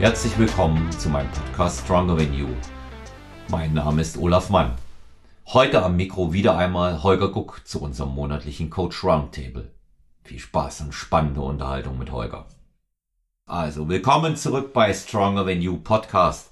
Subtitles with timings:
[0.00, 2.48] Herzlich willkommen zu meinem Podcast Stronger Than You.
[3.48, 4.72] Mein Name ist Olaf Mann.
[5.48, 9.70] Heute am Mikro wieder einmal Holger Guck zu unserem monatlichen Coach Roundtable.
[10.24, 12.46] Viel Spaß und spannende Unterhaltung mit Holger.
[13.44, 16.50] Also, willkommen zurück bei Stronger Than You Podcast.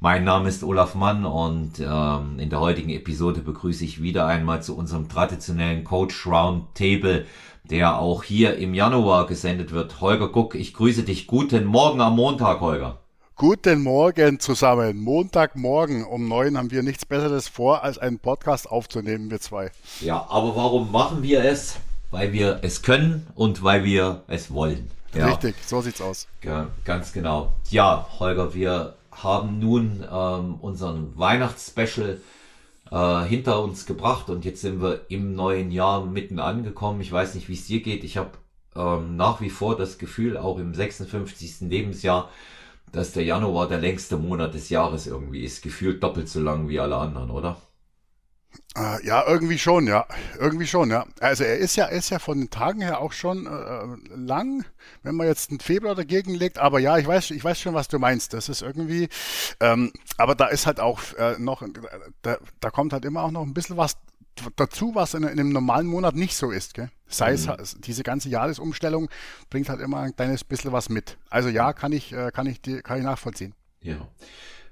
[0.00, 4.62] Mein Name ist Olaf Mann und ähm, in der heutigen Episode begrüße ich wieder einmal
[4.62, 7.26] zu unserem traditionellen Coach Roundtable
[7.70, 10.00] der auch hier im Januar gesendet wird.
[10.00, 11.26] Holger Guck, ich grüße dich.
[11.26, 12.98] Guten Morgen am Montag, Holger.
[13.34, 14.98] Guten Morgen zusammen.
[14.98, 19.70] Montagmorgen um neun haben wir nichts Besseres vor, als einen Podcast aufzunehmen, wir zwei.
[20.00, 21.76] Ja, aber warum machen wir es?
[22.10, 24.90] Weil wir es können und weil wir es wollen.
[25.14, 25.26] Ja.
[25.26, 26.28] Richtig, so sieht's aus.
[26.42, 27.52] Ja, ganz genau.
[27.70, 32.20] Ja, Holger, wir haben nun ähm, unseren Weihnachtsspecial
[32.90, 37.00] äh, hinter uns gebracht und jetzt sind wir im neuen Jahr mitten angekommen.
[37.00, 38.04] Ich weiß nicht, wie es dir geht.
[38.04, 38.32] Ich habe
[38.76, 41.62] ähm, nach wie vor das Gefühl, auch im 56.
[41.68, 42.30] Lebensjahr,
[42.92, 45.62] dass der Januar der längste Monat des Jahres irgendwie ist.
[45.62, 47.56] Gefühlt doppelt so lang wie alle anderen, oder?
[48.76, 50.06] Äh, ja, irgendwie schon, ja.
[50.38, 51.06] Irgendwie schon, ja.
[51.20, 54.64] Also er ist ja, ist ja von den Tagen her auch schon äh, lang,
[55.02, 56.58] wenn man jetzt einen Februar dagegen legt.
[56.58, 58.32] Aber ja, ich weiß, ich weiß schon, was du meinst.
[58.32, 59.08] Das ist irgendwie,
[59.60, 61.62] ähm, aber da ist halt auch äh, noch,
[62.22, 63.96] da, da kommt halt immer auch noch ein bisschen was
[64.56, 66.74] dazu, was in, in einem normalen Monat nicht so ist.
[66.74, 66.90] Gell?
[67.06, 67.56] Sei mhm.
[67.58, 69.08] es diese ganze Jahresumstellung
[69.50, 71.18] bringt halt immer ein kleines bisschen was mit.
[71.30, 73.54] Also ja, kann ich, äh, kann ich, kann ich nachvollziehen.
[73.80, 74.08] Ja.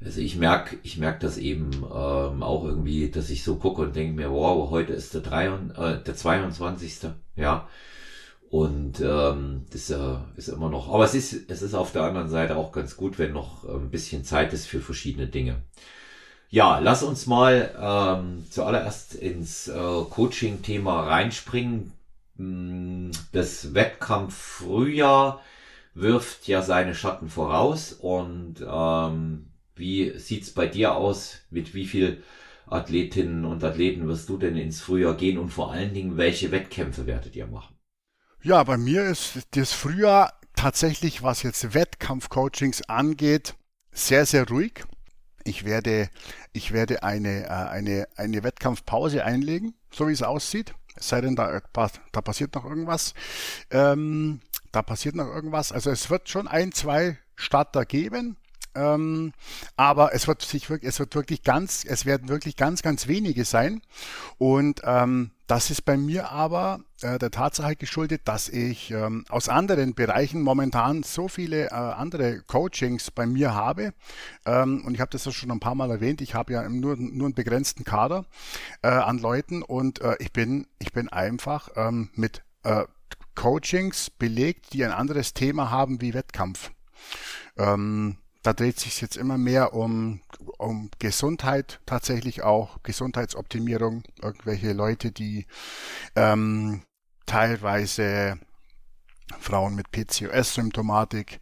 [0.05, 3.97] Also ich merke, ich merke das eben ähm, auch irgendwie, dass ich so gucke und
[3.97, 7.11] denke mir, wow, heute ist der, 3, äh, der 22.
[7.37, 7.69] Ja.
[8.51, 12.29] Und ähm, das äh, ist immer noch, aber es ist, es ist auf der anderen
[12.29, 15.63] Seite auch ganz gut, wenn noch ein bisschen Zeit ist für verschiedene Dinge.
[16.51, 21.93] Ja, lass uns mal ähm, zuallererst ins äh, Coaching-Thema reinspringen.
[22.37, 25.41] Hm, das Wettkampf Frühjahr
[25.95, 29.47] wirft ja seine Schatten voraus und ähm,
[29.77, 31.39] wie sieht's bei dir aus?
[31.51, 32.23] Mit wie viel
[32.67, 37.07] Athletinnen und Athleten wirst du denn ins Frühjahr gehen und vor allen Dingen, welche Wettkämpfe
[37.07, 37.77] werdet ihr machen?
[38.43, 43.55] Ja, bei mir ist das Frühjahr tatsächlich, was jetzt Wettkampfcoachings angeht,
[43.93, 44.85] sehr, sehr ruhig.
[45.45, 46.09] Ich werde,
[46.53, 50.75] ich werde eine, äh, eine, eine Wettkampfpause einlegen, so wie es aussieht.
[50.97, 53.15] Es sei denn, da, da passiert noch irgendwas.
[53.71, 54.41] Ähm,
[54.73, 55.73] da passiert noch irgendwas.
[55.73, 58.37] Also es wird schon ein, zwei Starter geben.
[58.75, 59.33] Ähm,
[59.77, 63.45] aber es wird sich wirklich, es wird wirklich ganz, es werden wirklich ganz, ganz wenige
[63.45, 63.83] sein.
[64.39, 69.49] Und ähm, das ist bei mir aber äh, der Tatsache geschuldet, dass ich ähm, aus
[69.49, 73.93] anderen Bereichen momentan so viele äh, andere Coachings bei mir habe.
[74.47, 76.21] Ähm, und ich habe das ja schon ein paar Mal erwähnt.
[76.23, 78.25] Ich habe ja nur, nur einen begrenzten Kader
[78.83, 82.85] äh, an Leuten und äh, ich bin, ich bin einfach ähm, mit äh,
[83.35, 86.71] Coachings belegt, die ein anderes Thema haben wie Wettkampf.
[87.57, 90.21] Ähm, da dreht sich jetzt immer mehr um,
[90.59, 94.03] um Gesundheit, tatsächlich auch Gesundheitsoptimierung.
[94.21, 95.47] Irgendwelche Leute, die
[96.15, 96.83] ähm,
[97.25, 98.39] teilweise
[99.41, 101.41] Frauen mit PCOS-Symptomatik,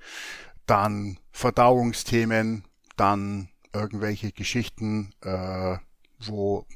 [0.67, 2.65] dann Verdauungsthemen,
[2.97, 5.79] dann irgendwelche Geschichten, äh,
[6.21, 6.67] wo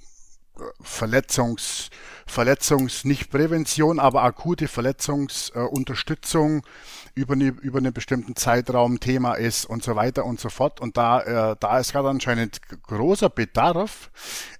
[0.80, 1.90] Verletzungs,
[2.26, 9.64] Verletzungs, nicht Prävention, aber akute Verletzungsunterstützung äh, über, eine, über einen bestimmten Zeitraum Thema ist
[9.64, 10.80] und so weiter und so fort.
[10.80, 14.10] Und da, äh, da ist gerade anscheinend großer Bedarf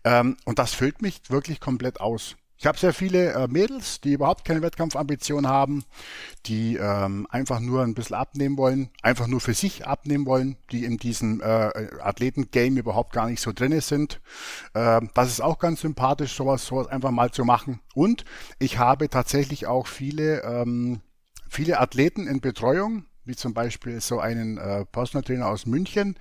[0.05, 2.37] ähm, und das füllt mich wirklich komplett aus.
[2.59, 5.85] Ich habe sehr viele äh, Mädels, die überhaupt keine Wettkampfambition haben,
[6.47, 10.85] die ähm, einfach nur ein bisschen abnehmen wollen, einfach nur für sich abnehmen wollen, die
[10.85, 11.45] in diesem äh,
[12.01, 14.21] Athleten-Game überhaupt gar nicht so drinne sind.
[14.73, 17.81] Äh, das ist auch ganz sympathisch, sowas, sowas einfach mal zu machen.
[17.95, 18.25] Und
[18.59, 21.01] ich habe tatsächlich auch viele, ähm,
[21.49, 26.17] viele Athleten in Betreuung, wie zum Beispiel so einen äh, Personal Trainer aus München,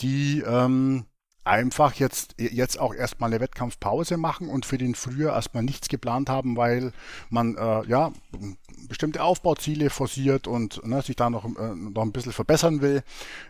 [0.00, 1.06] die ähm,
[1.44, 6.28] einfach jetzt, jetzt auch erstmal eine Wettkampfpause machen und für den Frühjahr erstmal nichts geplant
[6.28, 6.92] haben, weil
[7.30, 8.12] man äh, ja
[8.88, 13.02] bestimmte Aufbauziele forciert und ne, sich da noch, äh, noch ein bisschen verbessern will.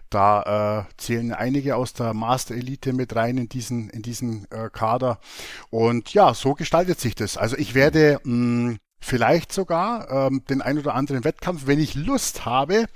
[0.09, 4.70] Da äh, zählen einige aus der Master Elite mit rein in diesen, in diesen äh,
[4.73, 5.19] Kader.
[5.70, 7.37] Und ja, so gestaltet sich das.
[7.37, 12.44] Also ich werde mh, vielleicht sogar ähm, den ein oder anderen Wettkampf, wenn ich Lust
[12.44, 12.87] habe,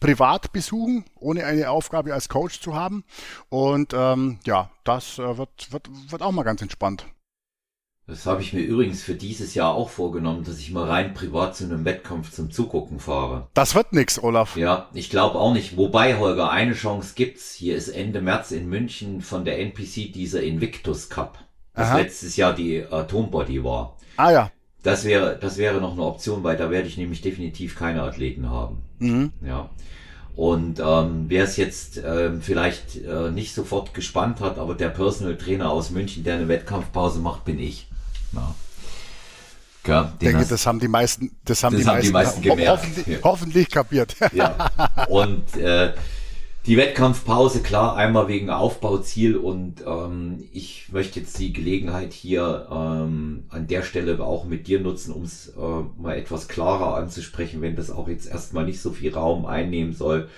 [0.00, 3.04] privat besuchen, ohne eine Aufgabe als Coach zu haben.
[3.48, 7.06] Und ähm, ja, das äh, wird, wird, wird auch mal ganz entspannt.
[8.06, 11.56] Das habe ich mir übrigens für dieses Jahr auch vorgenommen, dass ich mal rein privat
[11.56, 13.48] zu einem Wettkampf zum Zugucken fahre.
[13.54, 14.56] Das wird nix, Olaf.
[14.56, 15.78] Ja, ich glaube auch nicht.
[15.78, 17.54] Wobei, Holger, eine Chance gibt's.
[17.54, 21.38] Hier ist Ende März in München von der NPC dieser Invictus Cup,
[21.72, 21.98] das Aha.
[21.98, 23.96] letztes Jahr die Atombody war.
[24.18, 24.50] Ah ja.
[24.84, 28.50] Das wäre, das wäre noch eine Option, weil da werde ich nämlich definitiv keine Athleten
[28.50, 28.82] haben.
[28.98, 29.32] Mhm.
[29.44, 29.70] Ja.
[30.36, 35.36] Und ähm, wer es jetzt ähm, vielleicht äh, nicht sofort gespannt hat, aber der Personal
[35.38, 37.88] Trainer aus München, der eine Wettkampfpause macht, bin ich.
[38.32, 38.54] Ja.
[39.86, 42.12] Ja, ich denke, hast, das haben die meisten, das haben, das die, haben meisten, die
[42.12, 42.70] meisten gemerkt.
[42.70, 43.18] Hoffentlich, ja.
[43.22, 44.16] hoffentlich kapiert.
[44.32, 44.70] Ja.
[45.08, 45.92] Und äh,
[46.66, 53.44] die Wettkampfpause, klar, einmal wegen Aufbauziel und ähm, ich möchte jetzt die Gelegenheit hier ähm,
[53.50, 57.76] an der Stelle auch mit dir nutzen, um es äh, mal etwas klarer anzusprechen, wenn
[57.76, 60.30] das auch jetzt erstmal nicht so viel Raum einnehmen soll.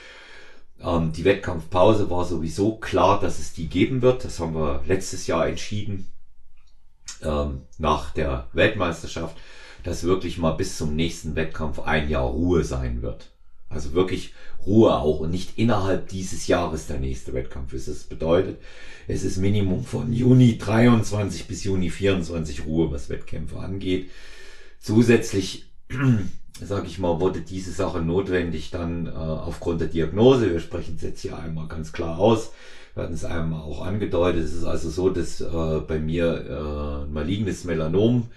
[0.83, 4.25] Ähm, die Wettkampfpause war sowieso klar, dass es die geben wird.
[4.25, 6.11] Das haben wir letztes Jahr entschieden,
[7.23, 9.37] ähm, nach der Weltmeisterschaft,
[9.85, 13.31] dass wirklich mal bis zum nächsten Wettkampf ein Jahr Ruhe sein wird.
[13.69, 14.33] Also wirklich
[14.65, 17.89] Ruhe auch und nicht innerhalb dieses Jahres der nächste Wettkampf ist.
[17.89, 18.59] Das bedeutet,
[19.09, 24.11] es ist Minimum von Juni 23 bis Juni 24 Ruhe, was Wettkämpfe angeht.
[24.81, 25.67] Zusätzlich,
[26.61, 30.51] sage ich mal, wurde diese Sache notwendig dann äh, aufgrund der Diagnose.
[30.51, 32.53] Wir sprechen es jetzt hier einmal ganz klar aus.
[32.95, 34.45] Wir hatten es einmal auch angedeutet.
[34.45, 38.29] Es ist also so, dass äh, bei mir äh, malignes Melanom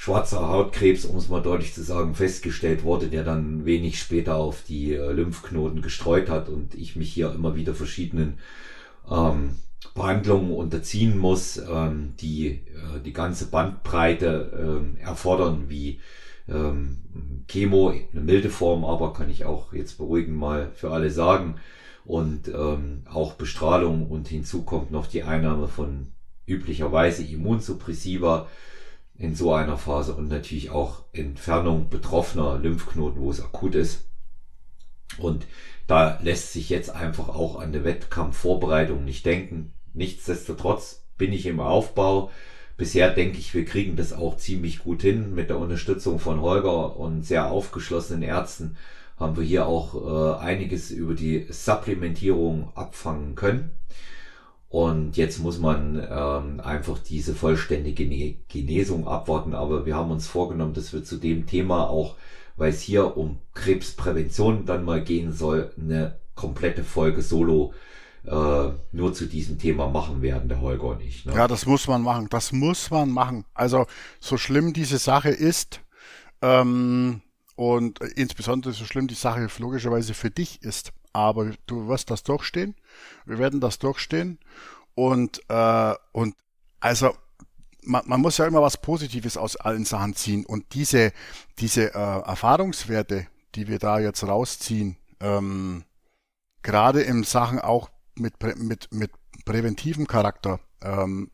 [0.00, 4.62] schwarzer Hautkrebs, um es mal deutlich zu sagen, festgestellt wurde, der dann wenig später auf
[4.62, 8.38] die äh, Lymphknoten gestreut hat und ich mich hier immer wieder verschiedenen
[9.10, 9.56] ähm,
[9.96, 15.98] Behandlungen unterziehen muss, ähm, die äh, die ganze Bandbreite ähm, erfordern, wie
[16.48, 16.98] ähm,
[17.48, 21.56] Chemo, eine milde Form, aber kann ich auch jetzt beruhigend mal für alle sagen,
[22.04, 26.12] und ähm, auch Bestrahlung und hinzu kommt noch die Einnahme von
[26.46, 28.46] üblicherweise Immunsuppressiva,
[29.18, 34.08] in so einer Phase und natürlich auch Entfernung betroffener Lymphknoten, wo es akut ist.
[35.18, 35.46] Und
[35.88, 39.72] da lässt sich jetzt einfach auch an der Wettkampfvorbereitung nicht denken.
[39.92, 42.30] Nichtsdestotrotz bin ich im Aufbau.
[42.76, 45.34] Bisher denke ich, wir kriegen das auch ziemlich gut hin.
[45.34, 48.76] Mit der Unterstützung von Holger und sehr aufgeschlossenen Ärzten
[49.16, 53.72] haben wir hier auch äh, einiges über die Supplementierung abfangen können.
[54.70, 59.54] Und jetzt muss man ähm, einfach diese vollständige Genesung abwarten.
[59.54, 62.16] Aber wir haben uns vorgenommen, dass wir zu dem Thema auch,
[62.56, 67.72] weil es hier um Krebsprävention dann mal gehen soll, eine komplette Folge solo
[68.26, 71.24] äh, nur zu diesem Thema machen werden, der Holger und ich.
[71.24, 71.32] Ne?
[71.34, 72.26] Ja, das muss man machen.
[72.28, 73.44] Das muss man machen.
[73.54, 73.86] Also
[74.20, 75.80] so schlimm diese Sache ist
[76.42, 77.22] ähm,
[77.56, 82.74] und insbesondere so schlimm die Sache logischerweise für dich ist, aber du wirst das durchstehen.
[83.26, 84.38] Wir werden das durchstehen.
[84.94, 86.34] Und, äh, und
[86.80, 87.14] also
[87.82, 90.44] man, man muss ja immer was Positives aus allen Sachen ziehen.
[90.46, 91.12] Und diese,
[91.58, 95.84] diese äh, Erfahrungswerte, die wir da jetzt rausziehen, ähm,
[96.62, 99.10] gerade in Sachen auch mit, mit, mit
[99.44, 101.30] präventivem Charakter, ähm,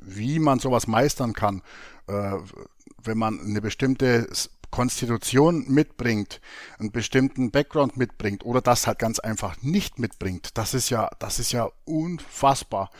[0.00, 1.62] wie man sowas meistern kann,
[2.06, 2.32] äh,
[3.02, 4.28] wenn man eine bestimmte
[4.72, 6.40] Konstitution mitbringt,
[6.80, 11.38] einen bestimmten Background mitbringt oder das halt ganz einfach nicht mitbringt, das ist ja, das
[11.38, 12.90] ist ja unfassbar.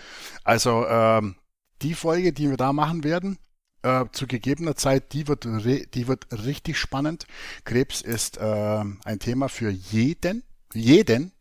[0.45, 1.35] Also ähm,
[1.81, 3.39] die Folge, die wir da machen werden,
[3.83, 7.27] äh, zu gegebener Zeit, die wird, die wird richtig spannend.
[7.65, 11.33] Krebs ist äh, ein Thema für jeden, jeden.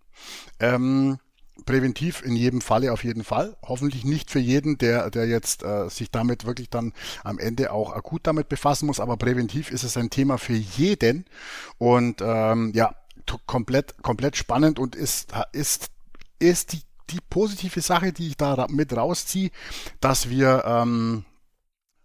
[0.59, 1.19] Ähm,
[1.65, 3.55] präventiv in jedem Falle auf jeden Fall.
[3.61, 6.93] Hoffentlich nicht für jeden, der, der jetzt äh, sich damit wirklich dann
[7.23, 11.25] am Ende auch akut damit befassen muss, aber präventiv ist es ein Thema für jeden
[11.77, 12.95] und ähm, ja,
[13.45, 15.89] komplett, komplett spannend und ist, ist,
[16.39, 19.51] ist die, die positive Sache, die ich da mit rausziehe,
[19.99, 21.25] dass wir ähm,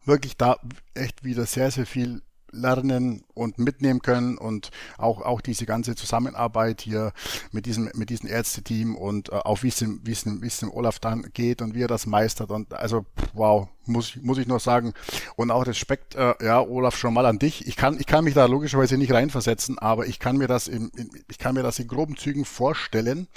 [0.04, 0.58] wirklich da
[0.94, 2.22] echt wieder sehr, sehr viel
[2.56, 7.12] lernen und mitnehmen können und auch, auch diese ganze Zusammenarbeit hier
[7.52, 10.46] mit diesem, mit diesem Ärzteteam und äh, auch wie es dem, wie es dem, wie
[10.46, 14.38] es dem Olaf dann geht und wie er das meistert und also wow, muss, muss
[14.38, 14.92] ich noch sagen
[15.36, 17.66] und auch Respekt, äh, ja, Olaf, schon mal an dich.
[17.66, 20.90] Ich kann, ich kann mich da logischerweise nicht reinversetzen, aber ich kann mir das in,
[20.96, 23.28] in ich kann mir das in groben Zügen vorstellen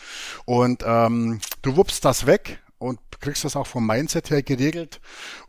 [0.45, 5.00] und ähm, du wuppst das weg und kriegst das auch vom Mindset her geregelt.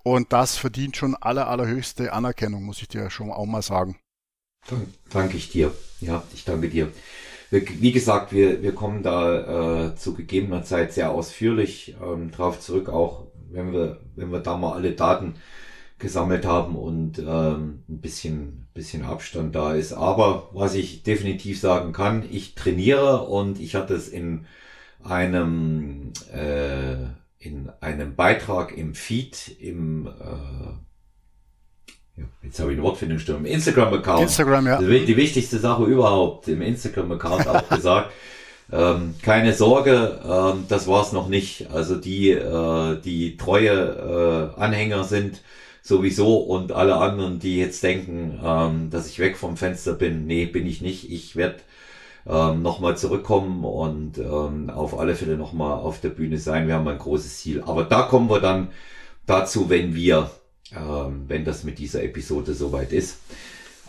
[0.03, 3.99] Und das verdient schon aller, allerhöchste Anerkennung, muss ich dir schon auch mal sagen.
[4.69, 5.73] Dank, danke ich dir.
[6.01, 6.93] Ja, ich danke dir.
[7.51, 12.89] Wie gesagt, wir, wir kommen da äh, zu gegebener Zeit sehr ausführlich ähm, drauf zurück,
[12.89, 15.35] auch wenn wir, wenn wir da mal alle Daten
[15.99, 19.93] gesammelt haben und ähm, ein bisschen, bisschen Abstand da ist.
[19.93, 24.47] Aber was ich definitiv sagen kann, ich trainiere und ich hatte es in
[25.03, 27.09] einem äh,
[27.41, 30.11] in einem Beitrag im Feed, im äh,
[32.43, 34.23] jetzt habe ich eine Wortfindungsstörung, im Instagram-Account.
[34.23, 34.79] Instagram, ja.
[34.79, 38.13] Die, die, wichtigste Sache überhaupt, im Instagram-Account auch gesagt.
[38.71, 41.71] Ähm, keine Sorge, ähm, das war's noch nicht.
[41.71, 45.41] Also die, äh, die treue äh, Anhänger sind
[45.83, 50.45] sowieso und alle anderen, die jetzt denken, ähm, dass ich weg vom Fenster bin, nee,
[50.45, 51.11] bin ich nicht.
[51.11, 51.57] Ich werde
[52.27, 56.67] ähm, nochmal zurückkommen und ähm, auf alle Fälle nochmal auf der Bühne sein.
[56.67, 57.63] Wir haben ein großes Ziel.
[57.63, 58.69] Aber da kommen wir dann
[59.27, 60.31] dazu, wenn wir,
[60.73, 63.19] ähm, wenn das mit dieser Episode soweit ist.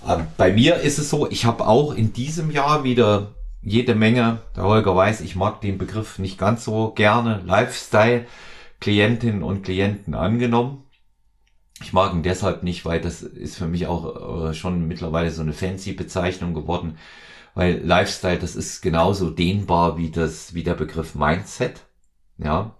[0.07, 4.39] Ähm, bei mir ist es so, ich habe auch in diesem Jahr wieder jede Menge,
[4.55, 8.25] der Holger weiß, ich mag den Begriff nicht ganz so gerne, Lifestyle,
[8.79, 10.83] Klientinnen und Klienten angenommen.
[11.83, 15.41] Ich mag ihn deshalb nicht, weil das ist für mich auch äh, schon mittlerweile so
[15.41, 16.97] eine fancy Bezeichnung geworden,
[17.53, 21.81] weil Lifestyle, das ist genauso dehnbar wie das, wie der Begriff Mindset.
[22.37, 22.75] Ja.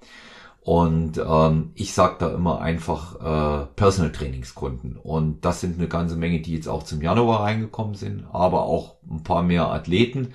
[0.61, 4.95] Und ähm, ich sage da immer einfach äh, Personal Trainingskunden.
[4.95, 8.97] Und das sind eine ganze Menge, die jetzt auch zum Januar reingekommen sind, aber auch
[9.09, 10.33] ein paar mehr Athleten.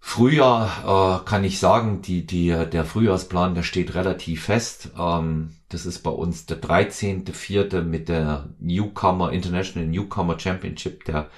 [0.00, 4.90] Frühjahr äh, kann ich sagen, die, die, der Frühjahrsplan, der steht relativ fest.
[4.98, 7.82] Ähm, das ist bei uns der 13.4.
[7.82, 11.28] mit der Newcomer, International Newcomer Championship der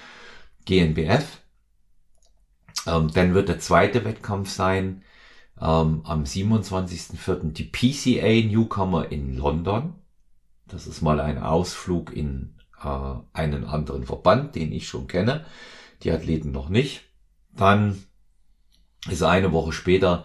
[0.64, 1.41] GNBF.
[2.86, 5.02] Ähm, dann wird der zweite Wettkampf sein
[5.60, 7.52] ähm, am 27.4.
[7.52, 9.94] die PCA Newcomer in London.
[10.66, 15.44] Das ist mal ein Ausflug in äh, einen anderen Verband, den ich schon kenne.
[16.02, 17.02] Die Athleten noch nicht.
[17.54, 18.02] Dann
[19.08, 20.24] ist eine Woche später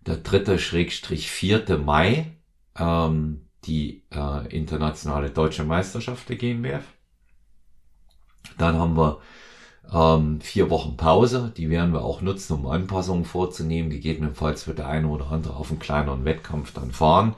[0.00, 2.36] der dritte Schrägstrich vierte Mai
[2.76, 6.84] ähm, die äh, internationale deutsche Meisterschaft der GmbF.
[8.58, 9.20] Dann haben wir
[9.92, 13.90] ähm, vier Wochen Pause, die werden wir auch nutzen, um Anpassungen vorzunehmen.
[13.90, 17.34] Gegebenenfalls wird der eine oder andere auf einen kleineren Wettkampf dann fahren.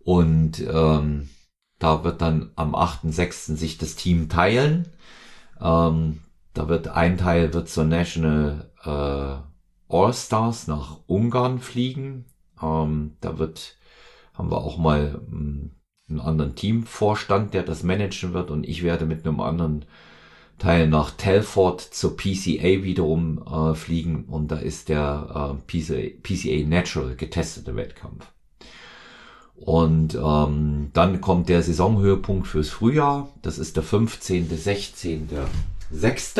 [0.00, 1.28] Und ähm,
[1.78, 3.56] da wird dann am 8.6.
[3.56, 4.88] sich das Team teilen.
[5.60, 6.22] Ähm,
[6.54, 12.24] da wird ein Teil wird zur National äh, All-Stars nach Ungarn fliegen.
[12.60, 13.76] Ähm, da wird,
[14.34, 15.72] haben wir auch mal ähm,
[16.08, 19.84] einen anderen Teamvorstand, der das managen wird und ich werde mit einem anderen
[20.58, 26.66] Teil nach Telford zur PCA wiederum äh, fliegen und da ist der äh, PCA, PCA
[26.66, 28.26] Natural getestete Wettkampf.
[29.54, 33.28] Und ähm, dann kommt der Saisonhöhepunkt fürs Frühjahr.
[33.42, 35.28] Das ist der 15., 16.,
[35.90, 36.34] 6.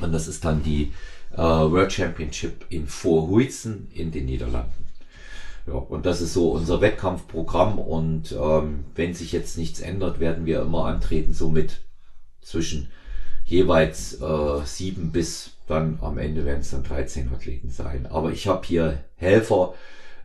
[0.00, 0.92] Und das ist dann die
[1.32, 4.84] äh, World Championship in Vorhuizen in den Niederlanden.
[5.66, 10.44] Ja, und das ist so unser Wettkampfprogramm und ähm, wenn sich jetzt nichts ändert, werden
[10.44, 11.80] wir immer antreten, so mit
[12.44, 12.90] zwischen
[13.44, 18.06] jeweils äh, sieben bis dann am Ende werden es dann 13 Athleten sein.
[18.06, 19.74] Aber ich habe hier Helfer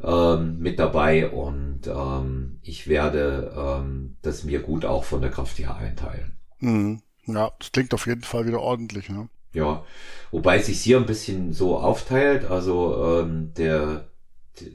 [0.03, 5.57] ähm, mit dabei und ähm, ich werde ähm, das mir gut auch von der Kraft
[5.59, 6.37] her einteilen.
[6.59, 7.01] Mhm.
[7.25, 9.09] Ja, das klingt auf jeden Fall wieder ordentlich.
[9.09, 9.29] Ne?
[9.53, 9.83] Ja,
[10.31, 12.45] wobei sich hier ein bisschen so aufteilt.
[12.45, 14.07] Also ähm, der,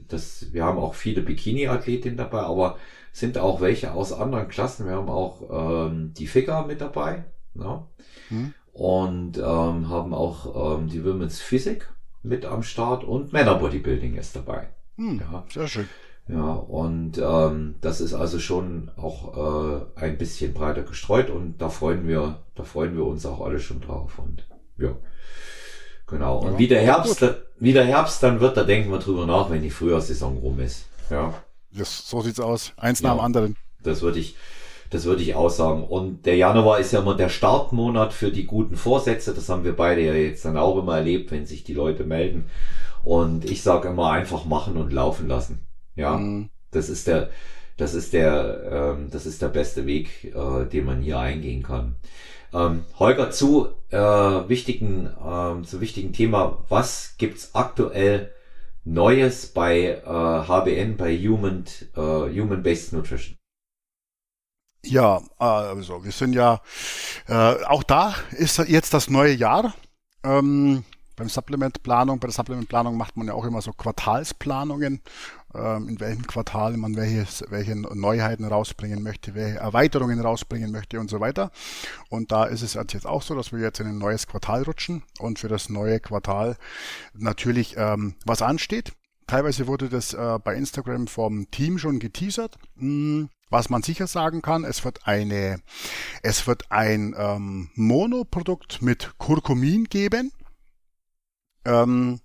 [0.07, 2.77] das, wir haben auch viele Bikini-Athletinnen dabei, aber
[3.11, 4.87] sind auch welche aus anderen Klassen.
[4.87, 7.25] Wir haben auch ähm, die Figure mit dabei.
[7.55, 7.83] Ne?
[8.29, 8.53] Hm.
[8.73, 11.89] Und ähm, haben auch ähm, die Women's Physik
[12.23, 14.69] mit am Start und Männer Bodybuilding ist dabei.
[14.97, 15.45] Hm, ja.
[15.51, 15.89] Sehr schön.
[16.27, 21.69] Ja, und ähm, das ist also schon auch äh, ein bisschen breiter gestreut und da
[21.69, 24.17] freuen wir, da freuen wir uns auch alle schon drauf.
[24.17, 24.47] Und
[24.77, 24.95] ja.
[26.07, 26.39] Genau.
[26.39, 27.35] Und ja, wie der Herbst, gut.
[27.59, 30.87] wie der Herbst dann wird, da denken wir drüber nach, wenn die Frühjahrssaison rum ist.
[31.11, 31.33] Ja.
[31.71, 32.73] Das, so sieht's aus.
[32.77, 33.55] Eins ja, nach dem anderen.
[33.83, 34.35] Das würde ich,
[34.89, 35.83] das würde ich auch sagen.
[35.83, 39.33] Und der Januar ist ja immer der Startmonat für die guten Vorsätze.
[39.33, 42.45] Das haben wir beide ja jetzt dann auch immer erlebt, wenn sich die Leute melden.
[43.03, 45.67] Und ich sage immer einfach machen und laufen lassen.
[45.95, 46.17] Ja.
[46.17, 46.49] Mhm.
[46.71, 47.29] Das ist der,
[47.77, 51.95] das ist der, ähm, das ist der beste Weg, äh, den man hier eingehen kann.
[52.53, 56.63] Ähm, Holger, zu äh, wichtigen, ähm, zu wichtigen Thema.
[56.69, 58.31] Was gibt's aktuell
[58.85, 61.65] Neues bei äh, HBN, bei Human,
[61.95, 63.35] äh, Human Based Nutrition?
[64.85, 66.61] Ja, also wir sind ja,
[67.27, 69.73] äh, auch da ist jetzt das neue Jahr.
[70.23, 70.83] Ähm,
[71.15, 75.01] beim Supplementplanung, bei der Supplementplanung macht man ja auch immer so Quartalsplanungen
[75.55, 81.09] ähm, in welchem Quartal man welche, welche Neuheiten rausbringen möchte, welche Erweiterungen rausbringen möchte und
[81.09, 81.51] so weiter.
[82.09, 85.03] Und da ist es jetzt auch so, dass wir jetzt in ein neues Quartal rutschen
[85.19, 86.57] und für das neue Quartal
[87.13, 88.93] natürlich ähm, was ansteht.
[89.27, 92.57] Teilweise wurde das äh, bei Instagram vom Team schon geteasert.
[92.77, 95.59] Hm, was man sicher sagen kann, es wird eine,
[96.23, 100.31] es wird ein ähm, Monoprodukt mit Kurkumin geben.
[101.63, 102.19] Ähm,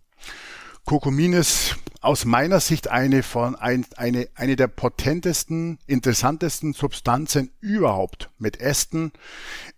[0.84, 8.30] Kurkumin ist aus meiner Sicht eine von ein, eine, eine der potentesten, interessantesten Substanzen überhaupt
[8.38, 9.12] mit Ästen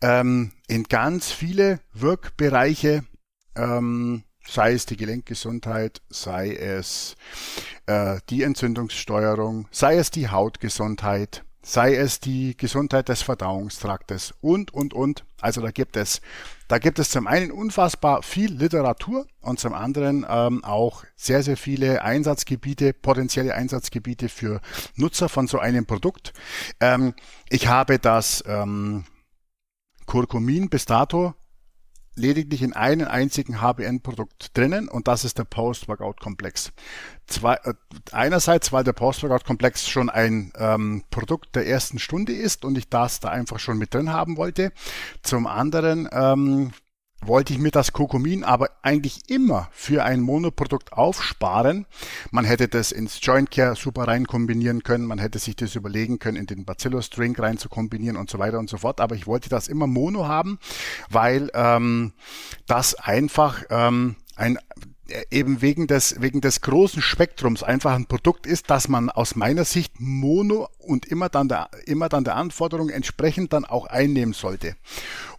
[0.00, 3.04] ähm, in ganz viele Wirkbereiche,
[3.56, 7.16] ähm, sei es die Gelenkgesundheit, sei es
[7.86, 14.94] äh, die Entzündungssteuerung, sei es die Hautgesundheit, sei es die Gesundheit des Verdauungstraktes und, und,
[14.94, 15.24] und.
[15.40, 16.20] Also da gibt es,
[16.68, 21.56] da gibt es zum einen unfassbar viel Literatur und zum anderen ähm, auch sehr, sehr
[21.56, 24.60] viele Einsatzgebiete, potenzielle Einsatzgebiete für
[24.96, 26.32] Nutzer von so einem Produkt.
[26.80, 27.14] Ähm,
[27.48, 29.04] ich habe das ähm,
[30.06, 31.34] Curcumin bis dato
[32.14, 36.72] lediglich in einem einzigen HBN-Produkt drinnen und das ist der Post-Workout-Komplex.
[37.42, 37.74] Äh,
[38.12, 43.20] einerseits, weil der Post-Workout-Komplex schon ein ähm, Produkt der ersten Stunde ist und ich das
[43.20, 44.72] da einfach schon mit drin haben wollte.
[45.22, 46.72] Zum anderen, ähm,
[47.26, 51.86] wollte ich mir das Kokomin aber eigentlich immer für ein Monoprodukt aufsparen.
[52.30, 56.18] Man hätte das ins Joint Care super rein kombinieren können, man hätte sich das überlegen
[56.18, 59.00] können, in den Bacillus Drink rein zu kombinieren und so weiter und so fort.
[59.00, 60.58] Aber ich wollte das immer Mono haben,
[61.10, 62.12] weil ähm,
[62.66, 64.58] das einfach ähm, ein
[65.30, 69.64] eben wegen des, wegen des großen Spektrums einfach ein Produkt ist, das man aus meiner
[69.64, 74.76] Sicht mono und immer dann der, immer dann der Anforderung entsprechend dann auch einnehmen sollte.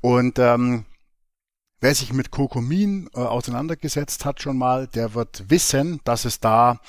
[0.01, 0.85] Und ähm,
[1.83, 6.79] Wer sich mit Kokomin äh, auseinandergesetzt hat schon mal, der wird wissen, dass es da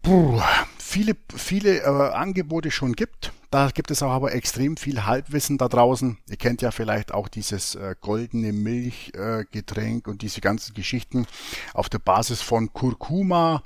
[0.00, 0.40] puh,
[0.78, 3.32] viele, viele äh, Angebote schon gibt.
[3.50, 6.18] Da gibt es auch aber extrem viel Halbwissen da draußen.
[6.30, 11.26] Ihr kennt ja vielleicht auch dieses äh, goldene Milchgetränk äh, und diese ganzen Geschichten
[11.74, 13.64] auf der Basis von Kurkuma.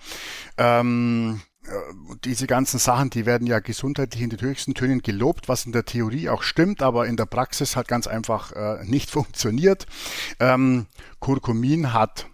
[0.57, 1.56] Ähm, äh,
[2.25, 5.85] diese ganzen Sachen, die werden ja gesundheitlich in den höchsten Tönen gelobt, was in der
[5.85, 9.87] Theorie auch stimmt, aber in der Praxis halt ganz einfach äh, nicht funktioniert.
[10.41, 10.87] Ähm,
[11.21, 12.27] Curcumin hat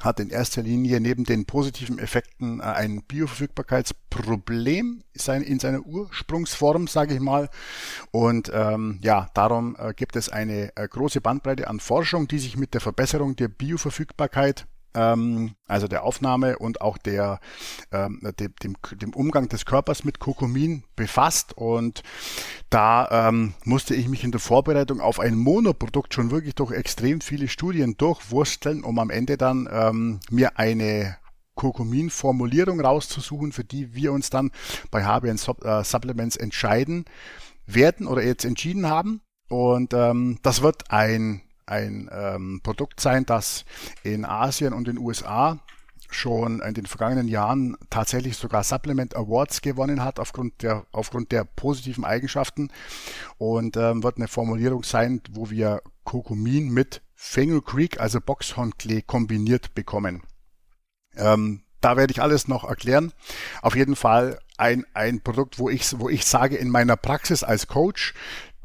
[0.00, 7.14] hat in erster Linie neben den positiven Effekten äh, ein Bioverfügbarkeitsproblem in seiner Ursprungsform, sage
[7.14, 7.48] ich mal.
[8.10, 12.56] Und ähm, ja, darum äh, gibt es eine äh, große Bandbreite an Forschung, die sich
[12.56, 17.40] mit der Verbesserung der Bioverfügbarkeit ähm, also der Aufnahme und auch der,
[17.92, 21.56] ähm, dem, dem, dem Umgang des Körpers mit Kokumin befasst.
[21.56, 22.02] Und
[22.70, 27.20] da ähm, musste ich mich in der Vorbereitung auf ein Monoprodukt schon wirklich durch extrem
[27.20, 31.16] viele Studien durchwursteln, um am Ende dann ähm, mir eine
[31.54, 34.50] Kurkumin-Formulierung rauszusuchen, für die wir uns dann
[34.90, 37.04] bei HBN äh, Supplements entscheiden
[37.66, 39.20] werden oder jetzt entschieden haben.
[39.48, 43.64] Und ähm, das wird ein ein ähm, Produkt sein, das
[44.02, 45.58] in Asien und den USA
[46.10, 51.44] schon in den vergangenen Jahren tatsächlich sogar Supplement Awards gewonnen hat aufgrund der, aufgrund der
[51.44, 52.70] positiven Eigenschaften
[53.38, 60.22] und ähm, wird eine Formulierung sein, wo wir Kokumin mit Fenugreek, also Boxhornklee, kombiniert bekommen.
[61.16, 63.12] Ähm, da werde ich alles noch erklären.
[63.62, 67.66] Auf jeden Fall ein, ein Produkt, wo ich, wo ich sage, in meiner Praxis als
[67.66, 68.14] Coach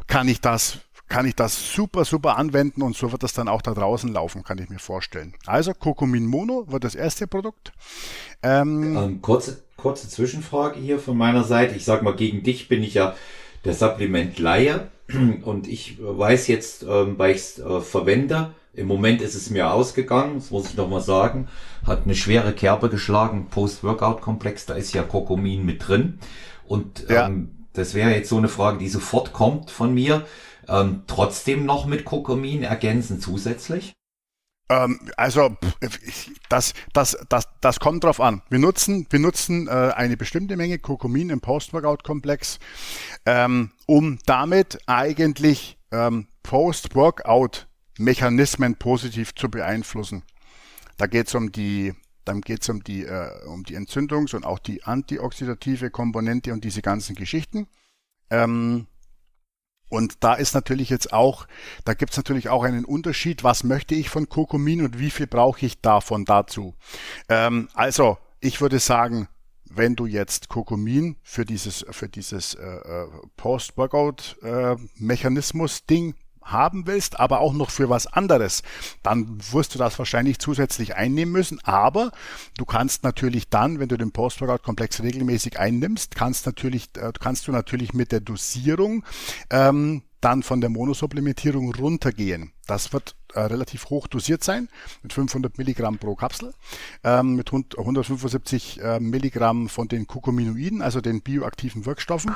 [0.08, 0.80] kann ich das
[1.10, 4.44] kann ich das super, super anwenden und so wird das dann auch da draußen laufen,
[4.44, 5.34] kann ich mir vorstellen.
[5.46, 7.74] Also Kokumin Mono wird das erste Produkt.
[8.44, 11.76] Ähm, ähm, kurze, kurze Zwischenfrage hier von meiner Seite.
[11.76, 13.16] Ich sag mal, gegen dich bin ich ja
[13.66, 14.88] der Supplement-Laie
[15.44, 19.74] und ich weiß jetzt, ähm, weil ich es äh, verwende, im Moment ist es mir
[19.74, 21.48] ausgegangen, das muss ich nochmal sagen,
[21.86, 26.20] hat eine schwere Kerbe geschlagen, Post-Workout-Komplex, da ist ja Kokumin mit drin
[26.68, 27.28] und ja.
[27.28, 30.26] ähm, das wäre jetzt so eine Frage, die sofort kommt von mir
[30.70, 33.94] ähm, trotzdem noch mit Kokomin ergänzen zusätzlich?
[34.70, 35.58] Ähm, also
[36.50, 38.44] das, das, das, das kommt drauf an.
[38.50, 42.60] Wir nutzen, wir nutzen äh, eine bestimmte Menge Kokomin im Post-Workout-Komplex,
[43.26, 50.24] ähm, um damit eigentlich ähm, Post-Workout-Mechanismen positiv zu beeinflussen.
[50.98, 51.94] Da geht es um die
[52.26, 56.84] dann geht es um äh, um die Entzündungs- und auch die antioxidative Komponente und diese
[56.84, 57.68] ganzen Geschichten.
[58.30, 58.86] Ähm,
[59.90, 61.48] und da ist natürlich jetzt auch,
[61.84, 65.66] da gibt's natürlich auch einen Unterschied, was möchte ich von Kokomin und wie viel brauche
[65.66, 66.76] ich davon dazu.
[67.28, 69.28] Ähm, also, ich würde sagen,
[69.70, 76.16] wenn du jetzt Kokomin für dieses, für dieses äh, äh Post-Workout-Mechanismus-Ding
[76.52, 78.64] haben willst, aber auch noch für was anderes,
[79.04, 81.60] dann wirst du das wahrscheinlich zusätzlich einnehmen müssen.
[81.64, 82.12] Aber
[82.58, 87.52] du kannst natürlich dann, wenn du den Post-Workout-Komplex regelmäßig einnimmst, kannst natürlich, äh, kannst du
[87.52, 89.04] natürlich mit der Dosierung
[89.50, 92.52] ähm, dann von der Monosupplementierung runtergehen.
[92.68, 94.70] Das wird äh, relativ hoch dosiert sein,
[95.02, 96.54] mit 500 Milligramm pro Kapsel,
[97.04, 102.34] ähm, mit 175 äh, Milligramm von den Kukuminoiden, also den bioaktiven Wirkstoffen,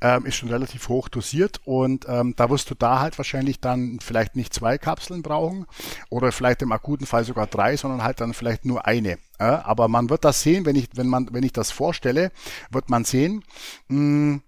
[0.00, 4.00] ähm, ist schon relativ hoch dosiert und ähm, da wirst du da halt wahrscheinlich dann
[4.00, 5.66] vielleicht nicht zwei Kapseln brauchen
[6.10, 9.18] oder vielleicht im akuten Fall sogar drei, sondern halt dann vielleicht nur eine.
[9.38, 12.32] Äh, aber man wird das sehen, wenn ich, wenn man, wenn ich das vorstelle,
[12.70, 13.44] wird man sehen,
[13.88, 14.42] mh, hm,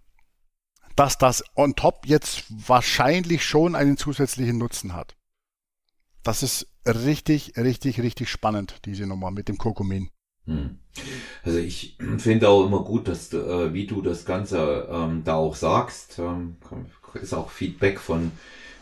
[0.96, 5.16] dass das on top jetzt wahrscheinlich schon einen zusätzlichen Nutzen hat.
[6.22, 10.10] Das ist richtig, richtig, richtig spannend, diese Nummer mit dem Kokumin.
[10.46, 10.78] Hm.
[11.44, 15.54] Also ich finde auch immer gut, dass äh, wie du das Ganze ähm, da auch
[15.54, 16.56] sagst, ähm,
[17.14, 18.32] ist auch Feedback von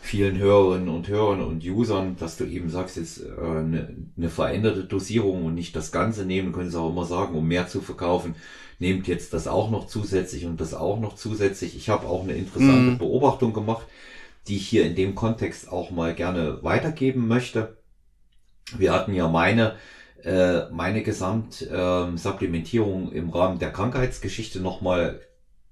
[0.01, 4.83] vielen Hörerinnen und Hörern und Usern, dass du eben sagst, jetzt äh, eine, eine veränderte
[4.83, 8.35] Dosierung und nicht das Ganze nehmen, können sie auch immer sagen, um mehr zu verkaufen,
[8.81, 11.77] nehmt jetzt das auch noch zusätzlich und das auch noch zusätzlich.
[11.77, 12.97] Ich habe auch eine interessante mhm.
[12.97, 13.85] Beobachtung gemacht,
[14.47, 17.77] die ich hier in dem Kontext auch mal gerne weitergeben möchte.
[18.75, 19.75] Wir hatten ja meine
[20.23, 25.21] äh, meine Gesamtsupplementierung ähm, im Rahmen der Krankheitsgeschichte nochmal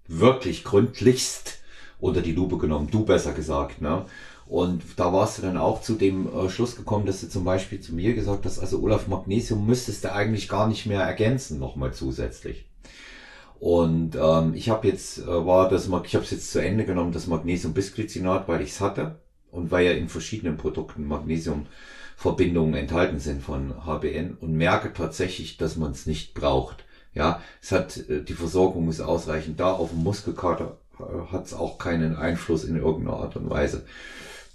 [0.08, 1.58] wirklich gründlichst
[2.00, 2.90] unter die Lupe genommen.
[2.92, 4.06] Du besser gesagt, ne?
[4.48, 7.82] Und da warst du dann auch zu dem äh, Schluss gekommen, dass du zum Beispiel
[7.82, 11.94] zu mir gesagt hast, also Olaf Magnesium müsstest du eigentlich gar nicht mehr ergänzen, nochmal
[11.94, 12.69] zusätzlich.
[13.60, 17.12] Und ähm, ich habe jetzt, äh, war das, ich habe es jetzt zu Ende genommen,
[17.12, 19.20] das Magnesium Bisglycinat, weil ich es hatte
[19.52, 21.66] und weil ja in verschiedenen Produkten Magnesium
[22.16, 26.84] Verbindungen enthalten sind von HBN und merke tatsächlich, dass man es nicht braucht.
[27.14, 29.72] Ja, es hat, äh, die Versorgung ist ausreichend da.
[29.74, 33.86] Auf dem Muskelkater äh, hat es auch keinen Einfluss in irgendeiner Art und Weise.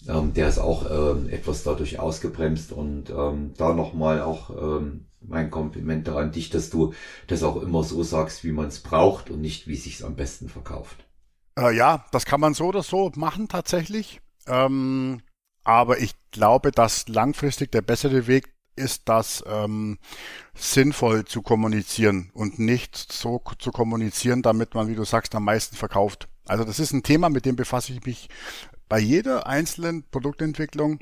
[0.09, 5.51] Ähm, der ist auch ähm, etwas dadurch ausgebremst und ähm, da nochmal auch ähm, mein
[5.51, 6.95] Kompliment an dich, dass du
[7.27, 10.49] das auch immer so sagst, wie man es braucht und nicht, wie sich's am besten
[10.49, 11.05] verkauft.
[11.59, 14.21] Äh, ja, das kann man so oder so machen tatsächlich.
[14.47, 15.23] Ähm,
[15.63, 19.99] aber ich glaube, dass langfristig der bessere Weg ist, das ähm,
[20.55, 25.77] sinnvoll zu kommunizieren und nicht so zu kommunizieren, damit man, wie du sagst, am meisten
[25.77, 26.29] verkauft.
[26.47, 28.29] Also das ist ein Thema, mit dem befasse ich mich
[28.89, 30.99] bei jeder einzelnen Produktentwicklung.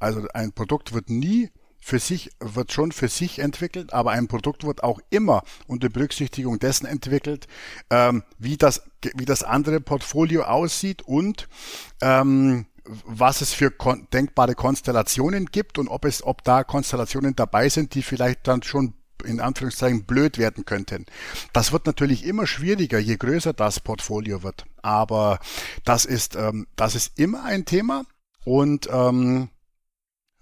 [0.00, 1.50] Also ein Produkt wird nie
[1.84, 6.60] für sich, wird schon für sich entwickelt, aber ein Produkt wird auch immer unter Berücksichtigung
[6.60, 7.48] dessen entwickelt,
[7.90, 8.82] ähm, wie das,
[9.16, 11.48] wie das andere Portfolio aussieht und
[12.00, 17.68] ähm, was es für kon denkbare Konstellationen gibt und ob es, ob da Konstellationen dabei
[17.68, 21.06] sind, die vielleicht dann schon in Anführungszeichen blöd werden könnten.
[21.52, 24.66] Das wird natürlich immer schwieriger, je größer das Portfolio wird.
[24.82, 25.40] Aber
[25.84, 28.04] das ist, ähm, das ist immer ein Thema
[28.44, 29.48] und ähm,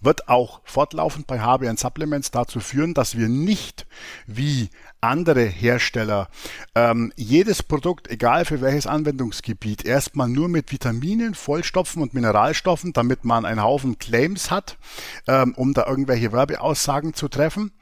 [0.00, 3.86] wird auch fortlaufend bei HBN Supplements dazu führen, dass wir nicht
[4.26, 6.28] wie andere Hersteller
[6.74, 13.24] ähm, jedes Produkt, egal für welches Anwendungsgebiet, erstmal nur mit Vitaminen, Vollstopfen und Mineralstoffen, damit
[13.24, 14.78] man einen Haufen Claims hat,
[15.26, 17.72] ähm, um da irgendwelche Werbeaussagen zu treffen,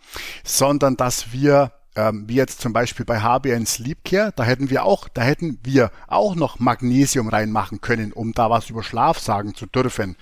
[0.44, 4.85] sondern dass wir ähm, wie jetzt zum Beispiel bei HBN Sleep Care, da hätten wir
[4.85, 9.54] auch, da hätten wir auch noch Magnesium reinmachen können, um da was über Schlaf sagen
[9.54, 10.14] zu dürfen.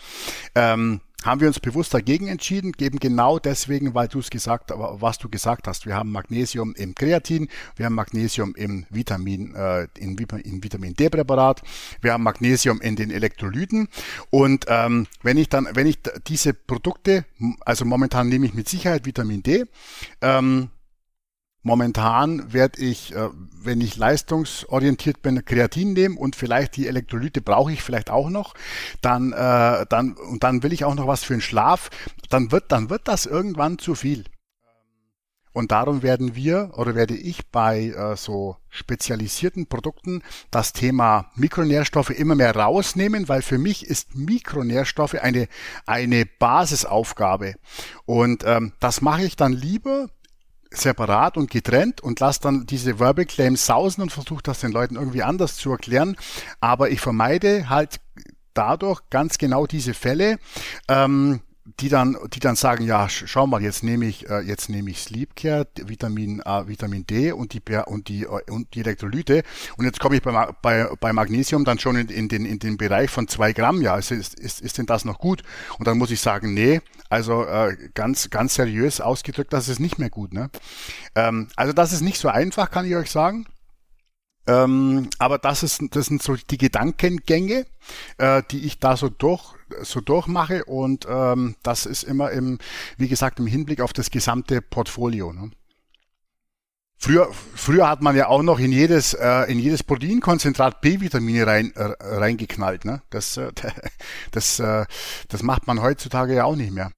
[0.54, 5.18] Ähm, haben wir uns bewusst dagegen entschieden, geben genau deswegen, weil du es gesagt, was
[5.18, 5.86] du gesagt hast.
[5.86, 11.62] Wir haben Magnesium im Kreatin, wir haben Magnesium im Vitamin, äh, in, in Vitamin D-Präparat,
[12.00, 13.88] wir haben Magnesium in den Elektrolyten.
[14.30, 17.24] Und ähm, wenn ich dann, wenn ich diese Produkte,
[17.60, 19.64] also momentan nehme ich mit Sicherheit Vitamin D,
[20.20, 20.70] ähm,
[21.66, 23.28] Momentan werde ich, äh,
[23.60, 28.54] wenn ich leistungsorientiert bin, Kreatin nehmen und vielleicht die Elektrolyte brauche ich vielleicht auch noch.
[29.00, 31.90] Dann, äh, dann und dann will ich auch noch was für den Schlaf.
[32.30, 34.26] Dann wird, dann wird das irgendwann zu viel.
[35.56, 42.10] Und darum werden wir oder werde ich bei äh, so spezialisierten Produkten das Thema Mikronährstoffe
[42.10, 45.48] immer mehr rausnehmen, weil für mich ist Mikronährstoffe eine,
[45.84, 47.54] eine Basisaufgabe.
[48.04, 50.10] Und ähm, das mache ich dann lieber
[50.70, 54.96] separat und getrennt und lasse dann diese Verbal Claims sausen und versuche das den Leuten
[54.96, 56.16] irgendwie anders zu erklären.
[56.60, 58.00] Aber ich vermeide halt
[58.54, 60.38] dadurch ganz genau diese Fälle,
[60.88, 61.40] ähm,
[61.80, 65.00] die dann, die dann sagen, ja, schau mal, jetzt nehme ich, äh, jetzt nehme ich
[65.02, 69.42] Sleepcare, Vitamin A, Vitamin D und die und die äh, und die Elektrolyte
[69.76, 72.76] und jetzt komme ich bei, bei, bei Magnesium dann schon in, in den in den
[72.76, 73.82] Bereich von zwei Gramm.
[73.82, 75.42] Ja, ist, ist, ist denn das noch gut?
[75.78, 79.98] Und dann muss ich sagen, nee, also äh, ganz ganz seriös ausgedrückt, das ist nicht
[79.98, 80.32] mehr gut.
[80.32, 80.50] Ne?
[81.14, 83.46] Ähm, also das ist nicht so einfach, kann ich euch sagen.
[84.48, 87.66] Ähm, aber das ist, das sind so die Gedankengänge,
[88.18, 92.58] äh, die ich da so durch, so durchmache und ähm, das ist immer im,
[92.96, 95.32] wie gesagt, im Hinblick auf das gesamte Portfolio.
[95.32, 95.50] Ne?
[96.98, 101.72] Früher, früher hat man ja auch noch in jedes, äh, in jedes Proteinkonzentrat B-Vitamine rein,
[101.74, 102.84] äh, reingeknallt.
[102.84, 103.02] Ne?
[103.10, 103.50] Das, äh,
[104.30, 104.86] das, äh,
[105.28, 106.92] das macht man heutzutage ja auch nicht mehr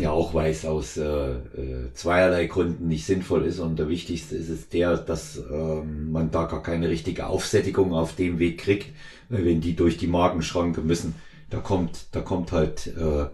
[0.00, 4.48] ja auch weiß aus äh, äh, zweierlei Gründen nicht sinnvoll ist und der wichtigste ist
[4.48, 8.94] es der, dass äh, man da gar keine richtige Aufsättigung auf dem Weg kriegt,
[9.28, 11.14] wenn die durch die Magenschranke müssen,
[11.50, 13.26] da kommt, da kommt halt, äh,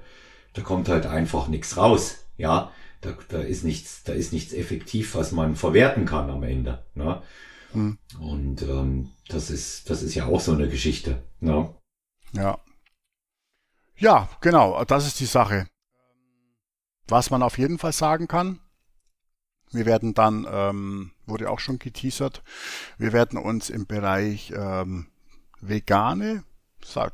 [0.53, 2.71] da kommt halt einfach nichts raus, ja,
[3.01, 7.23] da, da ist nichts, da ist nichts effektiv, was man verwerten kann am Ende, ne?
[7.73, 7.99] Hm.
[8.21, 11.75] Und ähm, das ist, das ist ja auch so eine Geschichte, ne?
[12.33, 12.59] Ja.
[13.99, 15.67] Ja, genau, das ist die Sache.
[17.09, 18.61] Was man auf jeden Fall sagen kann,
[19.73, 22.45] Wir werden dann, ähm, wurde auch schon geteasert,
[22.99, 25.09] wir werden uns im Bereich ähm,
[25.61, 26.45] vegane,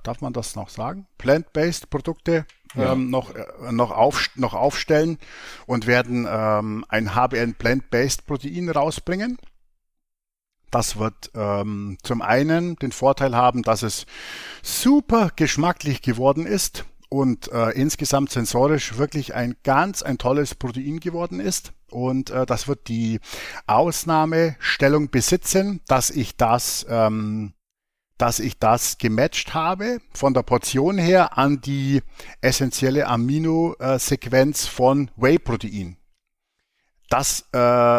[0.02, 2.92] darf man das noch sagen, plant-based Produkte ja.
[2.92, 5.18] ähm, noch, äh, noch, auf, noch aufstellen
[5.66, 9.38] und werden ähm, ein HBN Plant-based Protein rausbringen.
[10.70, 14.06] Das wird ähm, zum einen den Vorteil haben, dass es
[14.62, 21.40] super geschmacklich geworden ist und äh, insgesamt sensorisch wirklich ein ganz ein tolles Protein geworden
[21.40, 21.74] ist.
[21.90, 23.20] Und äh, das wird die
[23.66, 27.52] Ausnahmestellung besitzen, dass ich das ähm,
[28.16, 32.02] dass ich das gematcht habe von der Portion her an die
[32.40, 35.96] essentielle Aminosequenz von Whey-Protein.
[37.10, 37.98] Das, äh,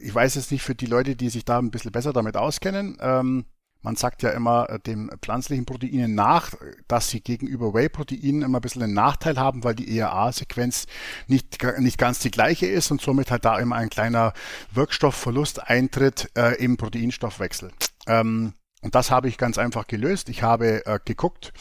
[0.00, 2.98] ich weiß jetzt nicht für die Leute, die sich da ein bisschen besser damit auskennen,
[3.00, 3.46] ähm,
[3.82, 6.52] man sagt ja immer äh, dem pflanzlichen Proteinen nach,
[6.88, 10.86] dass sie gegenüber Whey-Proteinen immer ein bisschen einen Nachteil haben, weil die ERA-Sequenz
[11.26, 14.32] nicht, nicht ganz die gleiche ist und somit halt da immer ein kleiner
[14.72, 17.72] Wirkstoffverlust eintritt äh, im Proteinstoffwechsel.
[18.06, 20.28] Ähm, und das habe ich ganz einfach gelöst.
[20.28, 21.52] Ich habe äh, geguckt,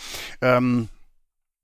[0.42, 0.90] ähm,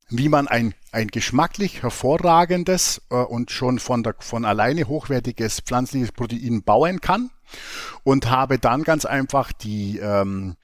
[0.10, 6.12] wie man ein, ein geschmacklich hervorragendes äh, und schon von, der, von alleine hochwertiges pflanzliches
[6.12, 7.32] Protein bauen kann
[8.04, 10.56] und habe dann ganz einfach die, ähm,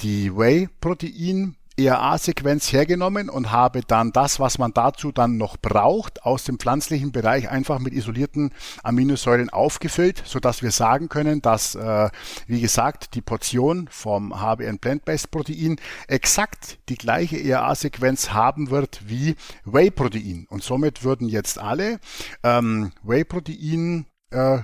[0.00, 6.44] die Whey-Protein ERA-Sequenz hergenommen und habe dann das, was man dazu dann noch braucht, aus
[6.44, 12.10] dem pflanzlichen Bereich einfach mit isolierten Aminosäuren aufgefüllt, so dass wir sagen können, dass, äh,
[12.46, 15.76] wie gesagt, die Portion vom HBN Plant-Based Protein
[16.08, 20.46] exakt die gleiche ERA-Sequenz haben wird wie Whey-Protein.
[20.48, 21.98] Und somit würden jetzt alle
[22.42, 24.06] ähm, Whey-Protein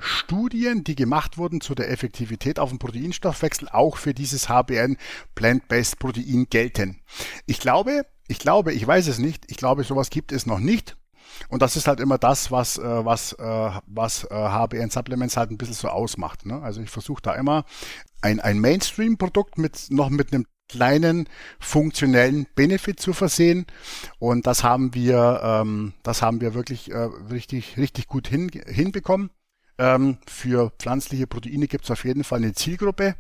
[0.01, 4.97] Studien, die gemacht wurden zu der Effektivität auf den Proteinstoffwechsel, auch für dieses HBN
[5.35, 7.01] Plant-Based Protein gelten.
[7.47, 10.97] Ich glaube, ich glaube, ich weiß es nicht, ich glaube, sowas gibt es noch nicht.
[11.49, 15.51] Und das ist halt immer das, was, äh, was, äh, was äh, HBN Supplements halt
[15.51, 16.47] ein bisschen so ausmacht.
[16.47, 16.61] Ne?
[16.63, 17.65] Also ich versuche da immer
[18.23, 21.29] ein, ein Mainstream-Produkt mit noch mit einem kleinen
[21.61, 23.67] funktionellen Benefit zu versehen.
[24.19, 29.31] Und das haben wir, ähm, das haben wir wirklich äh, richtig, richtig gut hin, hinbekommen.
[29.79, 33.15] Ähm, für pflanzliche Proteine gibt es auf jeden Fall eine Zielgruppe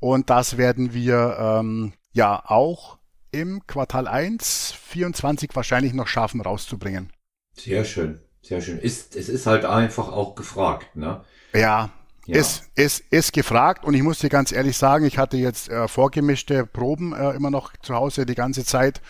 [0.00, 2.98] und das werden wir ähm, ja auch
[3.30, 7.12] im Quartal 1 24 wahrscheinlich noch schaffen rauszubringen.
[7.54, 8.78] Sehr schön, sehr schön.
[8.78, 11.24] Ist, es ist halt einfach auch gefragt, ne?
[11.52, 11.90] Ja,
[12.30, 12.38] ja.
[12.38, 15.88] Ist, ist, ist gefragt und ich muss dir ganz ehrlich sagen, ich hatte jetzt äh,
[15.88, 19.00] vorgemischte Proben äh, immer noch zu Hause die ganze Zeit.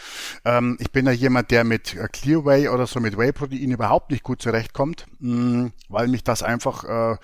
[0.47, 4.23] Ähm, ich bin ja jemand, der mit äh, Clearway oder so mit Whey-Protein überhaupt nicht
[4.23, 7.17] gut zurechtkommt, mh, mm, weil mich das einfach, äh,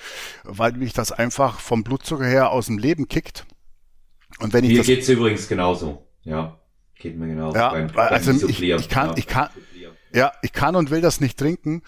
[0.45, 3.47] weil mich das einfach vom Blutzucker her aus dem Leben kickt.
[4.41, 6.59] Und wenn ich Mir das, geht's übrigens genauso, ja.
[6.99, 7.57] Geht mir genauso.
[7.57, 9.49] Ja, beim, beim also ich, ich, kann, ich kann,
[10.13, 11.83] ja, ich kann und will das nicht trinken.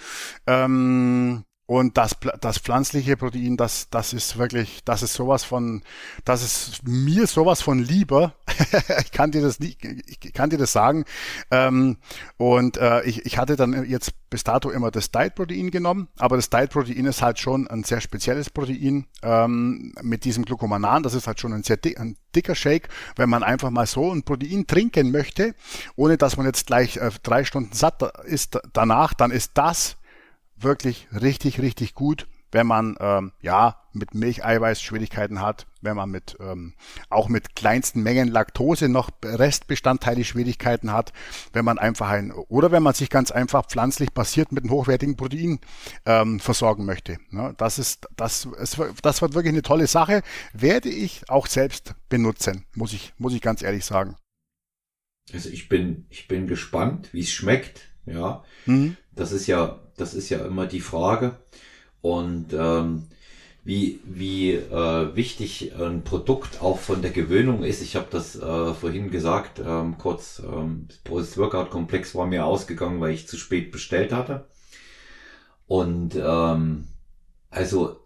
[0.46, 5.82] Ähm, und das, das pflanzliche Protein, das, das ist wirklich, das ist sowas von,
[6.24, 8.32] das ist mir sowas von lieber.
[9.02, 11.04] ich kann dir das nicht, ich kann dir das sagen.
[11.50, 11.98] Ähm,
[12.38, 16.48] und äh, ich, ich hatte dann jetzt bis dato immer das Diet-Protein genommen, aber das
[16.48, 21.02] Diet-Protein ist halt schon ein sehr spezielles Protein ähm, mit diesem Glucomanan.
[21.02, 22.88] Das ist halt schon ein sehr dick, ein dicker Shake.
[23.16, 25.54] Wenn man einfach mal so ein Protein trinken möchte,
[25.96, 29.98] ohne dass man jetzt gleich äh, drei Stunden satt ist danach, dann ist das
[30.60, 36.36] wirklich richtig, richtig gut, wenn man ähm, ja mit Milcheiweiß Schwierigkeiten hat, wenn man mit
[36.40, 36.74] ähm,
[37.10, 41.12] auch mit kleinsten Mengen Laktose noch Restbestandteile Schwierigkeiten hat,
[41.52, 45.16] wenn man einfach ein oder wenn man sich ganz einfach pflanzlich basiert mit einem hochwertigen
[45.16, 45.58] Protein
[46.06, 47.18] ähm, versorgen möchte.
[47.30, 47.54] Ne?
[47.58, 52.64] Das ist das es, das wird wirklich eine tolle Sache, werde ich auch selbst benutzen,
[52.74, 54.16] muss ich muss ich ganz ehrlich sagen.
[55.32, 57.82] Also ich bin ich bin gespannt, wie es schmeckt.
[58.06, 58.96] Ja, mhm.
[59.18, 61.36] Das ist ja das ist ja immer die Frage.
[62.00, 63.08] Und ähm,
[63.64, 67.82] wie, wie äh, wichtig ein Produkt auch von der Gewöhnung ist.
[67.82, 73.12] Ich habe das äh, vorhin gesagt, ähm, kurz, ähm, das Post-Workout-Komplex war mir ausgegangen, weil
[73.12, 74.46] ich zu spät bestellt hatte.
[75.66, 76.86] Und ähm,
[77.50, 78.00] also,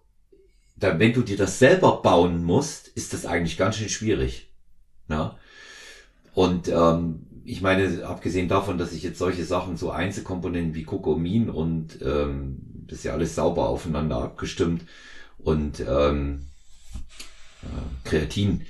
[0.74, 4.48] da, wenn du dir das selber bauen musst, ist das eigentlich ganz schön schwierig.
[5.08, 5.38] Ja?
[6.34, 11.50] Und ähm, ich meine, abgesehen davon, dass ich jetzt solche Sachen, so Einzelkomponenten wie Kokomin
[11.50, 14.82] und ähm, das ist ja alles sauber aufeinander abgestimmt
[15.38, 16.46] und ähm,
[17.62, 18.62] äh, Kreatin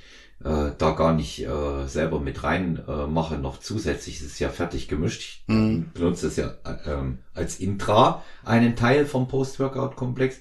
[0.43, 4.49] äh, da gar nicht äh, selber mit rein äh, mache, noch zusätzlich, es ist ja
[4.49, 5.21] fertig gemischt.
[5.21, 5.91] Ich mhm.
[5.93, 10.39] benutze es ja äh, als Intra, einen Teil vom Post-Workout-Komplex.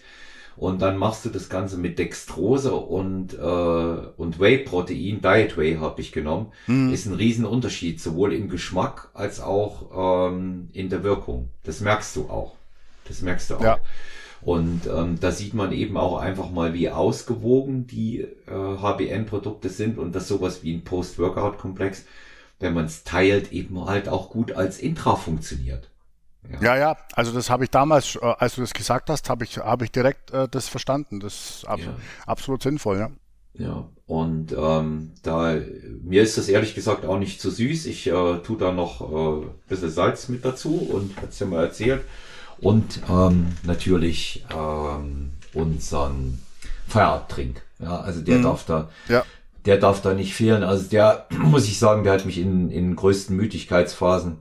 [0.56, 6.00] Und dann machst du das Ganze mit Dextrose und, äh, und Whey-Protein, Diet Whey habe
[6.00, 6.52] ich genommen.
[6.66, 6.92] Mhm.
[6.92, 11.48] Ist ein Riesenunterschied, sowohl im Geschmack als auch ähm, in der Wirkung.
[11.64, 12.54] Das merkst du auch.
[13.08, 13.62] Das merkst du auch.
[13.62, 13.78] Ja.
[14.42, 19.98] Und ähm, da sieht man eben auch einfach mal, wie ausgewogen die äh, HBN-Produkte sind
[19.98, 22.04] und dass sowas wie ein Post-Workout-Komplex,
[22.58, 25.91] wenn man es teilt, eben halt auch gut als Intra funktioniert.
[26.50, 26.60] Ja.
[26.60, 29.58] ja, ja, also das habe ich damals, äh, als du das gesagt hast, habe ich,
[29.58, 31.20] habe ich direkt äh, das verstanden.
[31.20, 31.94] Das ist abs ja.
[32.26, 33.10] absolut sinnvoll, ja.
[33.54, 35.58] Ja, und ähm, da
[36.02, 37.86] mir ist das ehrlich gesagt auch nicht zu so süß.
[37.86, 41.64] Ich äh, tue da noch äh, ein bisschen Salz mit dazu und hat's ja mal
[41.64, 42.02] erzählt.
[42.60, 46.40] Und ähm, natürlich ähm, unseren
[46.88, 47.62] Feierabendtrink.
[47.78, 48.42] Ja, also der mhm.
[48.42, 49.24] darf da, ja.
[49.66, 50.62] der darf da nicht fehlen.
[50.62, 54.38] Also der, muss ich sagen, der hat mich in, in größten Müdigkeitsphasen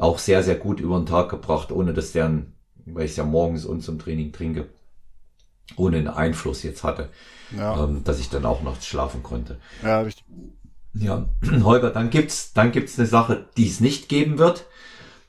[0.00, 2.42] auch sehr, sehr gut über den Tag gebracht, ohne dass der,
[2.86, 4.66] weil ich es ja morgens und zum Training trinke,
[5.76, 7.10] ohne einen Einfluss jetzt hatte
[7.56, 7.84] ja.
[7.84, 9.58] ähm, dass ich dann auch nachts schlafen konnte.
[9.82, 10.24] Ja, richtig.
[10.94, 11.28] Ja,
[11.62, 14.66] Holger, dann gibt's, dann gibt's eine Sache, die es nicht geben wird.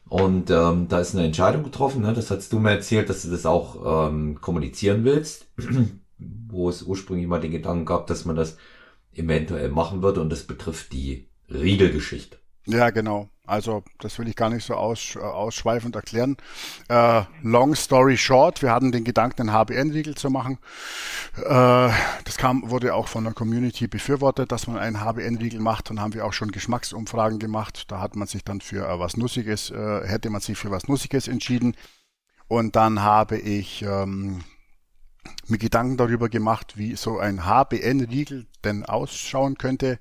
[0.07, 2.01] Und ähm, da ist eine Entscheidung getroffen.
[2.01, 2.13] Ne?
[2.13, 5.47] Das hast du mir erzählt, dass du das auch ähm, kommunizieren willst,
[6.17, 8.57] wo es ursprünglich mal den Gedanken gab, dass man das
[9.13, 10.19] eventuell machen würde.
[10.19, 12.37] Und das betrifft die Riegelgeschichte.
[12.65, 13.29] Ja, genau.
[13.51, 16.37] Also das will ich gar nicht so aus, äh, ausschweifend erklären.
[16.87, 20.57] Äh, long story short, wir hatten den Gedanken, einen HBN-Riegel zu machen.
[21.35, 21.89] Äh,
[22.23, 25.89] das kam, wurde auch von der Community befürwortet, dass man einen HBN-Riegel macht.
[25.89, 27.91] Dann haben wir auch schon Geschmacksumfragen gemacht.
[27.91, 30.87] Da hat man sich dann für äh, was Nussiges, äh, hätte man sich für was
[30.87, 31.75] Nussiges entschieden.
[32.47, 34.45] Und dann habe ich ähm,
[35.47, 39.99] mir Gedanken darüber gemacht, wie so ein HBN-Riegel denn ausschauen könnte.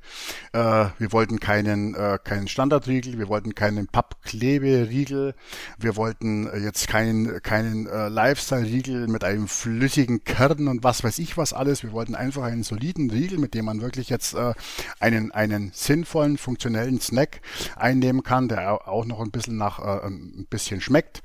[0.53, 5.35] Äh, wir wollten keinen, äh, keinen Standardriegel, wir wollten keinen Pappkleberiegel,
[5.79, 11.19] wir wollten äh, jetzt keinen, keinen äh, Lifestyle-Riegel mit einem flüssigen Kern und was weiß
[11.19, 11.83] ich was alles.
[11.83, 14.55] Wir wollten einfach einen soliden Riegel, mit dem man wirklich jetzt äh,
[15.01, 17.41] einen, einen sinnvollen, funktionellen Snack
[17.77, 21.23] einnehmen kann, der auch noch ein bisschen nach äh, ein bisschen schmeckt.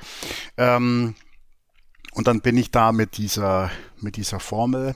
[0.58, 1.16] Ähm,
[2.16, 4.96] und dann bin ich da mit dieser, mit dieser Formel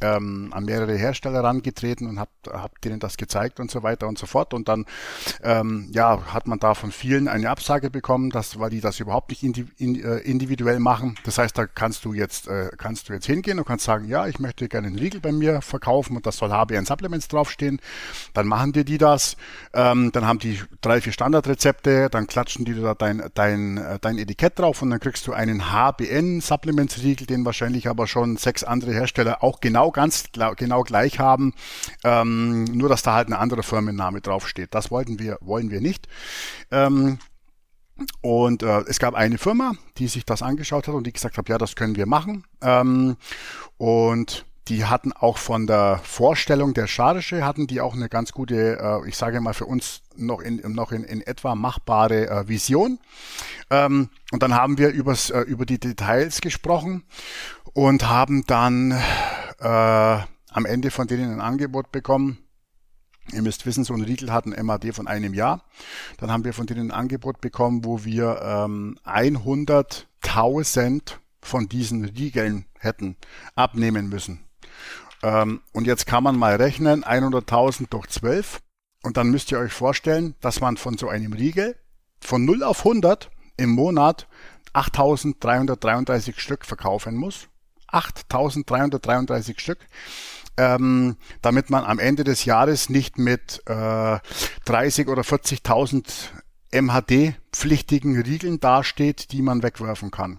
[0.00, 4.18] ähm, an mehrere Hersteller herangetreten und hab, hab denen das gezeigt und so weiter und
[4.18, 4.54] so fort.
[4.54, 4.86] Und dann
[5.42, 9.30] ähm, ja, hat man da von vielen eine Absage bekommen, dass, weil die das überhaupt
[9.30, 9.42] nicht
[9.80, 11.16] äh, individuell machen.
[11.24, 14.26] Das heißt, da kannst du jetzt äh, kannst du jetzt hingehen und kannst sagen, ja,
[14.26, 17.80] ich möchte gerne einen Riegel bei mir verkaufen und das soll HBN Supplements draufstehen.
[18.34, 19.36] Dann machen dir die das.
[19.72, 24.18] Ähm, dann haben die drei, vier Standardrezepte, dann klatschen die da dein, dein, äh, dein
[24.18, 28.64] Etikett drauf und dann kriegst du einen HBN Supplements Riegel, den wahrscheinlich aber schon sechs
[28.64, 30.24] andere Hersteller auch genau genau ganz
[30.56, 31.54] genau gleich haben,
[32.04, 34.74] ähm, nur dass da halt ein anderer Firmenname draufsteht.
[34.74, 36.08] Das wollten wir, wollen wir nicht.
[36.70, 37.18] Ähm,
[38.20, 41.48] und äh, es gab eine Firma, die sich das angeschaut hat und die gesagt hat,
[41.48, 42.44] ja, das können wir machen.
[42.62, 43.16] Ähm,
[43.76, 48.78] und die hatten auch von der Vorstellung der Charge hatten die auch eine ganz gute,
[48.78, 52.98] äh, ich sage mal für uns noch in, noch in, in etwa machbare äh, Vision.
[53.70, 57.04] Ähm, und dann haben wir übers, äh, über die Details gesprochen
[57.72, 59.00] und haben dann
[59.58, 62.38] äh, am Ende von denen ein Angebot bekommen.
[63.32, 65.62] Ihr müsst wissen, so ein Riegel hat ein MAD von einem Jahr.
[66.16, 72.64] Dann haben wir von denen ein Angebot bekommen, wo wir ähm, 100.000 von diesen Riegeln
[72.78, 73.16] hätten
[73.54, 74.40] abnehmen müssen.
[75.22, 78.60] Ähm, und jetzt kann man mal rechnen, 100.000 durch 12.
[79.02, 81.76] Und dann müsst ihr euch vorstellen, dass man von so einem Riegel
[82.20, 84.26] von 0 auf 100 im Monat
[84.74, 87.48] 8.333 Stück verkaufen muss.
[87.90, 89.80] 8.333 Stück.
[90.56, 94.18] Ähm, damit man am Ende des Jahres nicht mit äh,
[94.64, 96.02] 30 oder 40.000
[96.72, 100.38] MHD-pflichtigen Riegeln dasteht, die man wegwerfen kann.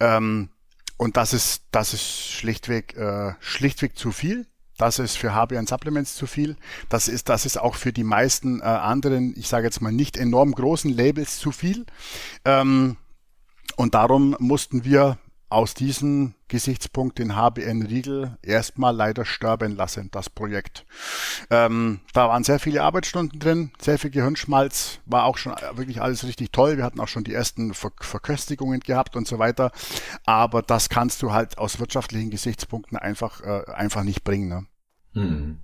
[0.00, 0.50] Ähm,
[0.96, 4.46] und das ist, das ist schlichtweg, äh, schlichtweg zu viel.
[4.76, 6.56] Das ist für HBN Supplements zu viel.
[6.88, 10.16] Das ist, das ist auch für die meisten äh, anderen, ich sage jetzt mal nicht
[10.16, 11.86] enorm großen Labels zu viel.
[12.44, 12.96] Ähm,
[13.76, 15.18] und darum mussten wir
[15.50, 20.84] aus diesem Gesichtspunkt den HBN Riegel erstmal leider sterben lassen, das Projekt.
[21.50, 26.24] Ähm, da waren sehr viele Arbeitsstunden drin, sehr viel Gehirnschmalz, war auch schon wirklich alles
[26.24, 26.76] richtig toll.
[26.76, 29.72] Wir hatten auch schon die ersten Ver Verköstigungen gehabt und so weiter.
[30.24, 34.48] Aber das kannst du halt aus wirtschaftlichen Gesichtspunkten einfach, äh, einfach nicht bringen.
[34.48, 34.66] Ne?
[35.14, 35.60] Hm.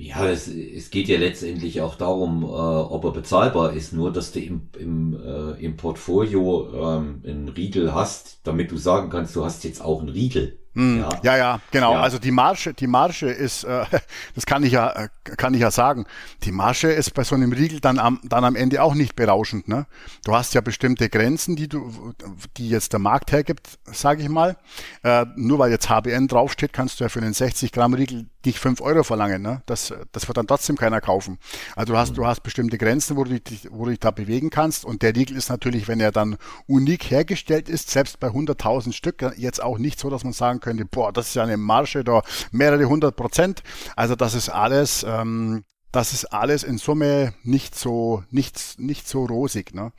[0.00, 3.92] Ja, es, es geht ja letztendlich auch darum, äh, ob er bezahlbar ist.
[3.92, 9.10] Nur, dass du im, im, äh, im Portfolio ähm, einen Riegel hast, damit du sagen
[9.10, 10.56] kannst, du hast jetzt auch einen Riegel.
[10.74, 11.08] Hm, ja.
[11.24, 11.94] ja, ja, genau.
[11.94, 12.02] Ja.
[12.02, 13.84] Also die Marge, die Marge ist, äh,
[14.36, 16.06] das kann ich ja, äh, kann ich ja sagen.
[16.44, 19.66] Die Marge ist bei so einem Riegel dann am, dann am Ende auch nicht berauschend.
[19.66, 19.86] Ne?
[20.24, 22.14] Du hast ja bestimmte Grenzen, die du,
[22.56, 24.56] die jetzt der Markt hergibt, sage ich mal.
[25.02, 28.58] Äh, nur weil jetzt HBN draufsteht, kannst du ja für einen 60 Gramm Riegel nicht
[28.58, 29.42] fünf Euro verlangen.
[29.42, 29.62] Ne?
[29.66, 31.38] Das, das wird dann trotzdem keiner kaufen.
[31.76, 34.50] Also du hast, du hast bestimmte Grenzen, wo du, dich, wo du dich da bewegen
[34.50, 34.84] kannst.
[34.84, 36.36] Und der Riegel ist natürlich, wenn er dann
[36.66, 40.84] unik hergestellt ist, selbst bei 100.000 Stück, jetzt auch nicht so, dass man sagen könnte,
[40.84, 43.62] boah, das ist ja eine Marge da mehrere hundert Prozent.
[43.96, 49.24] Also das ist alles, ähm, das ist alles in Summe nicht so, nicht, nicht so
[49.24, 49.74] rosig.
[49.74, 49.92] Ne?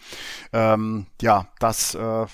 [0.54, 2.26] Ähm, ja, das äh,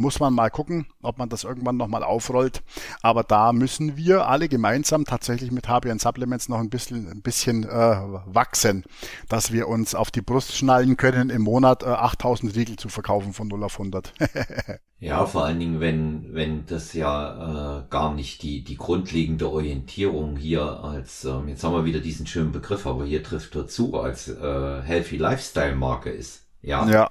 [0.00, 2.62] muss man mal gucken, ob man das irgendwann nochmal aufrollt.
[3.02, 7.64] Aber da müssen wir alle gemeinsam tatsächlich mit HBN Supplements noch ein bisschen, ein bisschen
[7.64, 8.84] äh, wachsen,
[9.28, 13.34] dass wir uns auf die Brust schnallen können, im Monat äh, 8000 Riegel zu verkaufen
[13.34, 14.14] von 0 auf 100.
[15.00, 20.36] ja, vor allen Dingen, wenn, wenn das ja äh, gar nicht die, die grundlegende Orientierung
[20.36, 24.28] hier als, ähm, jetzt haben wir wieder diesen schönen Begriff, aber hier trifft dazu, als
[24.28, 26.46] äh, Healthy Lifestyle Marke ist.
[26.62, 26.88] Ja.
[26.88, 27.10] ja.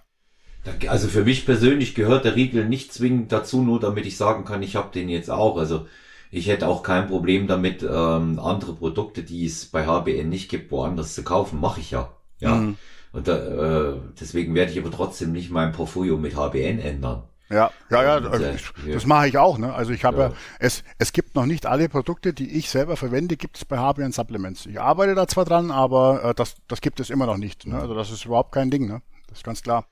[0.88, 4.62] Also für mich persönlich gehört der Riegel nicht zwingend dazu, nur damit ich sagen kann,
[4.62, 5.58] ich habe den jetzt auch.
[5.58, 5.88] Also
[6.32, 10.72] ich hätte auch kein Problem damit, ähm, andere Produkte, die es bei HBN nicht gibt,
[10.72, 11.60] woanders zu kaufen.
[11.60, 12.12] Mache ich ja.
[12.40, 12.56] Ja.
[12.56, 12.78] Mhm.
[13.12, 17.24] Und da, äh, deswegen werde ich aber trotzdem nicht mein Portfolio mit HBN ändern.
[17.50, 18.58] Ja, ja, ja, Und, äh,
[18.94, 19.58] das mache ich auch.
[19.58, 19.74] Ne?
[19.74, 20.34] Also ich habe ja.
[20.60, 24.12] es, es gibt noch nicht alle Produkte, die ich selber verwende, gibt es bei HBN
[24.12, 24.68] Supplements.
[24.68, 27.66] Ich arbeite da zwar dran, aber äh, das, das gibt es immer noch nicht.
[27.66, 27.80] Ne?
[27.80, 28.88] Also das ist überhaupt kein Ding.
[28.88, 29.02] Ne?
[29.28, 29.88] Das ist ganz klar.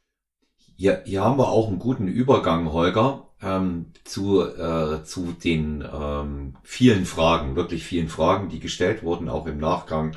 [0.79, 6.55] Hier, hier haben wir auch einen guten Übergang, Holger, ähm, zu, äh, zu den ähm,
[6.61, 10.15] vielen Fragen, wirklich vielen Fragen, die gestellt wurden, auch im Nachgang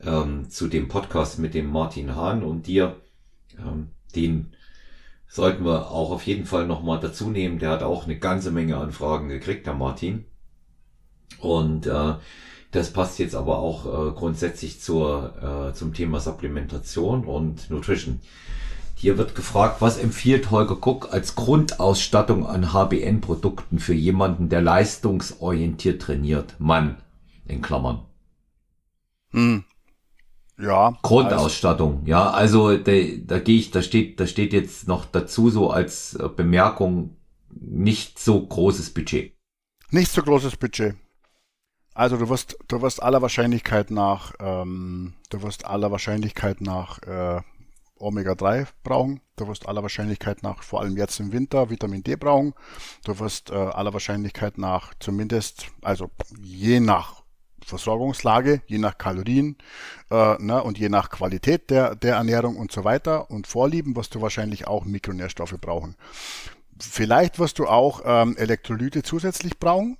[0.00, 3.00] ähm, zu dem Podcast mit dem Martin Hahn und dir.
[3.58, 4.52] Ähm, den
[5.26, 7.58] sollten wir auch auf jeden Fall nochmal dazu nehmen.
[7.58, 10.26] Der hat auch eine ganze Menge an Fragen gekriegt, der Martin.
[11.40, 12.14] Und äh,
[12.70, 18.20] das passt jetzt aber auch äh, grundsätzlich zur, äh, zum Thema Supplementation und Nutrition.
[19.02, 26.00] Hier wird gefragt, was empfiehlt Holger Cook als Grundausstattung an HBN-Produkten für jemanden, der leistungsorientiert
[26.00, 26.54] trainiert?
[26.60, 27.02] Mann,
[27.44, 28.06] in Klammern.
[29.32, 29.64] Hm.
[30.56, 30.96] Ja.
[31.02, 32.06] Grundausstattung, also.
[32.06, 32.92] ja, also da,
[33.26, 37.16] da gehe ich, da steht, da steht jetzt noch dazu so als äh, Bemerkung
[37.50, 39.32] nicht so großes Budget.
[39.90, 40.94] Nicht so großes Budget.
[41.92, 47.40] Also du wirst, du wirst aller Wahrscheinlichkeit nach, ähm, du wirst aller Wahrscheinlichkeit nach äh,
[48.02, 49.20] Omega-3 brauchen.
[49.36, 52.54] Du wirst aller Wahrscheinlichkeit nach, vor allem jetzt im Winter, Vitamin D brauchen.
[53.04, 57.22] Du wirst äh, aller Wahrscheinlichkeit nach zumindest, also je nach
[57.64, 59.56] Versorgungslage, je nach Kalorien
[60.10, 64.14] äh, ne, und je nach Qualität der, der Ernährung und so weiter und Vorlieben wirst
[64.14, 65.96] du wahrscheinlich auch Mikronährstoffe brauchen.
[66.78, 69.98] Vielleicht wirst du auch ähm, Elektrolyte zusätzlich brauchen.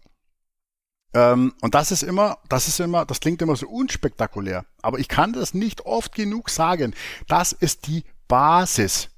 [1.15, 4.65] Ähm, und das ist immer, das ist immer, das klingt immer so unspektakulär.
[4.81, 6.95] Aber ich kann das nicht oft genug sagen.
[7.29, 9.09] Das ist die Basis.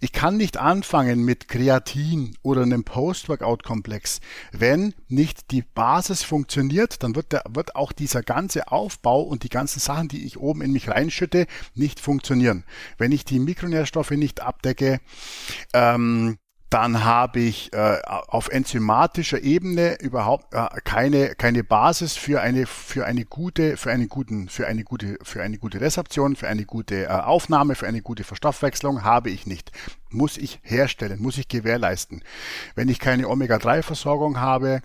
[0.00, 4.20] Ich kann nicht anfangen mit Kreatin oder einem Post-Workout-Komplex.
[4.52, 9.48] Wenn nicht die Basis funktioniert, dann wird, der, wird auch dieser ganze Aufbau und die
[9.48, 12.64] ganzen Sachen, die ich oben in mich reinschütte, nicht funktionieren.
[12.98, 15.00] Wenn ich die Mikronährstoffe nicht abdecke,
[15.72, 16.36] ähm,
[16.74, 23.06] dann habe ich äh, auf enzymatischer Ebene überhaupt äh, keine keine Basis für eine für
[23.06, 27.04] eine gute für einen guten für eine gute für eine gute Resorption, für eine gute
[27.04, 29.70] äh, Aufnahme, für eine gute Verstoffwechslung habe ich nicht.
[30.10, 32.24] Muss ich herstellen, muss ich gewährleisten.
[32.74, 34.82] Wenn ich keine Omega-3-Versorgung habe,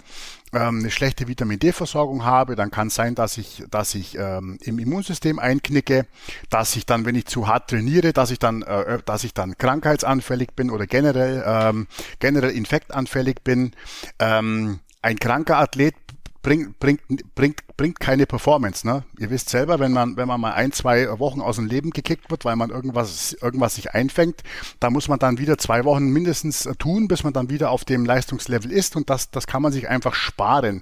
[0.54, 4.58] ähm, eine schlechte Vitamin D-Versorgung habe, dann kann es sein, dass ich, dass ich ähm,
[4.62, 6.06] im Immunsystem einknicke,
[6.50, 9.58] dass ich dann, wenn ich zu hart trainiere, dass ich dann, äh, dass ich dann
[9.58, 11.88] krankheitsanfällig bin oder generell ähm,
[12.20, 13.74] generell infektanfällig bin.
[14.20, 15.95] Ähm, ein kranker Athlet
[16.42, 17.02] bringt, bringt,
[17.36, 18.88] bringt, bringt keine Performance.
[18.88, 19.04] Ne?
[19.18, 22.30] Ihr wisst selber, wenn man, wenn man mal ein, zwei Wochen aus dem Leben gekickt
[22.32, 24.42] wird, weil man irgendwas, irgendwas sich einfängt,
[24.80, 28.06] da muss man dann wieder zwei Wochen mindestens tun, bis man dann wieder auf dem
[28.06, 30.82] Leistungslevel ist und das, das kann man sich einfach sparen.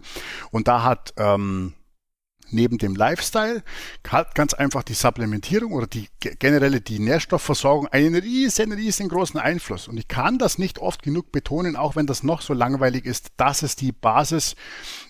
[0.52, 1.74] Und da hat ähm,
[2.50, 3.64] neben dem Lifestyle
[4.08, 9.88] hat ganz einfach die Supplementierung oder die generelle die Nährstoffversorgung einen riesen, riesengroßen Einfluss.
[9.88, 13.30] Und ich kann das nicht oft genug betonen, auch wenn das noch so langweilig ist.
[13.38, 14.56] Das ist die Basis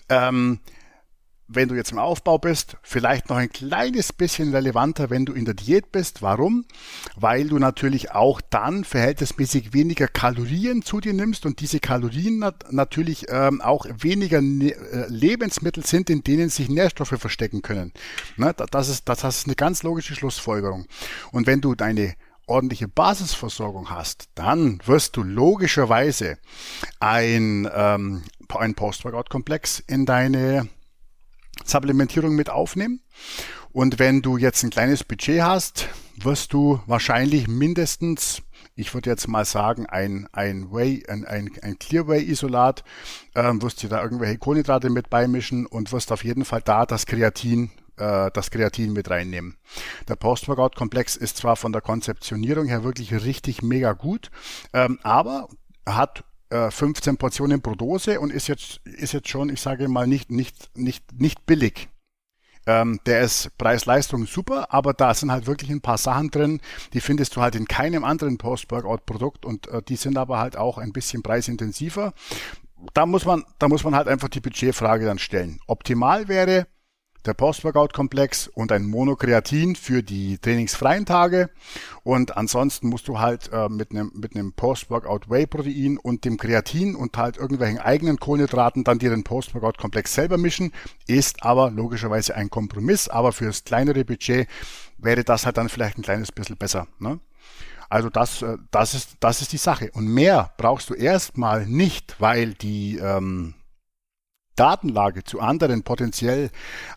[0.08, 0.60] ähm,
[1.48, 5.46] wenn du jetzt im Aufbau bist, vielleicht noch ein kleines bisschen relevanter, wenn du in
[5.46, 6.20] der Diät bist.
[6.20, 6.66] Warum?
[7.16, 12.70] Weil du natürlich auch dann verhältnismäßig weniger Kalorien zu dir nimmst und diese Kalorien nat
[12.70, 17.92] natürlich ähm, auch weniger ne äh, Lebensmittel sind, in denen sich Nährstoffe verstecken können.
[18.36, 18.54] Ne?
[18.70, 20.86] Das, ist, das ist eine ganz logische Schlussfolgerung.
[21.32, 22.14] Und wenn du deine
[22.46, 26.38] ordentliche Basisversorgung hast, dann wirst du logischerweise
[27.00, 30.68] ein, ähm, ein Post-Workout-Komplex in deine
[31.64, 33.00] Supplementierung mit aufnehmen.
[33.72, 38.42] Und wenn du jetzt ein kleines Budget hast, wirst du wahrscheinlich mindestens
[38.78, 42.84] ich würde jetzt mal sagen, ein, ein Whey, ein, ein, ein Clearway-Isolat,
[43.34, 47.04] ähm, wirst du da irgendwelche Kohlenhydrate mit beimischen und wirst auf jeden Fall da das
[47.04, 49.56] Kreatin äh, das Kreatin mit reinnehmen.
[50.08, 54.30] Der Post-Workout-Komplex ist zwar von der Konzeptionierung her wirklich richtig mega gut,
[54.72, 55.48] ähm, aber
[55.84, 60.06] hat 15 äh, Portionen pro Dose und ist jetzt, ist jetzt schon, ich sage mal,
[60.06, 61.88] nicht, nicht, nicht, nicht billig.
[62.66, 66.60] Ähm, der ist Preis-Leistung super, aber da sind halt wirklich ein paar Sachen drin,
[66.92, 70.76] die findest du halt in keinem anderen Post-Workout-Produkt und äh, die sind aber halt auch
[70.76, 72.12] ein bisschen preisintensiver.
[72.92, 75.60] Da muss man, da muss man halt einfach die Budgetfrage dann stellen.
[75.66, 76.66] Optimal wäre,
[77.26, 81.50] der Post-Workout-Komplex und ein Monokreatin für die trainingsfreien Tage.
[82.02, 87.16] Und ansonsten musst du halt äh, mit einem mit einem Post-Workout-Whey-Protein und dem Kreatin und
[87.16, 90.72] halt irgendwelchen eigenen Kohlenhydraten dann dir den Post-Workout-Komplex selber mischen.
[91.06, 94.48] Ist aber logischerweise ein Kompromiss, aber fürs kleinere Budget
[94.98, 96.86] wäre das halt dann vielleicht ein kleines bisschen besser.
[96.98, 97.20] Ne?
[97.90, 99.90] Also das, äh, das, ist, das ist die Sache.
[99.92, 103.54] Und mehr brauchst du erstmal nicht, weil die ähm,
[104.58, 106.50] Datenlage zu anderen potenziell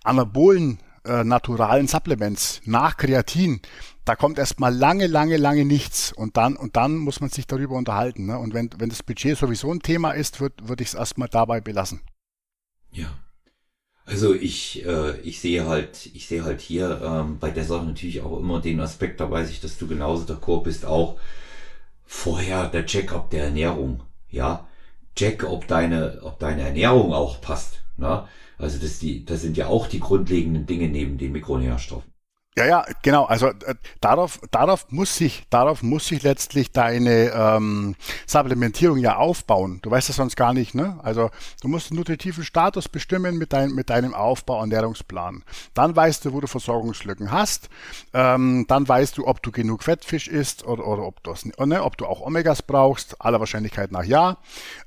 [0.04, 3.62] anabolen äh, naturalen Supplements nach Kreatin,
[4.06, 7.76] da kommt erstmal lange, lange, lange nichts und dann und dann muss man sich darüber
[7.76, 8.26] unterhalten.
[8.28, 8.38] Ne?
[8.38, 11.62] Und wenn, wenn das Budget sowieso ein Thema ist, würde würd ich es erstmal dabei
[11.62, 12.02] belassen.
[12.92, 13.18] Ja.
[14.06, 18.22] Also ich, äh, ich sehe halt, ich sehe halt hier ähm, bei der Sache natürlich
[18.22, 21.20] auch immer den Aspekt, da weiß ich, dass du genauso d'accord bist, auch
[22.06, 24.04] vorher der Check-up der Ernährung.
[24.30, 24.68] Ja,
[25.16, 27.82] check, ob deine, ob deine Ernährung auch passt.
[27.98, 28.28] Ne?
[28.58, 32.12] Also das, die, das sind ja auch die grundlegenden Dinge neben den Mikronährstoffen.
[32.58, 33.24] Ja, ja, genau.
[33.24, 37.96] Also äh, darauf, darauf muss sich, darauf muss sich letztlich deine ähm,
[38.28, 39.80] Supplementierung ja aufbauen.
[39.82, 41.00] Du weißt das sonst gar nicht, ne?
[41.02, 41.30] Also
[41.62, 45.44] du musst den nutritiven Status bestimmen mit, dein, mit deinem Aufbau- Ernährungsplan.
[45.74, 47.70] Dann weißt du, wo du Versorgungslücken hast.
[48.14, 51.34] Ähm, dann weißt du, ob du genug Fettfisch isst oder, oder ob, du,
[51.66, 53.22] ne, ob du auch Omegas brauchst.
[53.22, 54.38] Aller Wahrscheinlichkeit nach ja.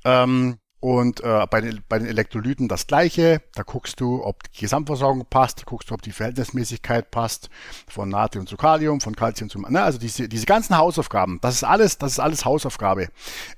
[0.03, 3.41] Ähm, und äh, bei, den, bei den Elektrolyten das gleiche.
[3.55, 7.49] Da guckst du, ob die Gesamtversorgung passt, guckst du, ob die Verhältnismäßigkeit passt
[7.87, 9.59] von Natrium zu Kalium, von Calcium zu.
[9.61, 13.07] Ne, also diese, diese ganzen Hausaufgaben, das ist alles, das ist alles Hausaufgabe.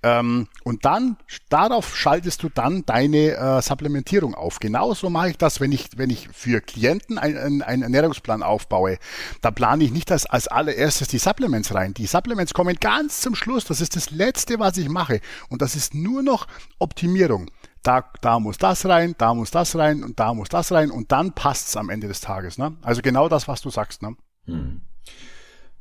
[0.03, 1.17] Ähm, und dann,
[1.49, 4.61] darauf schaltest du dann deine äh, Supplementierung auf.
[4.61, 8.99] Genauso mache ich das, wenn ich, wenn ich für Klienten einen, einen Ernährungsplan aufbaue.
[9.41, 11.93] Da plane ich nicht als, als allererstes die Supplements rein.
[11.93, 13.65] Die Supplements kommen ganz zum Schluss.
[13.65, 15.19] Das ist das Letzte, was ich mache.
[15.49, 16.47] Und das ist nur noch
[16.79, 17.49] optimiert Optimierung.
[17.83, 21.11] Da, da muss das rein, da muss das rein und da muss das rein und
[21.11, 22.57] dann passt es am Ende des Tages.
[22.57, 22.75] Ne?
[22.81, 24.01] Also genau das, was du sagst.
[24.01, 24.15] Ne?
[24.45, 24.81] Hm.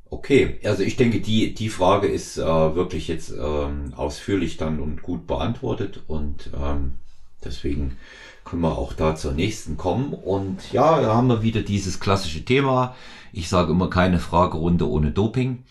[0.08, 5.02] Okay, also ich denke, die, die Frage ist äh, wirklich jetzt ähm, ausführlich dann und
[5.02, 6.92] gut beantwortet und ähm,
[7.44, 7.96] deswegen
[8.44, 10.14] können wir auch da zur nächsten kommen.
[10.14, 12.94] Und ja, da haben wir wieder dieses klassische Thema.
[13.32, 15.64] Ich sage immer keine Fragerunde ohne Doping.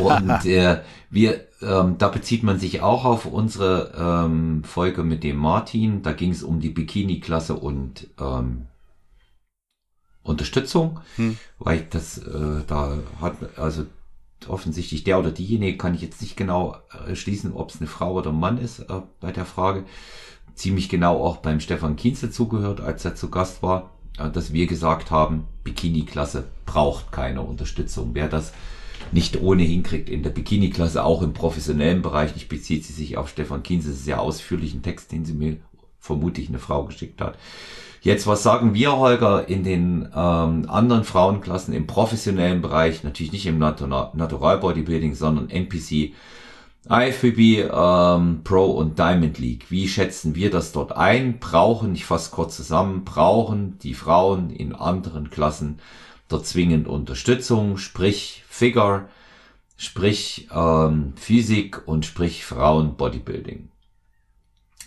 [0.00, 0.80] Und äh,
[1.10, 6.02] wir, ähm, da bezieht man sich auch auf unsere ähm, Folge mit dem Martin.
[6.02, 8.66] Da ging es um die Bikini-Klasse und ähm,
[10.22, 11.36] Unterstützung, hm.
[11.58, 13.84] weil das äh, da hat also
[14.48, 16.76] offensichtlich der oder diejenige kann ich jetzt nicht genau
[17.12, 19.84] schließen, ob es eine Frau oder ein Mann ist äh, bei der Frage.
[20.54, 24.66] Ziemlich genau auch beim Stefan Kienze zugehört, als er zu Gast war, äh, dass wir
[24.66, 28.10] gesagt haben, Bikini-Klasse braucht keine Unterstützung.
[28.12, 28.52] Wer das
[29.14, 32.32] nicht ohne hinkriegt in der Bikini-Klasse, auch im professionellen Bereich.
[32.36, 35.56] Ich bezieht sie sich auf Stefan Kienz, das ist sehr ausführlichen Text, den sie mir
[36.00, 37.38] vermutlich eine Frau geschickt hat.
[38.02, 43.46] Jetzt, was sagen wir, Holger, in den ähm, anderen Frauenklassen im professionellen Bereich, natürlich nicht
[43.46, 46.12] im Natural, Natural Bodybuilding, sondern NPC,
[46.90, 49.70] IFBB, ähm, Pro und Diamond League.
[49.70, 51.38] Wie schätzen wir das dort ein?
[51.38, 55.78] Brauchen, ich fasse kurz zusammen, brauchen die Frauen in anderen Klassen
[56.28, 59.08] dort zwingend Unterstützung, sprich Figure,
[59.76, 63.68] sprich ähm, Physik und sprich Frauen Bodybuilding.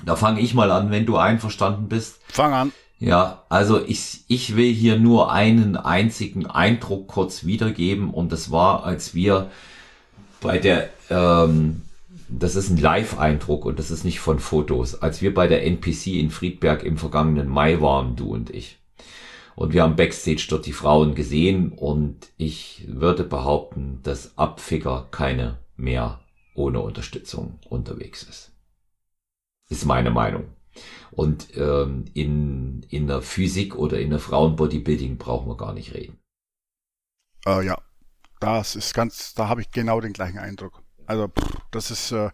[0.06, 2.22] Da fange ich mal an, wenn du einverstanden bist.
[2.30, 2.72] Fang an.
[3.00, 8.86] Ja, also ich, ich will hier nur einen einzigen Eindruck kurz wiedergeben und das war,
[8.86, 9.52] als wir
[10.40, 11.82] bei der, ähm,
[12.30, 16.08] das ist ein Live-Eindruck und das ist nicht von Fotos, als wir bei der NPC
[16.08, 18.78] in Friedberg im vergangenen Mai waren, du und ich.
[19.58, 25.58] Und wir haben Backstage dort die Frauen gesehen und ich würde behaupten, dass Abficker keine
[25.76, 26.22] mehr
[26.54, 28.52] ohne Unterstützung unterwegs ist.
[29.68, 30.46] Ist meine Meinung.
[31.10, 36.20] Und ähm, in, in der Physik oder in der Frauenbodybuilding brauchen wir gar nicht reden.
[37.48, 37.82] Äh, ja,
[38.40, 40.84] das ist ganz, da habe ich genau den gleichen Eindruck.
[41.08, 41.32] Also
[41.72, 42.30] das ist, äh,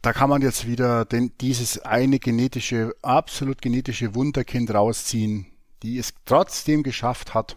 [0.00, 6.14] da kann man jetzt wieder den, dieses eine genetische, absolut genetische Wunderkind rausziehen, die es
[6.24, 7.56] trotzdem geschafft hat,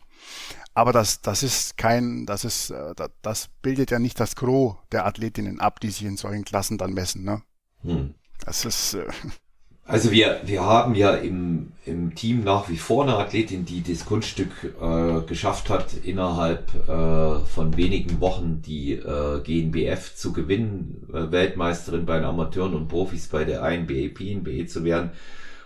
[0.78, 2.94] aber das, das ist kein, das ist, äh,
[3.24, 6.94] das bildet ja nicht das Gros der Athletinnen ab, die sich in solchen Klassen dann
[6.94, 7.24] messen.
[7.24, 7.42] Ne?
[7.82, 8.14] Hm.
[8.46, 8.94] Das ist.
[8.94, 9.08] Äh,
[9.86, 14.06] also wir, wir haben ja im, im Team nach wie vor eine Athletin, die das
[14.06, 21.32] Kunststück äh, geschafft hat, innerhalb äh, von wenigen Wochen die äh, GNBF zu gewinnen, äh,
[21.32, 25.10] Weltmeisterin bei den Amateuren und Profis bei der INBAP in BE zu werden.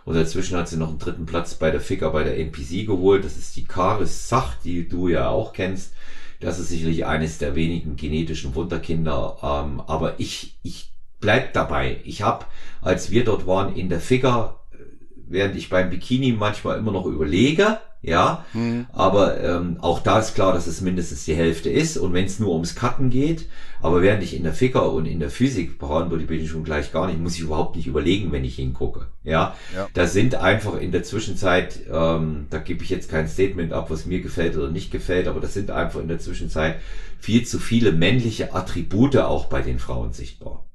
[0.05, 3.23] Und dazwischen hat sie noch einen dritten Platz bei der FICA bei der NPC geholt.
[3.23, 5.93] Das ist die Karis Sach, die du ja auch kennst.
[6.39, 9.37] Das ist sicherlich eines der wenigen genetischen Wunderkinder.
[9.43, 12.01] Ähm, aber ich, ich bleib dabei.
[12.03, 12.45] Ich habe,
[12.81, 14.60] als wir dort waren in der FICA,
[15.31, 18.87] während ich beim Bikini manchmal immer noch überlege, ja, mhm.
[18.93, 22.39] aber ähm, auch da ist klar, dass es mindestens die Hälfte ist und wenn es
[22.39, 23.47] nur ums Cutten geht,
[23.79, 27.19] aber während ich in der Ficker und in der Physik, Paradenbodybuilding schon gleich gar nicht,
[27.19, 29.87] muss ich überhaupt nicht überlegen, wenn ich hingucke, ja, ja.
[29.93, 34.07] da sind einfach in der Zwischenzeit, ähm, da gebe ich jetzt kein Statement ab, was
[34.07, 36.79] mir gefällt oder nicht gefällt, aber das sind einfach in der Zwischenzeit
[37.19, 40.65] viel zu viele männliche Attribute auch bei den Frauen sichtbar.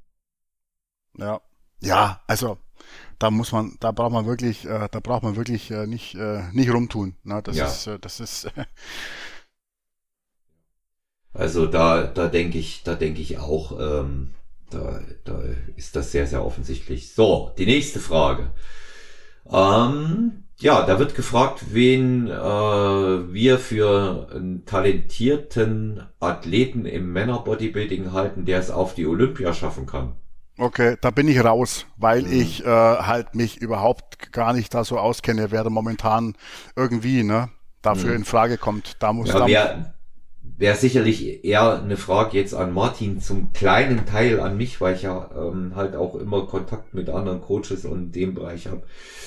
[1.17, 1.41] Ja,
[1.81, 2.57] ja, also
[3.19, 6.43] da muss man, da braucht man wirklich, äh, da braucht man wirklich äh, nicht, äh,
[6.53, 7.15] nicht rumtun.
[7.23, 7.41] Ne?
[7.43, 7.65] Das ja.
[7.65, 8.51] ist, äh, das ist.
[11.33, 14.33] also da, da denke ich, da denke ich auch, ähm,
[14.69, 15.41] da, da
[15.75, 17.13] ist das sehr, sehr offensichtlich.
[17.13, 18.51] So, die nächste Frage.
[19.49, 28.45] Ähm, ja, da wird gefragt, wen äh, wir für einen talentierten Athleten im Männerbodybuilding halten,
[28.45, 30.15] der es auf die Olympia schaffen kann.
[30.57, 32.41] Okay, da bin ich raus, weil mhm.
[32.41, 36.35] ich äh, halt mich überhaupt gar nicht da so auskenne, wer da momentan
[36.75, 37.49] irgendwie ne,
[37.83, 38.17] dafür mhm.
[38.17, 38.95] in Frage kommt.
[38.99, 39.93] Da muss ja, wäre
[40.57, 45.03] wär sicherlich eher eine Frage jetzt an Martin, zum kleinen Teil an mich, weil ich
[45.03, 48.81] ja ähm, halt auch immer Kontakt mit anderen Coaches und dem Bereich habe.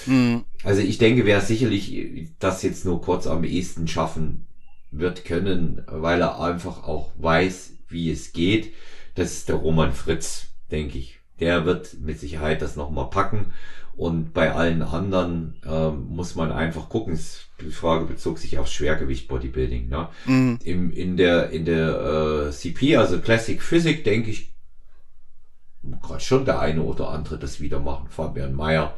[0.06, 0.44] Mhm.
[0.64, 4.46] Also ich denke, wer sicherlich das jetzt nur kurz am ehesten schaffen
[4.90, 8.72] wird können, weil er einfach auch weiß, wie es geht.
[9.14, 13.52] Das ist der Roman Fritz, denke ich der wird mit Sicherheit das nochmal packen.
[13.96, 17.18] Und bei allen anderen äh, muss man einfach gucken.
[17.60, 19.88] Die Frage bezog sich aufs Schwergewicht Bodybuilding.
[19.88, 20.08] Ne?
[20.26, 20.58] Mhm.
[20.64, 24.54] Im, in der, in der äh, CP, also Classic Physik, denke ich,
[26.02, 28.08] gerade schon der eine oder andere das wieder machen.
[28.08, 28.94] Fabian Mayer,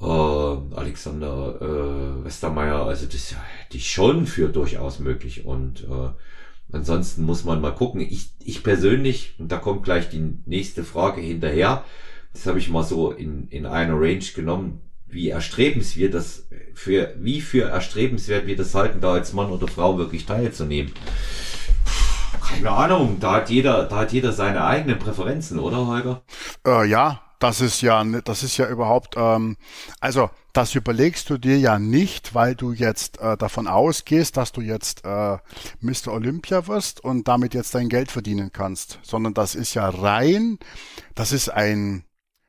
[0.00, 3.34] äh, Alexander äh, Westermeier, also das
[3.72, 5.44] die schon für durchaus möglich.
[5.44, 6.10] Und äh,
[6.70, 8.00] Ansonsten muss man mal gucken.
[8.00, 11.84] Ich, ich persönlich, und da kommt gleich die nächste Frage hinterher,
[12.32, 17.40] das habe ich mal so in, in einer Range genommen, wie erstrebenswert das für, wie
[17.40, 20.92] für erstrebenswert wir das halten, da als Mann oder Frau wirklich teilzunehmen.
[22.46, 26.22] Keine Ahnung, da hat jeder, da hat jeder seine eigenen Präferenzen, oder Holger?
[26.66, 29.56] Äh, ja, das ist ja, das ist ja überhaupt, ähm,
[30.00, 34.60] also das überlegst du dir ja nicht, weil du jetzt äh, davon ausgehst, dass du
[34.60, 35.38] jetzt äh,
[35.80, 36.08] Mr.
[36.08, 40.58] Olympia wirst und damit jetzt dein Geld verdienen kannst, sondern das ist ja rein,
[41.14, 42.04] das ist ein,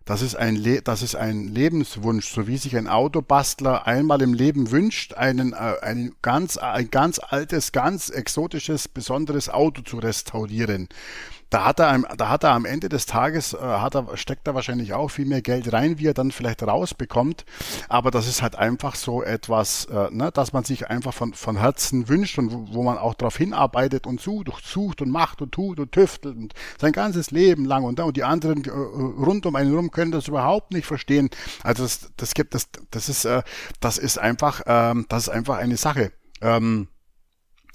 [0.06, 4.34] das ist ein, Le das ist ein Lebenswunsch, so wie sich ein Autobastler einmal im
[4.34, 10.90] Leben wünscht, einen, äh, ein ganz, ein ganz altes, ganz exotisches, besonderes Auto zu restaurieren
[11.50, 14.56] da hat er, da hat er am Ende des Tages, äh, hat er, steckt er
[14.56, 17.46] wahrscheinlich auch viel mehr Geld rein, wie er dann vielleicht rausbekommt.
[17.88, 21.58] Aber das ist halt einfach so etwas, äh, ne, dass man sich einfach von, von
[21.58, 25.52] Herzen wünscht und wo, wo man auch darauf hinarbeitet und sucht, sucht und macht und
[25.52, 29.56] tut und tüftelt und sein ganzes Leben lang und, und die anderen äh, rund um
[29.56, 31.30] einen rum können das überhaupt nicht verstehen.
[31.64, 33.28] Also das, das gibt das, das ist,
[33.80, 36.12] das ist einfach, ähm, das ist einfach eine Sache.
[36.42, 36.88] Ähm,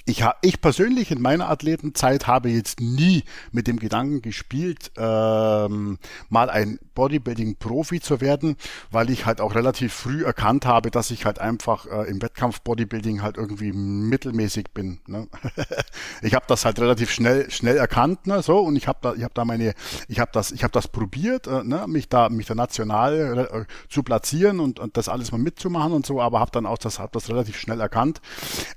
[0.07, 5.99] ich, ha, ich persönlich in meiner Athletenzeit habe jetzt nie mit dem Gedanken gespielt, ähm,
[6.29, 8.57] mal ein Bodybuilding-Profi zu werden,
[8.91, 12.61] weil ich halt auch relativ früh erkannt habe, dass ich halt einfach äh, im Wettkampf
[12.61, 15.01] Bodybuilding halt irgendwie mittelmäßig bin.
[15.07, 15.27] Ne?
[16.23, 19.23] ich habe das halt relativ schnell schnell erkannt, ne, so und ich habe da ich
[19.23, 19.75] habe da meine
[20.09, 23.65] ich habe das ich habe das probiert, äh, ne, mich da mich da national äh,
[23.89, 26.99] zu platzieren und, und das alles mal mitzumachen und so, aber habe dann auch das
[26.99, 28.21] hab das relativ schnell erkannt.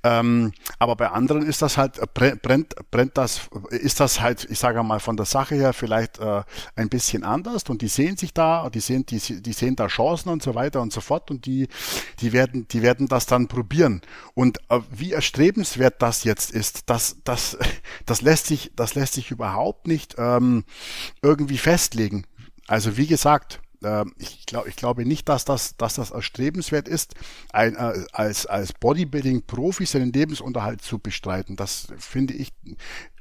[0.03, 4.82] Ähm, aber bei anderen ist das halt brennt brennt das ist das halt ich sage
[4.84, 6.43] mal von der Sache her vielleicht äh,
[6.76, 10.30] ein bisschen anders und die sehen sich da, die sehen, die, die sehen da Chancen
[10.30, 11.68] und so weiter und so fort und die,
[12.20, 14.01] die werden, die werden das dann probieren.
[14.34, 17.57] Und äh, wie erstrebenswert das jetzt ist, das, das,
[18.05, 20.63] das lässt sich, das lässt sich überhaupt nicht ähm,
[21.22, 22.26] irgendwie festlegen.
[22.68, 23.61] Also wie gesagt,
[24.17, 27.13] ich, glaub, ich glaube nicht, dass das, dass das erstrebenswert ist,
[27.53, 31.55] ein, äh, als, als Bodybuilding-Profi seinen Lebensunterhalt zu bestreiten.
[31.55, 32.53] Das finde ich,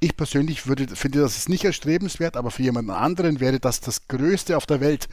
[0.00, 4.08] ich persönlich würde, finde das ist nicht erstrebenswert, aber für jemanden anderen wäre das das
[4.08, 5.08] Größte auf der Welt,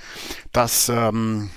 [0.52, 1.50] dass, ähm,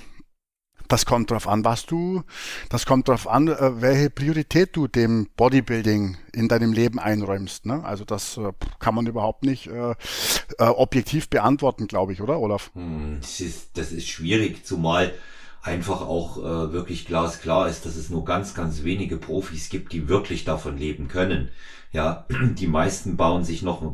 [0.87, 2.23] Das kommt drauf an, was du,
[2.69, 7.65] das kommt drauf an, äh, welche Priorität du dem Bodybuilding in deinem Leben einräumst.
[7.65, 7.83] Ne?
[7.83, 12.71] Also das äh, kann man überhaupt nicht äh, äh, objektiv beantworten, glaube ich, oder Olaf?
[12.73, 15.13] Hm, das ist, das ist schwierig, zumal
[15.61, 20.07] einfach auch äh, wirklich glasklar ist, dass es nur ganz, ganz wenige Profis gibt, die
[20.07, 21.49] wirklich davon leben können.
[21.91, 22.25] Ja,
[22.57, 23.93] die meisten bauen sich noch,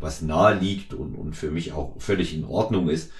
[0.00, 3.12] was nahe liegt und, und für mich auch völlig in Ordnung ist,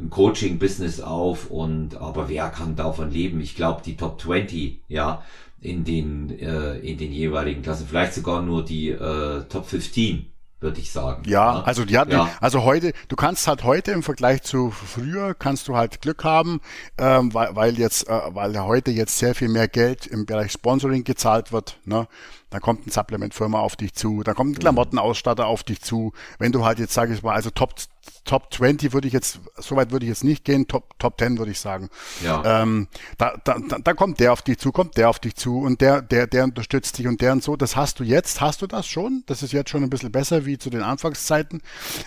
[0.00, 3.40] ein Coaching-Business auf und aber wer kann davon leben?
[3.40, 5.22] Ich glaube, die Top 20, ja,
[5.60, 10.26] in den, äh, in den jeweiligen Klassen, vielleicht sogar nur die äh, Top 15
[10.64, 11.22] würde ich sagen.
[11.26, 15.68] Ja, also ja, ja, also heute, du kannst halt heute im Vergleich zu früher kannst
[15.68, 16.60] du halt Glück haben,
[16.98, 21.04] ähm, weil, weil jetzt, äh, weil heute jetzt sehr viel mehr Geld im Bereich Sponsoring
[21.04, 21.78] gezahlt wird.
[21.84, 22.08] Ne?
[22.50, 26.12] Dann kommt ein Supplement-Firma auf dich zu, dann kommt ein Klamottenausstatter auf dich zu.
[26.38, 27.74] Wenn du halt jetzt, sage ich mal, also Top,
[28.24, 31.50] Top 20 würde ich jetzt, soweit würde ich jetzt nicht gehen, Top, Top 10 würde
[31.50, 31.90] ich sagen.
[32.22, 32.62] Ja.
[32.62, 32.88] Ähm,
[33.18, 36.02] da, da, da kommt der auf dich zu, kommt der auf dich zu und der,
[36.02, 37.56] der, der unterstützt dich und der und so.
[37.56, 39.24] Das hast du jetzt, hast du das schon.
[39.26, 41.62] Das ist jetzt schon ein bisschen besser wie zu den Anfangszeiten,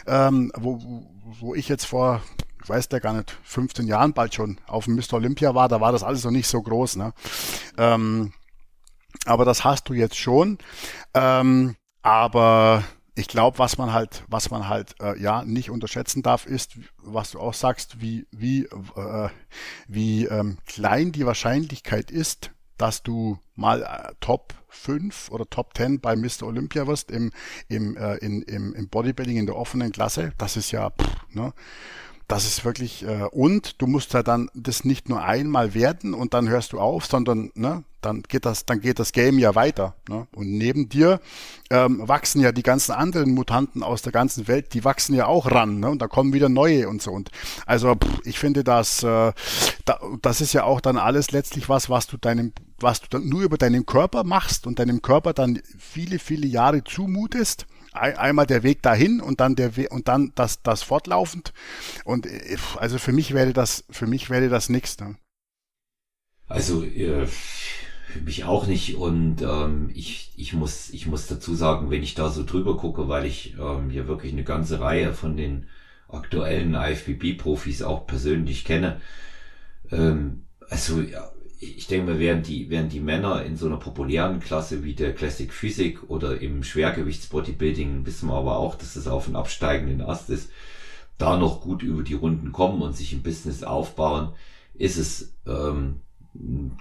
[0.07, 1.05] ähm, wo,
[1.39, 2.21] wo ich jetzt vor
[2.63, 5.13] ich weiß der gar nicht, 15 Jahren bald schon auf dem Mr.
[5.13, 6.97] Olympia war, da war das alles noch nicht so groß.
[6.97, 7.13] Ne?
[7.77, 8.33] Ähm,
[9.25, 10.57] aber das hast du jetzt schon.
[11.13, 12.83] Ähm, aber
[13.17, 17.31] ich glaube, was man halt, was man halt äh, ja nicht unterschätzen darf, ist, was
[17.31, 19.29] du auch sagst, wie wie äh,
[19.87, 25.99] wie ähm, klein die Wahrscheinlichkeit ist, dass du mal äh, Top 5 oder Top 10
[25.99, 26.43] bei Mr.
[26.43, 27.31] Olympia wirst im
[27.67, 30.33] im äh, in, im, im Bodybuilding in der offenen Klasse.
[30.37, 31.53] Das ist ja pff, ne
[32.27, 36.33] das ist wirklich, äh, und du musst ja dann das nicht nur einmal werden und
[36.33, 39.95] dann hörst du auf, sondern ne, dann geht das, dann geht das Game ja weiter.
[40.09, 40.27] Ne?
[40.35, 41.21] Und neben dir
[41.69, 45.49] ähm, wachsen ja die ganzen anderen Mutanten aus der ganzen Welt, die wachsen ja auch
[45.49, 45.89] ran, ne?
[45.89, 47.11] Und da kommen wieder neue und so.
[47.11, 47.31] Und
[47.65, 49.31] also pff, ich finde, dass äh,
[49.85, 53.27] da, das ist ja auch dann alles letztlich was, was du deinem, was du dann
[53.27, 57.67] nur über deinen Körper machst und deinem Körper dann viele, viele Jahre zumutest
[57.99, 61.53] einmal der Weg dahin und dann der We und dann das das fortlaufend
[62.05, 64.99] und äh, also für mich wäre das für mich wäre das nichts.
[64.99, 65.15] Ne?
[66.47, 71.89] Also äh, für mich auch nicht und ähm, ich ich muss ich muss dazu sagen,
[71.89, 75.35] wenn ich da so drüber gucke, weil ich ähm, hier wirklich eine ganze Reihe von
[75.35, 75.67] den
[76.07, 79.01] aktuellen IFBB-Profis auch persönlich kenne.
[79.91, 81.29] Ähm, also ja,
[81.59, 85.13] ich denke mal, während die, während die Männer in so einer populären Klasse wie der
[85.13, 90.29] Classic Physik oder im Schwergewichtsbodybuilding wissen wir aber auch, dass es auf einen absteigenden Ast
[90.29, 90.51] ist,
[91.17, 94.33] da noch gut über die Runden kommen und sich ein Business aufbauen,
[94.75, 96.01] ist es ähm,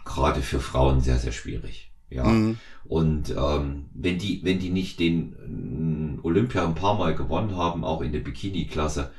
[0.05, 1.91] gerade für Frauen sehr, sehr schwierig.
[2.11, 2.25] Ja.
[2.25, 2.59] Mhm.
[2.85, 7.83] Und ähm, wenn die, wenn die nicht den äh, Olympia ein paar Mal gewonnen haben,
[7.83, 9.11] auch in der Bikini-Klasse,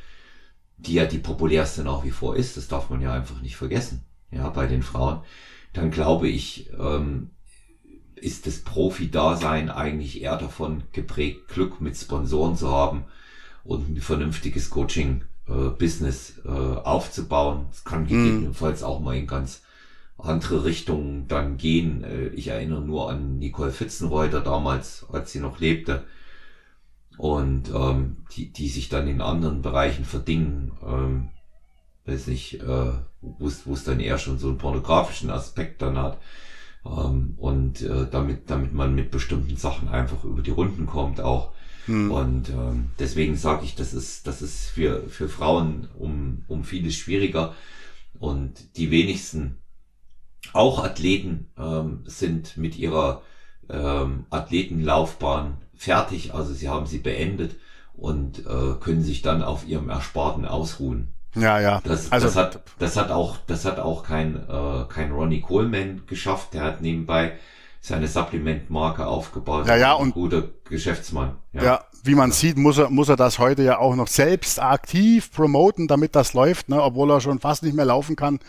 [0.77, 4.06] die ja die populärste nach wie vor ist, das darf man ja einfach nicht vergessen
[4.31, 5.21] ja, bei den Frauen,
[5.73, 7.31] dann glaube ich, ähm,
[8.15, 13.05] ist das Profi-Dasein eigentlich eher davon geprägt, Glück mit Sponsoren zu haben
[13.63, 17.67] und ein vernünftiges Coaching-Business äh, äh, aufzubauen.
[17.71, 18.07] Es kann mhm.
[18.07, 19.61] gegebenenfalls auch mal in ganz
[20.17, 22.03] andere Richtungen dann gehen.
[22.03, 26.05] Äh, ich erinnere nur an Nicole Fitzenreuter damals, als sie noch lebte
[27.17, 30.71] und ähm, die, die sich dann in anderen Bereichen verdingen.
[30.85, 31.29] Ähm,
[32.07, 32.91] weiß nicht, äh,
[33.21, 36.17] wo es dann eher schon so einen pornografischen Aspekt dann hat.
[36.85, 41.51] Ähm, und äh, damit, damit man mit bestimmten Sachen einfach über die Runden kommt auch.
[41.85, 42.11] Hm.
[42.11, 46.95] Und ähm, deswegen sage ich, das ist, das ist für, für Frauen um, um vieles
[46.95, 47.53] schwieriger.
[48.19, 49.57] Und die wenigsten,
[50.53, 53.21] auch Athleten, ähm, sind mit ihrer
[53.69, 56.33] ähm, Athletenlaufbahn fertig.
[56.33, 57.55] Also sie haben sie beendet
[57.93, 61.13] und äh, können sich dann auf ihrem Ersparten ausruhen.
[61.39, 61.81] Ja, ja.
[61.83, 66.03] Das, also, das hat, das hat auch, das hat auch kein, äh, kein Ronnie Coleman
[66.07, 66.53] geschafft.
[66.53, 67.33] Der hat nebenbei
[67.79, 69.67] seine Supplement-Marke aufgebaut.
[69.67, 71.37] Ja, ja, und guter Geschäftsmann.
[71.53, 74.61] Ja, ja wie man sieht, muss er, muss er das heute ja auch noch selbst
[74.61, 78.39] aktiv promoten, damit das läuft, ne, obwohl er schon fast nicht mehr laufen kann.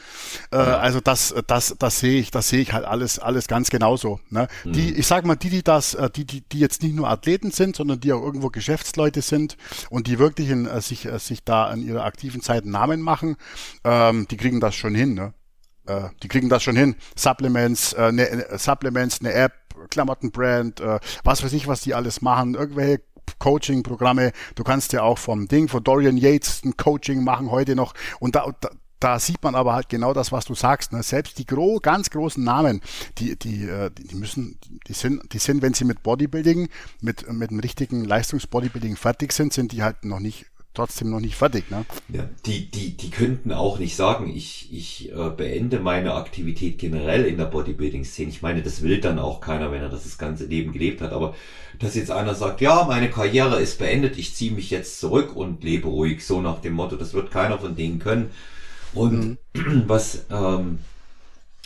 [0.50, 0.78] Äh, ja.
[0.78, 4.20] Also das, das, das sehe ich, das sehe ich halt alles, alles ganz genauso.
[4.30, 4.48] Ne.
[4.64, 4.72] Mhm.
[4.72, 7.50] Die, ich sag mal, die, die das, äh, die, die, die jetzt nicht nur Athleten
[7.50, 9.56] sind, sondern die auch irgendwo Geschäftsleute sind
[9.90, 13.36] und die wirklich in, äh, sich, äh, sich da in ihrer aktiven Zeit Namen machen,
[13.84, 15.14] ähm, die kriegen das schon hin.
[15.14, 15.34] Ne.
[15.86, 16.96] Äh, die kriegen das schon hin.
[17.16, 19.52] Supplements, äh, ne, äh, Supplements, eine App,
[19.90, 23.00] Klamottenbrand, äh, was weiß ich, was die alles machen, irgendwelche
[23.39, 24.32] Coaching-Programme.
[24.55, 27.95] Du kannst ja auch vom Ding, von Dorian Yates ein Coaching machen heute noch.
[28.20, 28.70] Und da, da,
[29.01, 30.93] da sieht man aber halt genau das, was du sagst.
[30.93, 31.03] Ne?
[31.03, 32.80] Selbst die gro ganz großen Namen,
[33.18, 36.68] die, die, äh, die müssen, die sind, die sind, wenn sie mit Bodybuilding,
[37.01, 41.34] mit, mit dem richtigen Leistungsbodybuilding fertig sind, sind die halt noch nicht trotzdem noch nicht
[41.34, 41.84] fertig, ne?
[42.08, 47.24] Ja, die, die, die könnten auch nicht sagen, ich, ich äh, beende meine Aktivität generell
[47.24, 48.30] in der Bodybuilding-Szene.
[48.30, 51.12] Ich meine, das will dann auch keiner, wenn er das das ganze Leben gelebt hat.
[51.12, 51.34] Aber
[51.78, 55.64] dass jetzt einer sagt, ja, meine Karriere ist beendet, ich ziehe mich jetzt zurück und
[55.64, 58.30] lebe ruhig, so nach dem Motto, das wird keiner von denen können.
[58.94, 59.84] Und mhm.
[59.86, 60.78] was, ähm,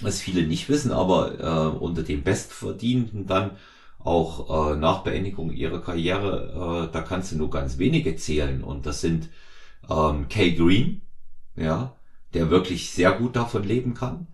[0.01, 3.53] was viele nicht wissen, aber äh, unter den Bestverdienenden dann
[4.05, 8.65] auch äh, nach Beendigung ihrer Karriere, äh, da kannst du nur ganz wenige zählen.
[8.65, 9.29] Und das sind
[9.89, 11.03] ähm, Kay Green,
[11.57, 11.95] ja,
[12.35, 14.27] der wirklich sehr gut davon leben kann.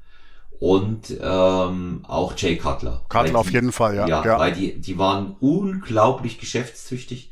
[0.59, 3.03] Und ähm, auch Jay Cutler.
[3.09, 4.09] Cutler die, auf jeden Fall, ja.
[4.09, 4.39] Ja, ja.
[4.39, 7.31] weil die, die waren unglaublich geschäftstüchtig,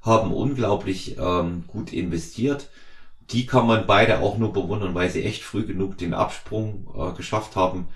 [0.00, 2.68] haben unglaublich ähm, gut investiert.
[3.30, 7.16] Die kann man beide auch nur bewundern, weil sie echt früh genug den Absprung äh,
[7.16, 7.88] geschafft haben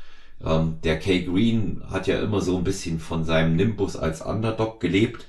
[0.44, 4.80] ähm, der Kay Green hat ja immer so ein bisschen von seinem Nimbus als Underdog
[4.80, 5.26] gelebt,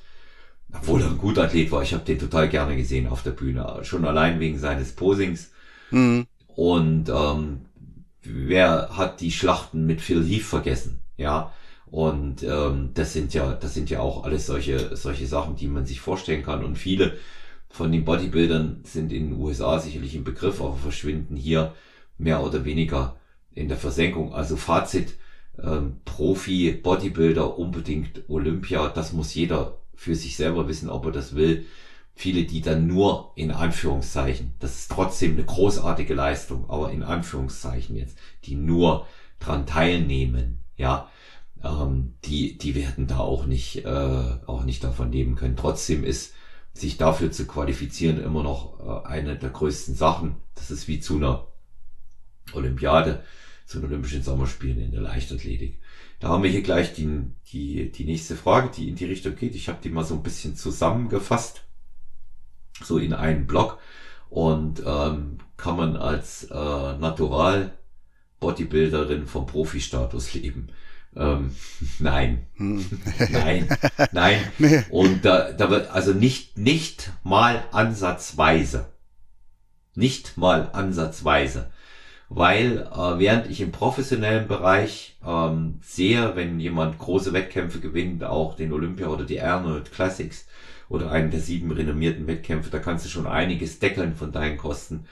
[0.73, 1.81] obwohl er ein guter Athlet war.
[1.81, 5.51] Ich habe den total gerne gesehen auf der Bühne, schon allein wegen seines Posings.
[5.91, 6.27] Mhm.
[6.47, 7.61] Und ähm,
[8.23, 10.99] wer hat die Schlachten mit Phil Heath vergessen?
[11.15, 11.53] Ja.
[11.89, 15.85] Und ähm, das sind ja, das sind ja auch alles solche, solche Sachen, die man
[15.85, 16.65] sich vorstellen kann.
[16.65, 17.17] Und viele
[17.69, 21.73] von den Bodybuildern sind in den USA sicherlich im Begriff, aber verschwinden hier
[22.17, 23.15] mehr oder weniger
[23.57, 24.33] in der Versenkung.
[24.33, 25.15] Also Fazit,
[25.61, 31.35] ähm, Profi, Bodybuilder, unbedingt Olympia, das muss jeder für sich selber wissen, ob er das
[31.35, 31.65] will.
[32.13, 37.95] Viele, die dann nur in Anführungszeichen, das ist trotzdem eine großartige Leistung, aber in Anführungszeichen
[37.95, 39.07] jetzt, die nur
[39.39, 41.09] dran teilnehmen, ja,
[41.63, 45.55] ähm, die, die werden da auch nicht, äh, auch nicht davon leben können.
[45.55, 46.33] Trotzdem ist
[46.73, 50.35] sich dafür zu qualifizieren immer noch äh, eine der größten Sachen.
[50.55, 51.47] Das ist wie zu einer
[52.53, 53.23] Olympiade
[53.67, 55.79] zu den Olympischen Sommerspielen in der Leichtathletik.
[56.19, 59.55] Da haben wir hier gleich die, die, die nächste Frage, die in die Richtung geht.
[59.55, 61.61] Ich habe die mal so ein bisschen zusammengefasst,
[62.81, 63.77] so in einen Block
[64.29, 67.73] und ähm, kann man als äh, Natural
[68.39, 70.69] Bodybuilderin vom Profi-Status leben.
[71.15, 71.53] Ähm,
[71.99, 72.85] nein, hm.
[73.29, 73.67] nein,
[74.13, 74.39] nein.
[74.59, 74.85] Nee.
[74.91, 78.93] Und da, da wird also nicht, nicht mal ansatzweise,
[79.93, 81.69] nicht mal ansatzweise
[82.29, 88.55] weil äh, während ich im professionellen Bereich ähm, sehe, wenn jemand große Wettkämpfe gewinnt, auch
[88.55, 90.45] den Olympia oder die Arnold Classics
[90.89, 95.05] oder einen der sieben renommierten Wettkämpfe, da kannst du schon einiges deckeln von deinen Kosten,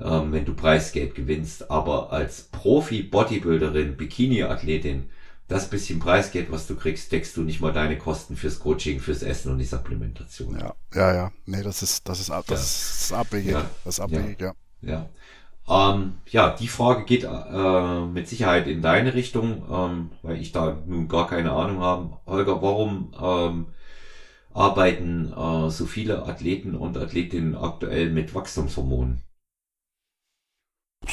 [0.00, 1.70] ähm, wenn du Preisgeld gewinnst.
[1.70, 5.10] Aber als Profi-Bodybuilderin, Bikini-Athletin,
[5.46, 9.22] das bisschen Preisgeld, was du kriegst, deckst du nicht mal deine Kosten fürs Coaching, fürs
[9.22, 10.58] Essen und die Supplementation.
[10.58, 11.32] Ja, ja, ja.
[11.46, 12.54] Nee, das ist, das ist, das ja.
[12.56, 13.52] ist abwegig.
[13.52, 13.70] Ja.
[13.84, 14.54] Das ist abwegig, ja.
[14.82, 14.92] ja.
[14.92, 15.08] ja.
[15.68, 20.78] Ähm, ja, die Frage geht äh, mit Sicherheit in deine Richtung, ähm, weil ich da
[20.86, 22.18] nun gar keine Ahnung habe.
[22.26, 23.66] Holger, warum ähm,
[24.54, 29.22] arbeiten äh, so viele Athleten und Athletinnen aktuell mit Wachstumshormonen?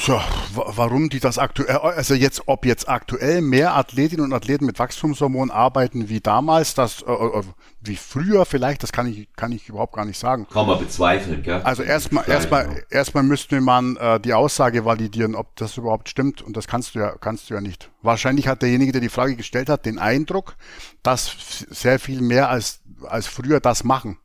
[0.06, 0.22] Tja,
[0.52, 5.50] warum die das aktuell, also jetzt, ob jetzt aktuell mehr Athletinnen und Athleten mit Wachstumshormonen
[5.50, 7.42] arbeiten wie damals, das, äh, äh,
[7.80, 10.46] wie früher vielleicht, das kann ich, kann ich überhaupt gar nicht sagen.
[10.52, 11.60] Kann man bezweifeln, gell?
[11.62, 16.56] Also erstmal, erstmal, erstmal müsste man äh, die Aussage validieren, ob das überhaupt stimmt und
[16.56, 17.90] das kannst du ja, kannst du ja nicht.
[18.02, 20.54] Wahrscheinlich hat derjenige, der die Frage gestellt hat, den Eindruck,
[21.02, 24.18] dass sehr viel mehr als, als früher das machen.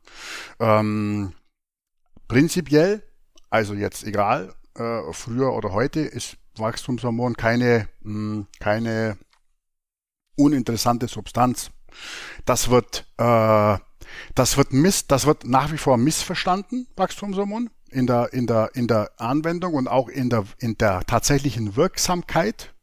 [0.60, 1.32] Ähm,
[2.28, 3.02] prinzipiell,
[3.50, 9.18] also jetzt egal, äh, früher oder heute ist Wachstumshormon keine, mh, hm, keine
[10.36, 11.70] uninteressante Substanz.
[12.44, 13.78] Das wird, äh,
[14.34, 18.86] das wird miss, das wird nach wie vor missverstanden, Wachstumshormon, in der, in der, in
[18.88, 22.74] der Anwendung und auch in der, in der tatsächlichen Wirksamkeit.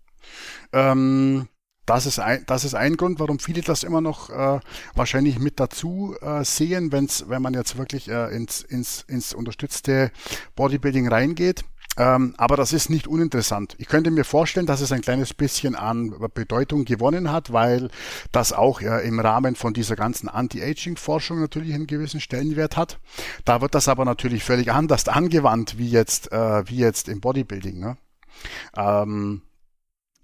[0.71, 1.47] Ähm,
[1.89, 4.59] das ist ein, das ist ein Grund, warum viele das immer noch äh,
[4.93, 10.11] wahrscheinlich mit dazu äh, sehen, wenn's, wenn man jetzt wirklich äh, ins, ins, ins unterstützte
[10.55, 11.63] Bodybuilding reingeht.
[11.99, 13.75] Ähm, aber das ist nicht uninteressant.
[13.77, 17.89] Ich könnte mir vorstellen, dass es ein kleines bisschen an Bedeutung gewonnen hat, weil
[18.31, 22.99] das auch ja, im Rahmen von dieser ganzen Anti-Aging-Forschung natürlich einen gewissen Stellenwert hat.
[23.43, 27.79] Da wird das aber natürlich völlig anders angewandt wie jetzt, äh, wie jetzt im Bodybuilding.
[27.79, 27.97] Ne?
[28.77, 29.41] Ähm,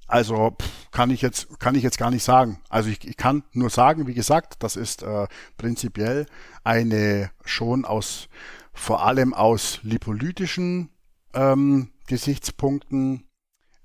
[0.07, 0.55] also
[0.91, 2.61] kann ich jetzt kann ich jetzt gar nicht sagen.
[2.69, 6.25] Also ich, ich kann nur sagen, wie gesagt, das ist äh, prinzipiell
[6.63, 8.29] eine schon aus
[8.71, 10.89] vor allem aus lipolytischen
[11.35, 13.27] ähm, Gesichtspunkten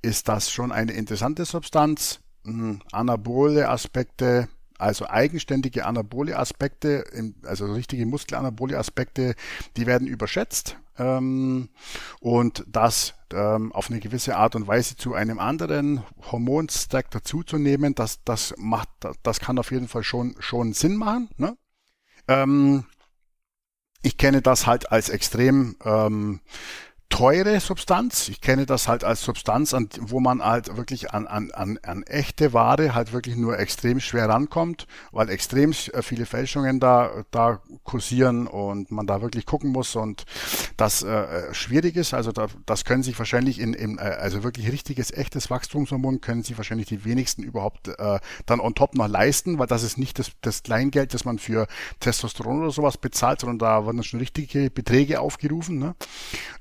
[0.03, 2.21] ist das schon eine interessante Substanz.
[2.45, 2.81] Mhm.
[2.93, 4.49] Anabole Aspekte,
[4.79, 7.05] also eigenständige anabole Aspekte,
[7.45, 9.35] also richtige Muskelanabole Aspekte,
[9.77, 10.77] die werden überschätzt.
[10.97, 11.69] Ähm,
[12.21, 18.25] und das ähm, auf eine gewisse Art und Weise zu einem anderen Hormonstack dazuzunehmen, das,
[18.25, 18.89] das macht,
[19.23, 21.29] das kann auf jeden Fall schon, schon Sinn machen.
[21.37, 21.57] Ne?
[22.27, 22.85] Ähm,
[24.03, 25.77] ich kenne das halt als extrem
[27.11, 28.29] teure Substanz.
[28.29, 32.03] Ich kenne das halt als Substanz, an, wo man halt wirklich an, an, an, an
[32.05, 37.61] echte Ware halt wirklich nur extrem schwer rankommt, weil extrem äh, viele Fälschungen da, da
[37.85, 40.25] kursieren und man da wirklich gucken muss und
[40.77, 42.15] das äh, schwierig ist.
[42.15, 46.45] Also da, das können sich wahrscheinlich in, in äh, also wirklich richtiges, echtes Wachstumshormon können
[46.45, 50.19] sich wahrscheinlich die wenigsten überhaupt äh, dann on top noch leisten, weil das ist nicht
[50.19, 51.67] das, das Kleingeld, das man für
[51.99, 55.79] Testosteron oder sowas bezahlt, sondern da werden schon richtige Beträge aufgerufen.
[55.79, 55.95] Ne?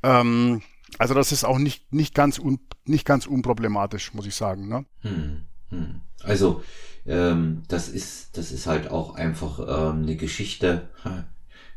[0.01, 0.61] Ähm, ähm,
[0.97, 4.67] also das ist auch nicht, nicht, ganz, un, nicht ganz unproblematisch, muss ich sagen.
[4.67, 4.85] Ne?
[5.01, 6.01] Hm, hm.
[6.23, 6.63] Also
[7.05, 10.89] ähm, das, ist, das ist halt auch einfach ähm, eine Geschichte.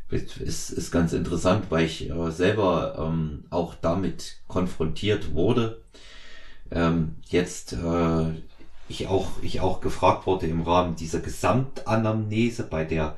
[0.09, 5.81] Ist, ist ganz interessant, weil ich äh, selber ähm, auch damit konfrontiert wurde.
[6.69, 8.25] Ähm, jetzt äh,
[8.87, 13.17] ich auch ich auch gefragt wurde im Rahmen dieser Gesamtanamnese bei der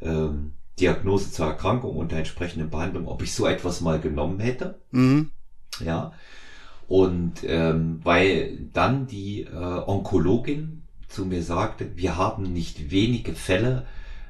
[0.00, 4.80] ähm, Diagnose zur Erkrankung und der entsprechenden Behandlung, ob ich so etwas mal genommen hätte.
[4.90, 5.30] Mhm.
[5.84, 6.12] Ja.
[6.88, 13.86] Und ähm, weil dann die äh, Onkologin zu mir sagte, wir haben nicht wenige Fälle,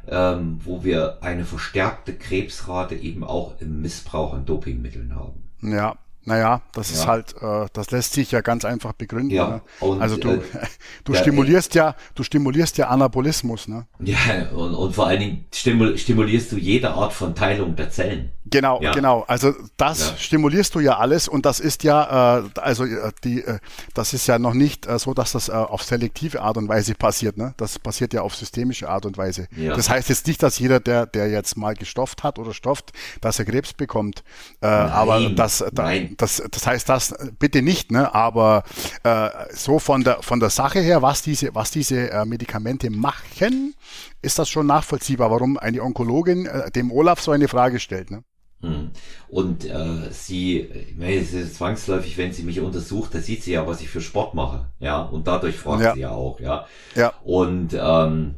[0.06, 5.48] ähm, wo wir eine verstärkte Krebsrate eben auch im Missbrauch an Dopingmitteln haben.
[5.62, 6.96] Ja, naja, das ja.
[6.96, 9.30] ist halt, äh, das lässt sich ja ganz einfach begründen.
[9.30, 9.60] Ja, ne?
[9.80, 10.40] und, also du, äh,
[11.04, 13.86] du stimulierst ja, du stimulierst ja Anabolismus, ne?
[14.00, 14.18] Ja,
[14.54, 18.30] und, und vor allen Dingen stimulierst du jede Art von Teilung der Zellen.
[18.46, 18.92] Genau, ja.
[18.92, 19.24] genau.
[19.26, 20.16] Also das ja.
[20.18, 23.58] stimulierst du ja alles und das ist ja, äh, also äh, die, äh,
[23.94, 26.94] das ist ja noch nicht äh, so, dass das äh, auf selektive Art und Weise
[26.94, 27.38] passiert.
[27.38, 27.54] Ne?
[27.56, 29.48] Das passiert ja auf systemische Art und Weise.
[29.56, 29.74] Ja.
[29.74, 33.38] Das heißt jetzt nicht, dass jeder, der, der jetzt mal gestofft hat oder stofft, dass
[33.38, 34.22] er Krebs bekommt.
[34.60, 34.90] Äh, Nein.
[34.90, 37.90] aber das, da, das, das heißt das bitte nicht.
[37.90, 38.14] Ne?
[38.14, 38.64] Aber
[39.02, 43.74] äh, so von der von der Sache her, was diese, was diese äh, Medikamente machen,
[44.22, 48.10] ist das schon nachvollziehbar, warum eine Onkologin äh, dem Olaf so eine Frage stellt.
[48.10, 48.22] Ne?
[48.64, 48.90] Hm.
[49.28, 53.52] Und äh, sie, ich meine, es ist zwangsläufig, wenn sie mich untersucht, da sieht sie
[53.52, 55.94] ja, was ich für Sport mache, ja, und dadurch fragt ja.
[55.94, 56.66] sie ja auch, ja.
[56.94, 57.12] Ja.
[57.24, 58.36] Und ähm,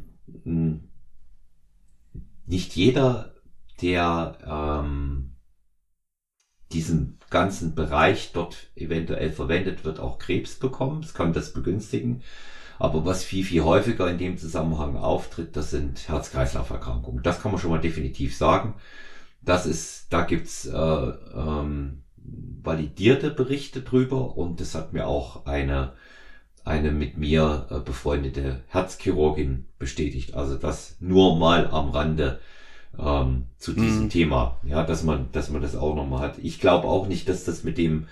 [2.45, 3.33] nicht jeder,
[3.81, 5.26] der ähm,
[6.71, 11.03] diesen ganzen Bereich dort eventuell verwendet, wird auch Krebs bekommen.
[11.03, 12.23] Es kann das begünstigen.
[12.79, 17.23] Aber was viel, viel häufiger in dem Zusammenhang auftritt, das sind Herz-Kreislauf-Erkrankungen.
[17.23, 18.75] Das kann man schon mal definitiv sagen.
[19.41, 25.93] Das ist, da gibt's äh, ähm, validierte Berichte drüber und das hat mir auch eine
[26.67, 30.35] eine mit mir äh, befreundete Herzchirurgin bestätigt.
[30.35, 32.39] Also das nur mal am Rande
[32.99, 34.09] ähm, zu diesem mhm.
[34.09, 36.39] Thema, ja, dass man, dass man das auch nochmal hat.
[36.39, 38.07] Ich glaube auch nicht, dass das mit dem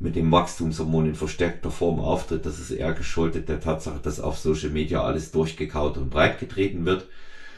[0.00, 2.46] mit dem Wachstumshormon in verstärkter Form auftritt.
[2.46, 6.86] Das ist eher geschuldet der Tatsache, dass auf Social Media alles durchgekaut und breit getreten
[6.86, 7.06] wird.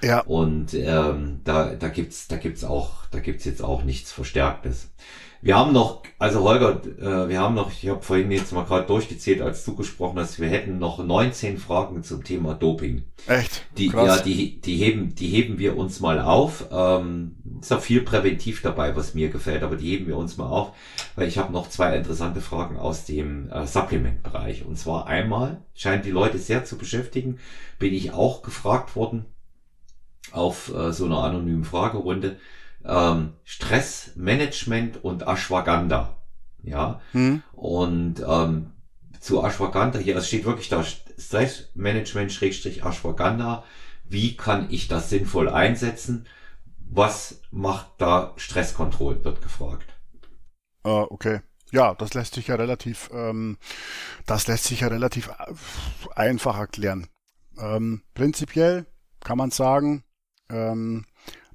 [0.02, 0.20] Ja.
[0.22, 4.90] Und ähm, da, da gibt's, da gibt's auch, da gibt's jetzt auch nichts Verstärktes.
[5.44, 8.86] Wir haben noch, also Holger, äh, wir haben noch, ich habe vorhin jetzt mal gerade
[8.86, 13.02] durchgezählt, als du gesprochen hast, wir hätten noch 19 Fragen zum Thema Doping.
[13.26, 13.64] Echt?
[13.76, 14.18] Die, Krass.
[14.18, 16.66] ja, die, die heben, die heben wir uns mal auf.
[16.70, 20.46] Ähm, ist auch viel präventiv dabei, was mir gefällt, aber die heben wir uns mal
[20.46, 20.76] auf,
[21.16, 24.64] weil ich habe noch zwei interessante Fragen aus dem äh, Supplement-Bereich.
[24.64, 27.40] Und zwar einmal, scheint die Leute sehr zu beschäftigen,
[27.80, 29.24] bin ich auch gefragt worden,
[30.30, 32.36] auf äh, so einer anonymen Fragerunde.
[32.84, 36.16] Ähm, Stressmanagement und Ashwagandha.
[36.62, 37.00] Ja.
[37.12, 37.42] Hm.
[37.52, 38.72] Und ähm,
[39.20, 43.64] zu Ashwagandha, hier, es steht wirklich da, Stressmanagement Schrägstrich Ashwagandha.
[44.08, 46.26] Wie kann ich das sinnvoll einsetzen?
[46.90, 49.86] Was macht da Stresskontrolle, wird gefragt.
[50.84, 51.40] Uh, okay.
[51.70, 53.56] Ja, das lässt sich ja relativ, ähm,
[54.26, 55.54] das lässt sich ja relativ äh,
[56.14, 57.06] einfach erklären.
[57.58, 58.86] Ähm, prinzipiell
[59.20, 60.02] kann man sagen,
[60.50, 61.06] ähm,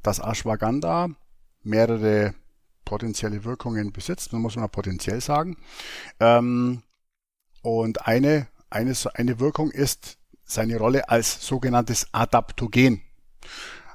[0.08, 1.10] dass Ashwagandha
[1.64, 2.34] mehrere
[2.86, 4.32] potenzielle Wirkungen besitzt.
[4.32, 5.58] Man muss mal potenziell sagen.
[6.22, 6.82] Ähm,
[7.62, 13.02] und eine, eine, eine Wirkung ist seine Rolle als sogenanntes Adaptogen.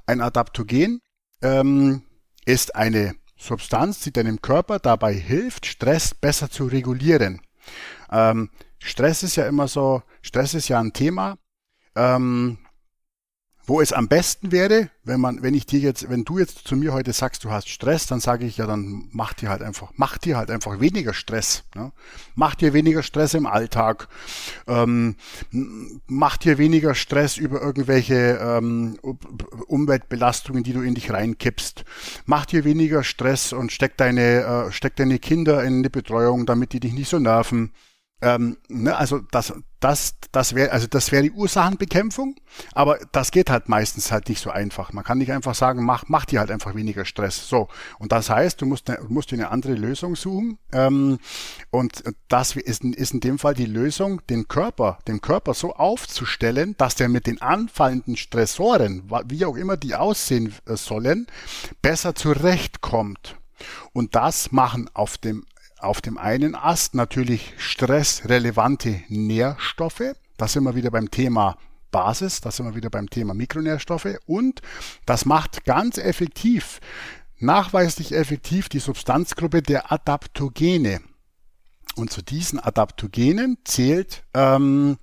[0.05, 1.01] Ein Adaptogen
[1.41, 2.03] ähm,
[2.45, 7.41] ist eine Substanz, die deinem Körper dabei hilft, Stress besser zu regulieren.
[8.11, 11.39] Ähm, Stress ist ja immer so, Stress ist ja ein Thema.
[11.97, 12.59] Ähm,
[13.73, 16.77] wo es am besten wäre, wenn man, wenn ich dir jetzt, wenn du jetzt zu
[16.77, 19.93] mir heute sagst, du hast Stress, dann sage ich ja, dann mach dir halt einfach,
[19.97, 21.65] mach dir halt einfach weniger Stress.
[21.75, 21.91] Ne?
[22.35, 24.09] Mach dir weniger Stress im Alltag,
[24.67, 25.17] ähm,
[26.07, 28.99] mach dir weniger Stress über irgendwelche ähm,
[29.69, 31.87] Umweltbelastungen, die du in dich reinkippst.
[32.27, 36.75] Mach dir weniger Stress und steck deine, äh, steck deine Kinder in eine Betreuung, damit
[36.75, 37.73] die dich nicht so nerven.
[38.23, 42.37] Ähm, ne, also das, das, das wäre, also das wäre die Ursachenbekämpfung,
[42.73, 44.93] aber das geht halt meistens halt nicht so einfach.
[44.93, 47.49] Man kann nicht einfach sagen, mach, mach dir halt einfach weniger Stress.
[47.49, 47.67] So.
[47.99, 50.59] Und das heißt, du musst, musst dir eine andere Lösung suchen.
[50.73, 51.19] Ähm,
[51.71, 56.77] und das ist, ist in dem Fall die Lösung, den Körper, den Körper so aufzustellen,
[56.79, 61.27] dass der mit den anfallenden Stressoren, wie auch immer die aussehen äh, sollen,
[61.83, 63.37] besser zurechtkommt.
[63.93, 65.45] Und das machen auf dem
[65.83, 70.15] auf dem einen Ast natürlich stressrelevante Nährstoffe.
[70.37, 71.57] Da sind wir wieder beim Thema
[71.91, 74.63] Basis, da sind wir wieder beim Thema Mikronährstoffe und
[75.07, 76.81] das macht ganz effektiv,
[77.39, 81.01] nachweislich effektiv die Substanzgruppe der Adaptogene.
[81.95, 84.97] Und zu diesen Adaptogenen zählt ähm,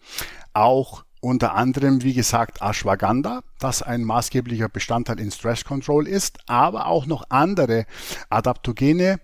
[0.54, 6.88] auch unter anderem, wie gesagt, Ashwagandha, das ein maßgeblicher Bestandteil in Stress Control ist, aber
[6.88, 7.86] auch noch andere
[8.30, 9.20] Adaptogene,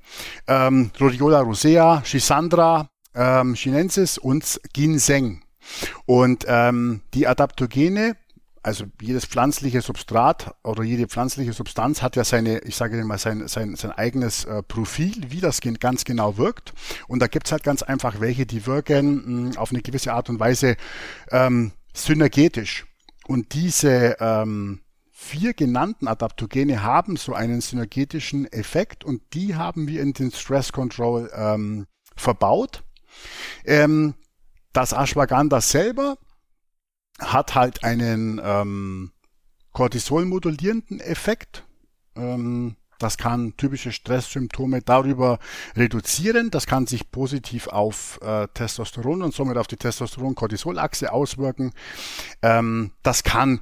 [0.47, 5.41] ähm, Rhodiola rosea, Schisandra, ähm, Chinensis und Ginseng.
[6.05, 8.15] Und ähm, die Adaptogene,
[8.61, 13.47] also jedes pflanzliche Substrat oder jede pflanzliche Substanz hat ja seine, ich sage mal, sein,
[13.47, 16.73] sein, sein eigenes äh, Profil, wie das ganz genau wirkt.
[17.07, 20.39] Und da gibt's halt ganz einfach welche, die wirken mh, auf eine gewisse Art und
[20.39, 20.77] Weise
[21.31, 22.85] ähm, synergetisch.
[23.27, 24.81] Und diese ähm,
[25.11, 30.71] vier genannten Adaptogene haben so einen synergetischen Effekt und die haben wir in den Stress
[30.71, 32.83] Control ähm, verbaut.
[33.63, 34.13] Ähm,
[34.73, 36.17] das Ashwagandha selber
[37.19, 39.11] hat halt einen ähm,
[39.71, 41.65] Cortisol-modulierenden Effekt.
[42.15, 45.39] Ähm, das kann typische Stresssymptome darüber
[45.75, 46.51] reduzieren.
[46.51, 51.73] Das kann sich positiv auf äh, Testosteron und somit auf die Testosteron-Cortisol-Achse auswirken.
[52.41, 53.59] Ähm, das kann,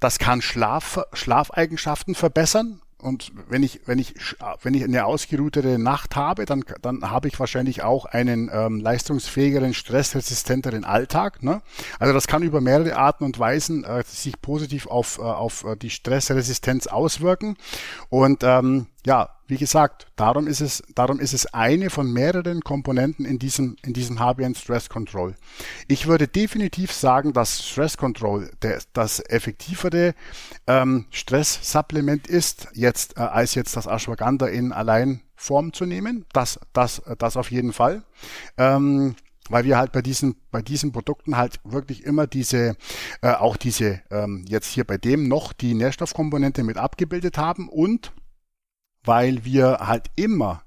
[0.00, 2.80] das kann Schlaf, Schlafeigenschaften verbessern.
[3.00, 4.14] Und wenn ich, wenn ich,
[4.62, 9.72] wenn ich eine ausgeruhtere Nacht habe, dann, dann habe ich wahrscheinlich auch einen ähm, leistungsfähigeren,
[9.72, 11.42] stressresistenteren Alltag.
[11.42, 11.62] Ne?
[12.00, 15.76] Also das kann über mehrere Arten und Weisen äh, sich positiv auf, äh, auf äh,
[15.76, 17.56] die Stressresistenz auswirken.
[18.08, 23.24] Und ähm, ja, wie gesagt, darum ist es, darum ist es eine von mehreren Komponenten
[23.24, 25.34] in diesem, in diesem HBN Stress Control.
[25.86, 30.14] Ich würde definitiv sagen, dass Stress Control der, das effektivere
[30.66, 36.26] ähm, Stress-Supplement ist, jetzt, äh, als jetzt das Ashwagandha in allein Form zu nehmen.
[36.32, 38.02] Das, das, das auf jeden Fall.
[38.56, 39.14] Ähm,
[39.48, 42.76] weil wir halt bei diesen bei diesen Produkten halt wirklich immer diese
[43.22, 48.12] äh, auch diese ähm, jetzt hier bei dem noch die Nährstoffkomponente mit abgebildet haben und
[49.08, 50.64] weil wir halt immer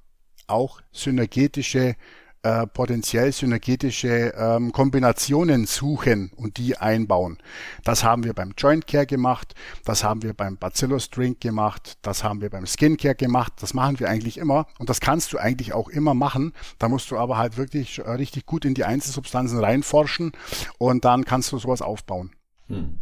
[0.47, 1.95] auch synergetische,
[2.41, 7.37] äh, potenziell synergetische ähm, Kombinationen suchen und die einbauen.
[7.83, 9.53] Das haben wir beim Joint Care gemacht,
[9.85, 13.75] das haben wir beim Bacillus Drink gemacht, das haben wir beim Skin Care gemacht, das
[13.75, 16.53] machen wir eigentlich immer und das kannst du eigentlich auch immer machen.
[16.79, 20.31] Da musst du aber halt wirklich äh, richtig gut in die Einzelsubstanzen reinforschen
[20.79, 22.31] und dann kannst du sowas aufbauen.
[22.69, 22.97] Hm.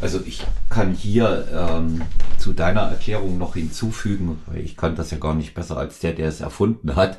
[0.00, 2.02] Also ich kann hier ähm,
[2.38, 6.12] zu deiner Erklärung noch hinzufügen, weil ich kann das ja gar nicht besser als der,
[6.12, 7.18] der es erfunden hat.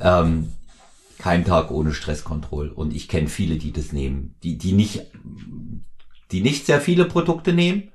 [0.00, 0.52] Ähm,
[1.18, 2.68] kein Tag ohne Stresskontroll.
[2.68, 5.02] Und ich kenne viele, die das nehmen, die, die nicht,
[6.32, 7.90] die nicht sehr viele Produkte nehmen,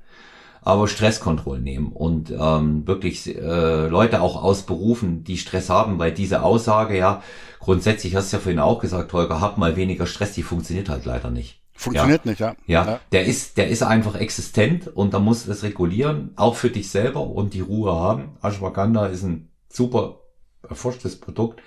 [0.62, 6.42] aber Stresskontroll nehmen und ähm, wirklich äh, Leute auch ausberufen, die Stress haben, weil diese
[6.42, 7.22] Aussage ja
[7.60, 11.04] grundsätzlich hast du ja vorhin auch gesagt, Holger, hab mal weniger Stress, die funktioniert halt
[11.04, 11.60] leider nicht.
[11.76, 12.30] Funktioniert ja.
[12.30, 12.56] nicht, ja.
[12.66, 12.86] ja.
[12.86, 13.00] ja.
[13.12, 17.20] der ist, der ist einfach existent und da muss es regulieren, auch für dich selber
[17.20, 18.36] und die Ruhe haben.
[18.40, 20.20] Ashwagandha ist ein super
[20.68, 21.62] erforschtes Produkt.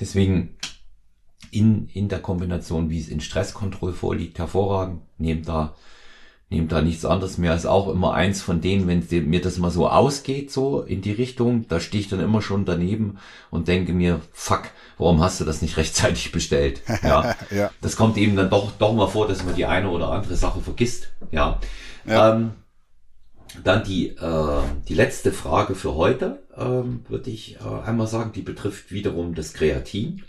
[0.00, 0.56] Deswegen
[1.50, 5.02] in, in der Kombination, wie es in Stresskontroll vorliegt, hervorragend.
[5.18, 5.76] Nehmt da
[6.50, 9.70] nehme da nichts anderes mehr als auch immer eins von denen, wenn mir das mal
[9.70, 13.18] so ausgeht, so in die Richtung, da stehe ich dann immer schon daneben
[13.50, 14.64] und denke mir, fuck,
[14.98, 16.82] warum hast du das nicht rechtzeitig bestellt?
[17.02, 17.34] Ja.
[17.50, 17.70] ja.
[17.82, 20.60] Das kommt eben dann doch, doch mal vor, dass man die eine oder andere Sache
[20.60, 21.12] vergisst.
[21.32, 21.60] Ja.
[22.06, 22.32] ja.
[22.32, 22.52] Ähm,
[23.62, 28.42] dann die, äh, die letzte Frage für heute, ähm, würde ich äh, einmal sagen, die
[28.42, 30.22] betrifft wiederum das Kreatin.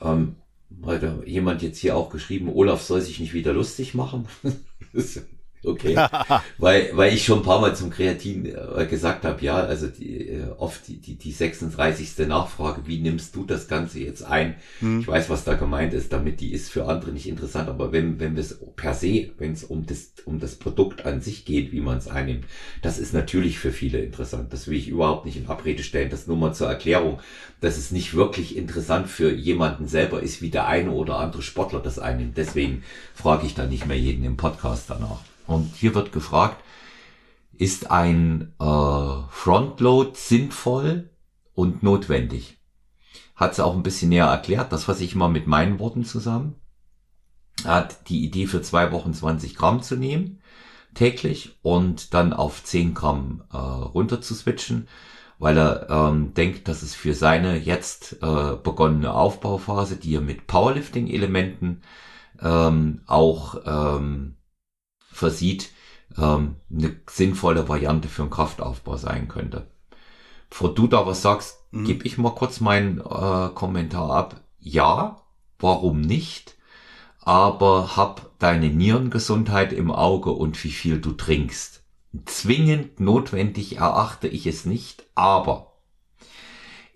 [0.00, 0.36] Ähm,
[0.82, 4.26] heute jemand jetzt hier auch geschrieben, Olaf soll sich nicht wieder lustig machen.
[5.64, 5.96] Okay.
[6.58, 10.28] weil, weil ich schon ein paar Mal zum Kreatin äh, gesagt habe, ja, also die,
[10.28, 12.26] äh, oft die, die, die 36.
[12.28, 14.56] Nachfrage, wie nimmst du das Ganze jetzt ein?
[14.80, 15.00] Hm.
[15.00, 18.20] Ich weiß, was da gemeint ist, damit die ist für andere nicht interessant, aber wenn,
[18.20, 21.72] wenn wir es per se, wenn es um das, um das Produkt an sich geht,
[21.72, 22.44] wie man es einnimmt,
[22.82, 24.52] das ist natürlich für viele interessant.
[24.52, 26.10] Das will ich überhaupt nicht in Abrede stellen.
[26.10, 27.20] Das nur mal zur Erklärung,
[27.60, 31.80] dass es nicht wirklich interessant für jemanden selber ist, wie der eine oder andere Sportler
[31.80, 32.36] das einnimmt.
[32.36, 35.27] Deswegen frage ich da nicht mehr jeden im Podcast danach.
[35.48, 36.62] Und hier wird gefragt,
[37.52, 41.10] ist ein äh, Frontload sinnvoll
[41.54, 42.58] und notwendig?
[43.38, 44.72] hat es auch ein bisschen näher erklärt.
[44.72, 46.56] Das fasse ich mal mit meinen Worten zusammen.
[47.64, 50.42] Er hat die Idee für zwei Wochen 20 Gramm zu nehmen
[50.94, 54.88] täglich und dann auf 10 Gramm äh, runter zu switchen,
[55.38, 60.48] weil er ähm, denkt, dass es für seine jetzt äh, begonnene Aufbauphase, die er mit
[60.48, 61.82] Powerlifting-Elementen
[62.42, 64.37] ähm, auch ähm,
[65.18, 65.70] versieht,
[66.16, 69.66] ähm, eine sinnvolle Variante für einen Kraftaufbau sein könnte.
[70.48, 71.84] Bevor du da was sagst, mhm.
[71.84, 74.40] gebe ich mal kurz meinen äh, Kommentar ab.
[74.58, 75.22] Ja,
[75.58, 76.56] warum nicht?
[77.20, 81.82] Aber hab deine Nierengesundheit im Auge und wie viel du trinkst.
[82.24, 85.74] Zwingend notwendig erachte ich es nicht, aber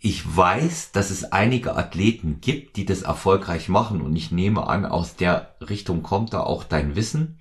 [0.04, 4.86] ich weiß, dass es einige Athleten gibt, die das erfolgreich machen und ich nehme an,
[4.86, 7.38] aus der Richtung kommt da auch dein Wissen.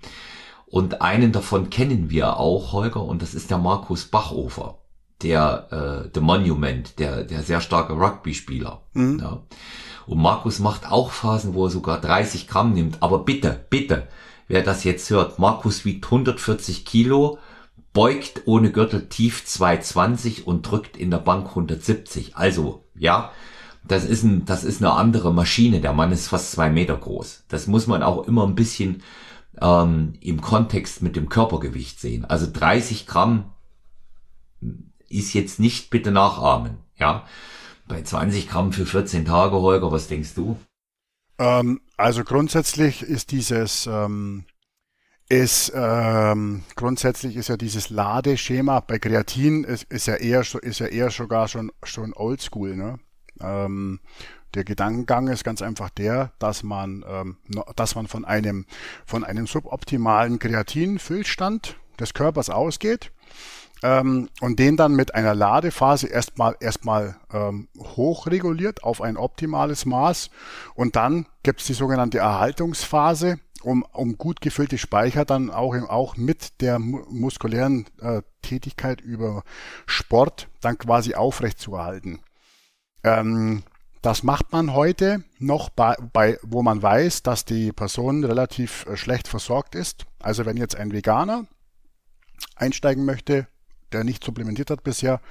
[0.72, 4.81] Und einen davon kennen wir auch, Holger, und das ist der Markus Bachofer
[5.23, 5.68] der
[6.06, 8.81] äh, The Monument, der, der sehr starke Rugby-Spieler.
[8.93, 9.19] Mhm.
[9.19, 9.43] Ja.
[10.07, 12.98] Und Markus macht auch Phasen, wo er sogar 30 Gramm nimmt.
[13.02, 14.07] Aber bitte, bitte,
[14.48, 17.38] wer das jetzt hört, Markus wiegt 140 Kilo,
[17.93, 22.35] beugt ohne Gürtel tief 220 und drückt in der Bank 170.
[22.35, 23.31] Also, ja,
[23.84, 25.81] das ist, ein, das ist eine andere Maschine.
[25.81, 27.45] Der Mann ist fast zwei Meter groß.
[27.48, 29.03] Das muss man auch immer ein bisschen
[29.62, 32.26] ähm, im Kontext mit dem Körpergewicht sehen.
[32.26, 33.52] Also 30 Gramm
[35.08, 36.78] ist jetzt nicht bitte nachahmen.
[36.98, 37.26] Ja,
[37.88, 40.58] bei 20 Gramm für 14 Tage, Holger, was denkst du?
[41.38, 44.46] Ähm, also grundsätzlich ist dieses ähm,
[45.30, 50.88] ist ähm, grundsätzlich ist ja dieses Ladeschema bei Kreatin ist, ist ja eher ist ja
[50.88, 52.76] eher sogar schon schon Oldschool.
[52.76, 53.00] Ne?
[53.40, 54.00] Ähm,
[54.53, 57.38] der Gedankengang ist ganz einfach der, dass man ähm,
[57.76, 58.65] dass man von einem
[59.06, 63.11] von einem suboptimalen Kreatinfüllstand des Körpers ausgeht
[63.84, 70.30] ähm, und den dann mit einer Ladephase erstmal erstmal ähm, hochreguliert auf ein optimales Maß
[70.76, 76.18] und dann gibt es die sogenannte Erhaltungsphase, um, um gut gefüllte Speicher dann auch, auch
[76.18, 79.44] mit der muskulären äh, Tätigkeit über
[79.86, 82.22] Sport dann quasi aufrechtzuerhalten.
[83.03, 83.64] Ähm,
[84.02, 88.98] das macht man heute noch bei, bei, wo man weiß, dass die Person relativ äh,
[88.98, 90.06] schlecht versorgt ist.
[90.19, 91.45] Also wenn jetzt ein Veganer
[92.56, 93.48] einsteigen möchte,
[93.91, 95.22] der nicht supplementiert hat bisher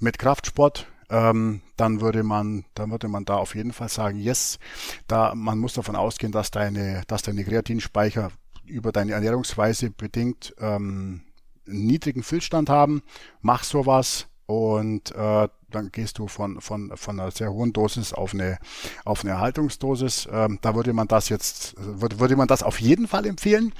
[0.00, 4.58] mit Kraftsport, ähm, dann würde man, dann würde man da auf jeden Fall sagen, yes,
[5.06, 8.32] da man muss davon ausgehen, dass deine, dass deine Kreatinspeicher
[8.64, 11.22] über deine Ernährungsweise bedingt ähm,
[11.64, 13.02] niedrigen Füllstand haben.
[13.40, 18.32] Mach sowas und äh, dann gehst du von, von, von einer sehr hohen Dosis auf
[18.32, 18.58] eine,
[19.04, 20.28] auf eine Erhaltungsdosis.
[20.30, 23.72] Ähm, da würde man das jetzt, würde, würde man das auf jeden Fall empfehlen.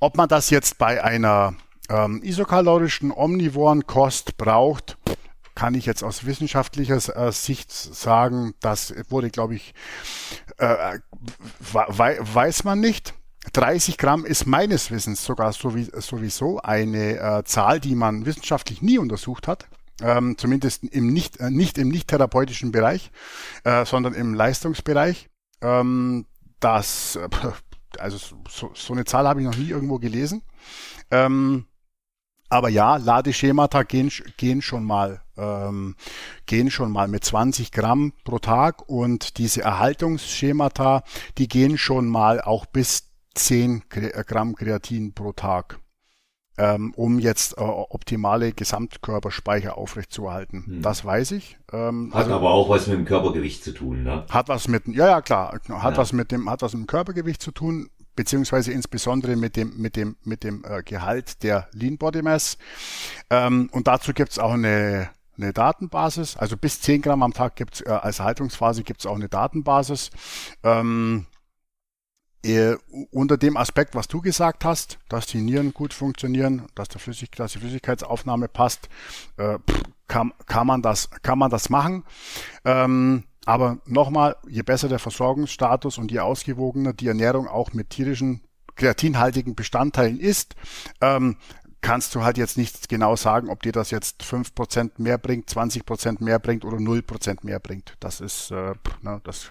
[0.00, 1.54] Ob man das jetzt bei einer
[1.88, 4.98] ähm, isokalorischen omnivoren Kost braucht,
[5.54, 9.74] kann ich jetzt aus wissenschaftlicher äh, Sicht sagen, das wurde, glaube ich,
[10.58, 10.98] äh,
[11.72, 13.14] weiß man nicht.
[13.52, 19.48] 30 Gramm ist meines Wissens sogar sowieso eine äh, Zahl, die man wissenschaftlich nie untersucht
[19.48, 19.68] hat.
[20.00, 23.10] Ähm, zumindest im nicht, äh, nicht im nicht therapeutischen Bereich,
[23.64, 25.28] äh, sondern im Leistungsbereich.
[25.60, 26.26] Ähm,
[26.60, 27.28] das, äh,
[27.98, 30.42] also so, so eine Zahl habe ich noch nie irgendwo gelesen.
[31.10, 31.66] Ähm,
[32.50, 35.96] aber ja, Ladeschemata gehen, gehen schon mal, ähm,
[36.46, 41.02] gehen schon mal mit 20 Gramm pro Tag und diese Erhaltungsschemata,
[41.36, 45.78] die gehen schon mal auch bis 10 äh, Gramm Kreatin pro Tag,
[46.58, 50.64] ähm, um jetzt äh, optimale Gesamtkörperspeicher aufrechtzuerhalten.
[50.66, 50.82] Hm.
[50.82, 51.56] Das weiß ich.
[51.72, 54.26] Ähm, hat also, aber auch was mit dem Körpergewicht zu tun, ne?
[54.28, 55.96] Hat was mit, ja, ja, klar, hat ja.
[55.96, 59.94] was mit dem, hat was mit dem Körpergewicht zu tun beziehungsweise insbesondere mit dem, mit
[59.94, 62.58] dem, mit dem äh, Gehalt der Lean Body Mass.
[63.30, 66.36] Ähm, und dazu gibt es auch eine, eine Datenbasis.
[66.36, 69.28] Also bis 10 Gramm am Tag gibt es äh, als Haltungsphase gibt es auch eine
[69.28, 70.10] Datenbasis.
[70.64, 71.26] Ähm,
[72.44, 72.76] äh,
[73.10, 77.32] unter dem Aspekt, was du gesagt hast, dass die Nieren gut funktionieren, dass, der Flüssig,
[77.32, 78.88] dass die Flüssigkeitsaufnahme passt,
[79.36, 79.58] äh,
[80.06, 82.04] kann, kann, man das, kann man das machen.
[82.64, 88.42] Ähm, aber nochmal, je besser der Versorgungsstatus und je ausgewogener die Ernährung auch mit tierischen
[88.76, 90.54] kreatinhaltigen Bestandteilen ist,
[91.00, 91.36] ähm,
[91.88, 95.48] kannst du halt jetzt nicht genau sagen, ob dir das jetzt fünf Prozent mehr bringt,
[95.48, 97.94] 20% mehr bringt oder null Prozent mehr bringt.
[97.98, 99.48] Das ist, äh, na, das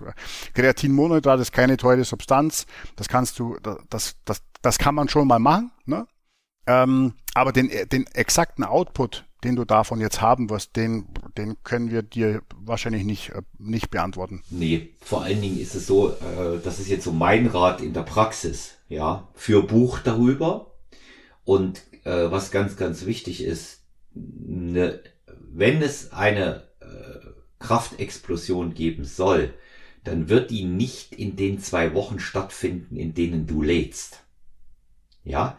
[0.53, 2.68] Kreatinmonohydrat ist keine teure Substanz.
[2.95, 3.57] Das kannst du,
[3.89, 6.05] das, das, das kann man schon mal machen, ne?
[6.68, 11.07] Ähm, aber den, den exakten Output, den du davon jetzt haben wirst, den,
[11.39, 14.43] den können wir dir wahrscheinlich nicht, äh, nicht beantworten.
[14.51, 17.93] Nee, vor allen Dingen ist es so, äh, das ist jetzt so mein Rat in
[17.93, 20.76] der Praxis, ja, für Buch darüber.
[21.47, 23.82] Und äh, was ganz, ganz wichtig ist,
[24.14, 27.28] ne, wenn es eine äh,
[27.60, 29.54] Kraftexplosion geben soll,
[30.04, 34.24] dann wird die nicht in den zwei Wochen stattfinden, in denen du lädst.
[35.26, 35.58] Ja,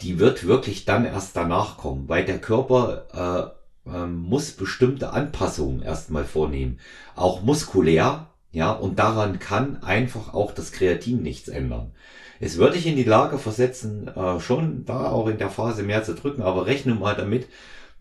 [0.00, 3.54] die wird wirklich dann erst danach kommen, weil der Körper
[3.86, 6.80] äh, äh, muss bestimmte Anpassungen erstmal vornehmen,
[7.14, 11.92] auch muskulär, ja, und daran kann einfach auch das Kreatin nichts ändern.
[12.40, 16.02] Es würde dich in die Lage versetzen, äh, schon da auch in der Phase mehr
[16.02, 17.46] zu drücken, aber rechne mal damit,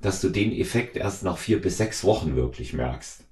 [0.01, 3.23] dass du den Effekt erst nach vier bis sechs Wochen wirklich merkst.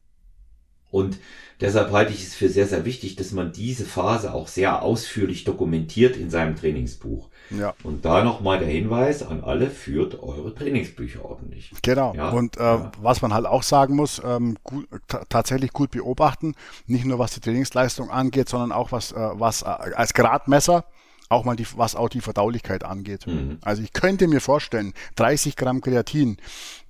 [0.92, 1.20] Und
[1.62, 5.46] deshalb halte ich es für sehr, sehr wichtig, dass man diese Phase auch sehr ausführlich
[5.46, 7.30] dokumentiert in seinem Trainingsbuch.
[7.52, 7.74] Ja.
[7.84, 11.72] Und da nochmal der Hinweis an alle, führt eure Trainingsbücher ordentlich.
[11.82, 12.14] Genau.
[12.16, 12.30] Ja?
[12.30, 12.92] Und äh, ja.
[13.02, 14.88] was man halt auch sagen muss, ähm, gut,
[15.30, 16.56] tatsächlich gut beobachten,
[16.88, 20.86] nicht nur was die Trainingsleistung angeht, sondern auch was, äh, was äh, als Gradmesser
[21.32, 23.26] auch mal die, was auch die Verdaulichkeit angeht.
[23.26, 23.58] Mhm.
[23.62, 26.38] Also ich könnte mir vorstellen, 30 Gramm Kreatin,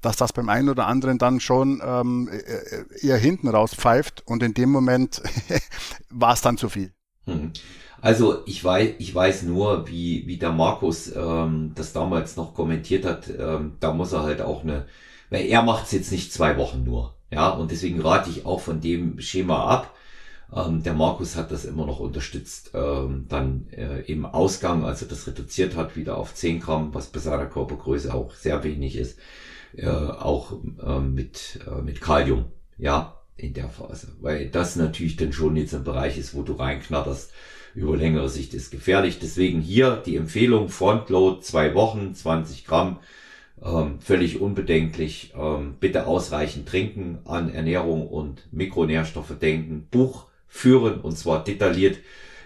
[0.01, 4.41] dass das beim einen oder anderen dann schon ähm, äh, eher hinten raus pfeift und
[4.41, 5.21] in dem Moment
[6.09, 6.91] war es dann zu viel.
[7.25, 7.53] Mhm.
[8.01, 13.05] Also ich weiß, ich weiß nur, wie, wie der Markus ähm, das damals noch kommentiert
[13.05, 13.29] hat.
[13.29, 14.87] Ähm, da muss er halt auch eine,
[15.29, 17.15] weil er macht es jetzt nicht zwei Wochen nur.
[17.31, 19.95] Ja, und deswegen rate ich auch von dem Schema ab.
[20.53, 22.71] Ähm, der Markus hat das immer noch unterstützt.
[22.73, 27.07] Ähm, dann äh, im Ausgang, als er das reduziert hat, wieder auf 10 Gramm, was
[27.07, 29.19] bei seiner Körpergröße auch sehr wenig ist,
[29.77, 30.53] äh, auch
[30.83, 32.45] äh, mit, äh, mit Kalium.
[32.77, 34.09] Ja, in der Phase.
[34.19, 37.31] Weil das natürlich dann schon jetzt ein Bereich ist, wo du reinknatterst.
[37.73, 39.19] Über längere Sicht ist gefährlich.
[39.19, 42.99] Deswegen hier die Empfehlung Frontload, zwei Wochen, 20 Gramm.
[43.63, 45.33] Ähm, völlig unbedenklich.
[45.37, 49.87] Ähm, bitte ausreichend trinken, an Ernährung und Mikronährstoffe denken.
[49.89, 51.97] Buch führen und zwar detailliert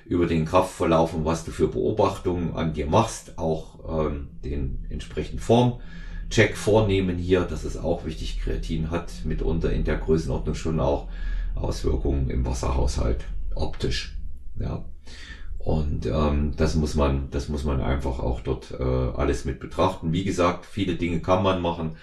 [0.05, 5.39] über den Kraftverlauf und was du für Beobachtungen an dir machst, auch ähm, den entsprechenden
[5.39, 8.39] Formcheck vornehmen hier, das ist auch wichtig.
[8.39, 11.07] Kreatin hat mitunter in der Größenordnung schon auch
[11.55, 13.25] Auswirkungen im Wasserhaushalt
[13.55, 14.15] optisch.
[14.59, 14.85] Ja.
[15.65, 20.13] Und ähm, das muss man, das muss man einfach auch dort äh, alles mit betrachten.
[20.13, 21.95] Wie gesagt, viele Dinge kann man machen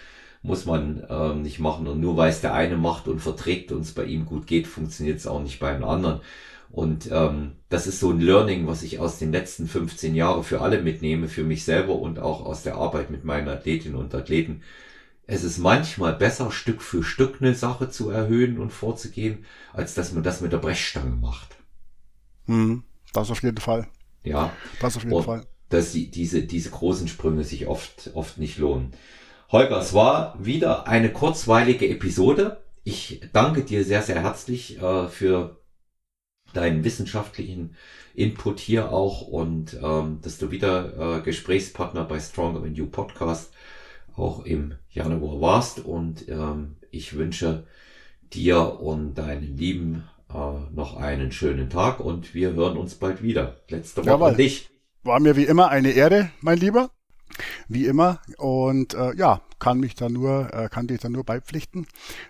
[0.42, 1.86] muss man ähm, nicht machen.
[1.86, 4.66] Und nur weil es der eine macht und verträgt und es bei ihm gut geht,
[4.66, 6.20] funktioniert es auch nicht bei einem anderen.
[6.70, 10.62] Und ähm, das ist so ein Learning, was ich aus den letzten 15 Jahren für
[10.62, 14.62] alle mitnehme, für mich selber und auch aus der Arbeit mit meinen Athletinnen und Athleten.
[15.26, 20.12] Es ist manchmal besser, Stück für Stück eine Sache zu erhöhen und vorzugehen, als dass
[20.12, 21.56] man das mit der Brechstange macht.
[22.46, 22.82] Mhm,
[23.12, 23.88] das auf jeden Fall.
[24.24, 24.52] Ja.
[24.80, 25.46] Das auf jeden und Fall.
[25.68, 28.92] Dass die, diese, diese großen Sprünge sich oft, oft nicht lohnen.
[29.50, 32.62] Holger, es war wieder eine kurzweilige Episode.
[32.84, 35.62] Ich danke dir sehr, sehr herzlich äh, für
[36.52, 37.76] deinen wissenschaftlichen
[38.14, 43.52] Input hier auch und ähm, dass du wieder äh, Gesprächspartner bei Stronger Than You Podcast
[44.16, 47.66] auch im Januar warst und ähm, ich wünsche
[48.34, 50.04] dir und deinen Lieben
[50.72, 53.56] noch einen schönen Tag und wir hören uns bald wieder.
[53.68, 54.34] Letzte Woche Jawohl.
[54.34, 54.70] dich.
[55.02, 56.90] War mir wie immer eine Ehre, mein Lieber
[57.68, 58.20] wie immer.
[58.38, 61.86] Und äh, ja, kann mich da nur, äh, kann dich da nur beipflichten.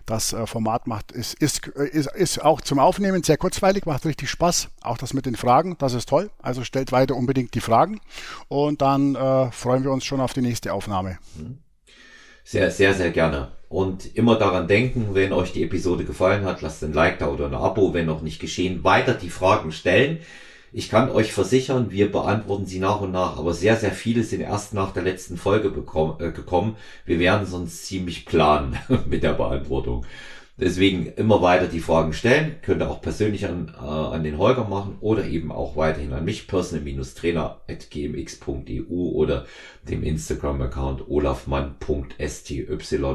[0.06, 4.30] Das äh, Format macht, ist, ist, ist, ist auch zum Aufnehmen sehr kurzweilig, macht richtig
[4.30, 4.68] Spaß.
[4.82, 6.30] Auch das mit den Fragen, das ist toll.
[6.40, 8.00] Also stellt weiter unbedingt die Fragen
[8.48, 11.18] und dann äh, freuen wir uns schon auf die nächste Aufnahme.
[12.44, 13.48] Sehr, sehr, sehr gerne.
[13.68, 17.46] Und immer daran denken, wenn euch die Episode gefallen hat, lasst ein Like da oder
[17.46, 20.18] ein Abo, wenn noch nicht geschehen, weiter die Fragen stellen.
[20.74, 24.40] Ich kann euch versichern, wir beantworten sie nach und nach, aber sehr, sehr viele sind
[24.40, 26.76] erst nach der letzten Folge bekommen, äh, gekommen.
[27.04, 30.06] Wir werden sonst ziemlich planen mit der Beantwortung.
[30.58, 32.56] Deswegen immer weiter die Fragen stellen.
[32.60, 36.26] Könnt ihr auch persönlich an, äh, an den Holger machen oder eben auch weiterhin an
[36.26, 39.46] mich, personal-trainer.gmx.eu oder
[39.88, 42.68] dem Instagram-Account olafmann.sty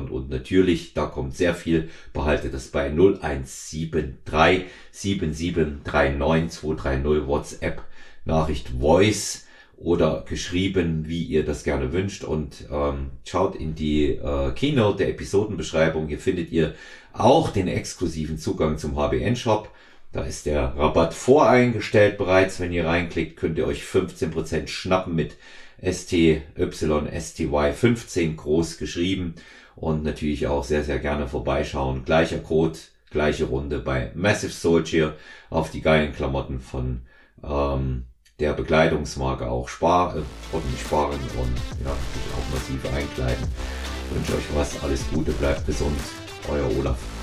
[0.09, 7.83] und natürlich, da kommt sehr viel, behaltet das bei 0173 7739 230 WhatsApp
[8.25, 9.47] Nachricht Voice
[9.77, 12.23] oder geschrieben, wie ihr das gerne wünscht.
[12.23, 16.07] Und ähm, schaut in die äh, Keynote der Episodenbeschreibung.
[16.07, 16.73] Hier findet ihr
[17.17, 19.69] auch den exklusiven Zugang zum HBN-Shop.
[20.11, 22.59] Da ist der Rabatt voreingestellt bereits.
[22.59, 25.35] Wenn ihr reinklickt, könnt ihr euch 15% schnappen mit
[25.81, 29.35] STY, STY 15 groß geschrieben.
[29.75, 32.03] Und natürlich auch sehr, sehr gerne vorbeischauen.
[32.05, 32.79] Gleicher Code,
[33.11, 35.15] gleiche Runde bei Massive Soldier
[35.49, 37.01] auf die geilen Klamotten von
[37.43, 38.05] ähm,
[38.39, 40.21] der Bekleidungsmarke auch spar, äh,
[40.79, 43.43] sparen und ja, auch massiv einkleiden.
[44.09, 45.99] Ich wünsche euch was, alles Gute, bleibt gesund,
[46.47, 47.16] 我要饿了。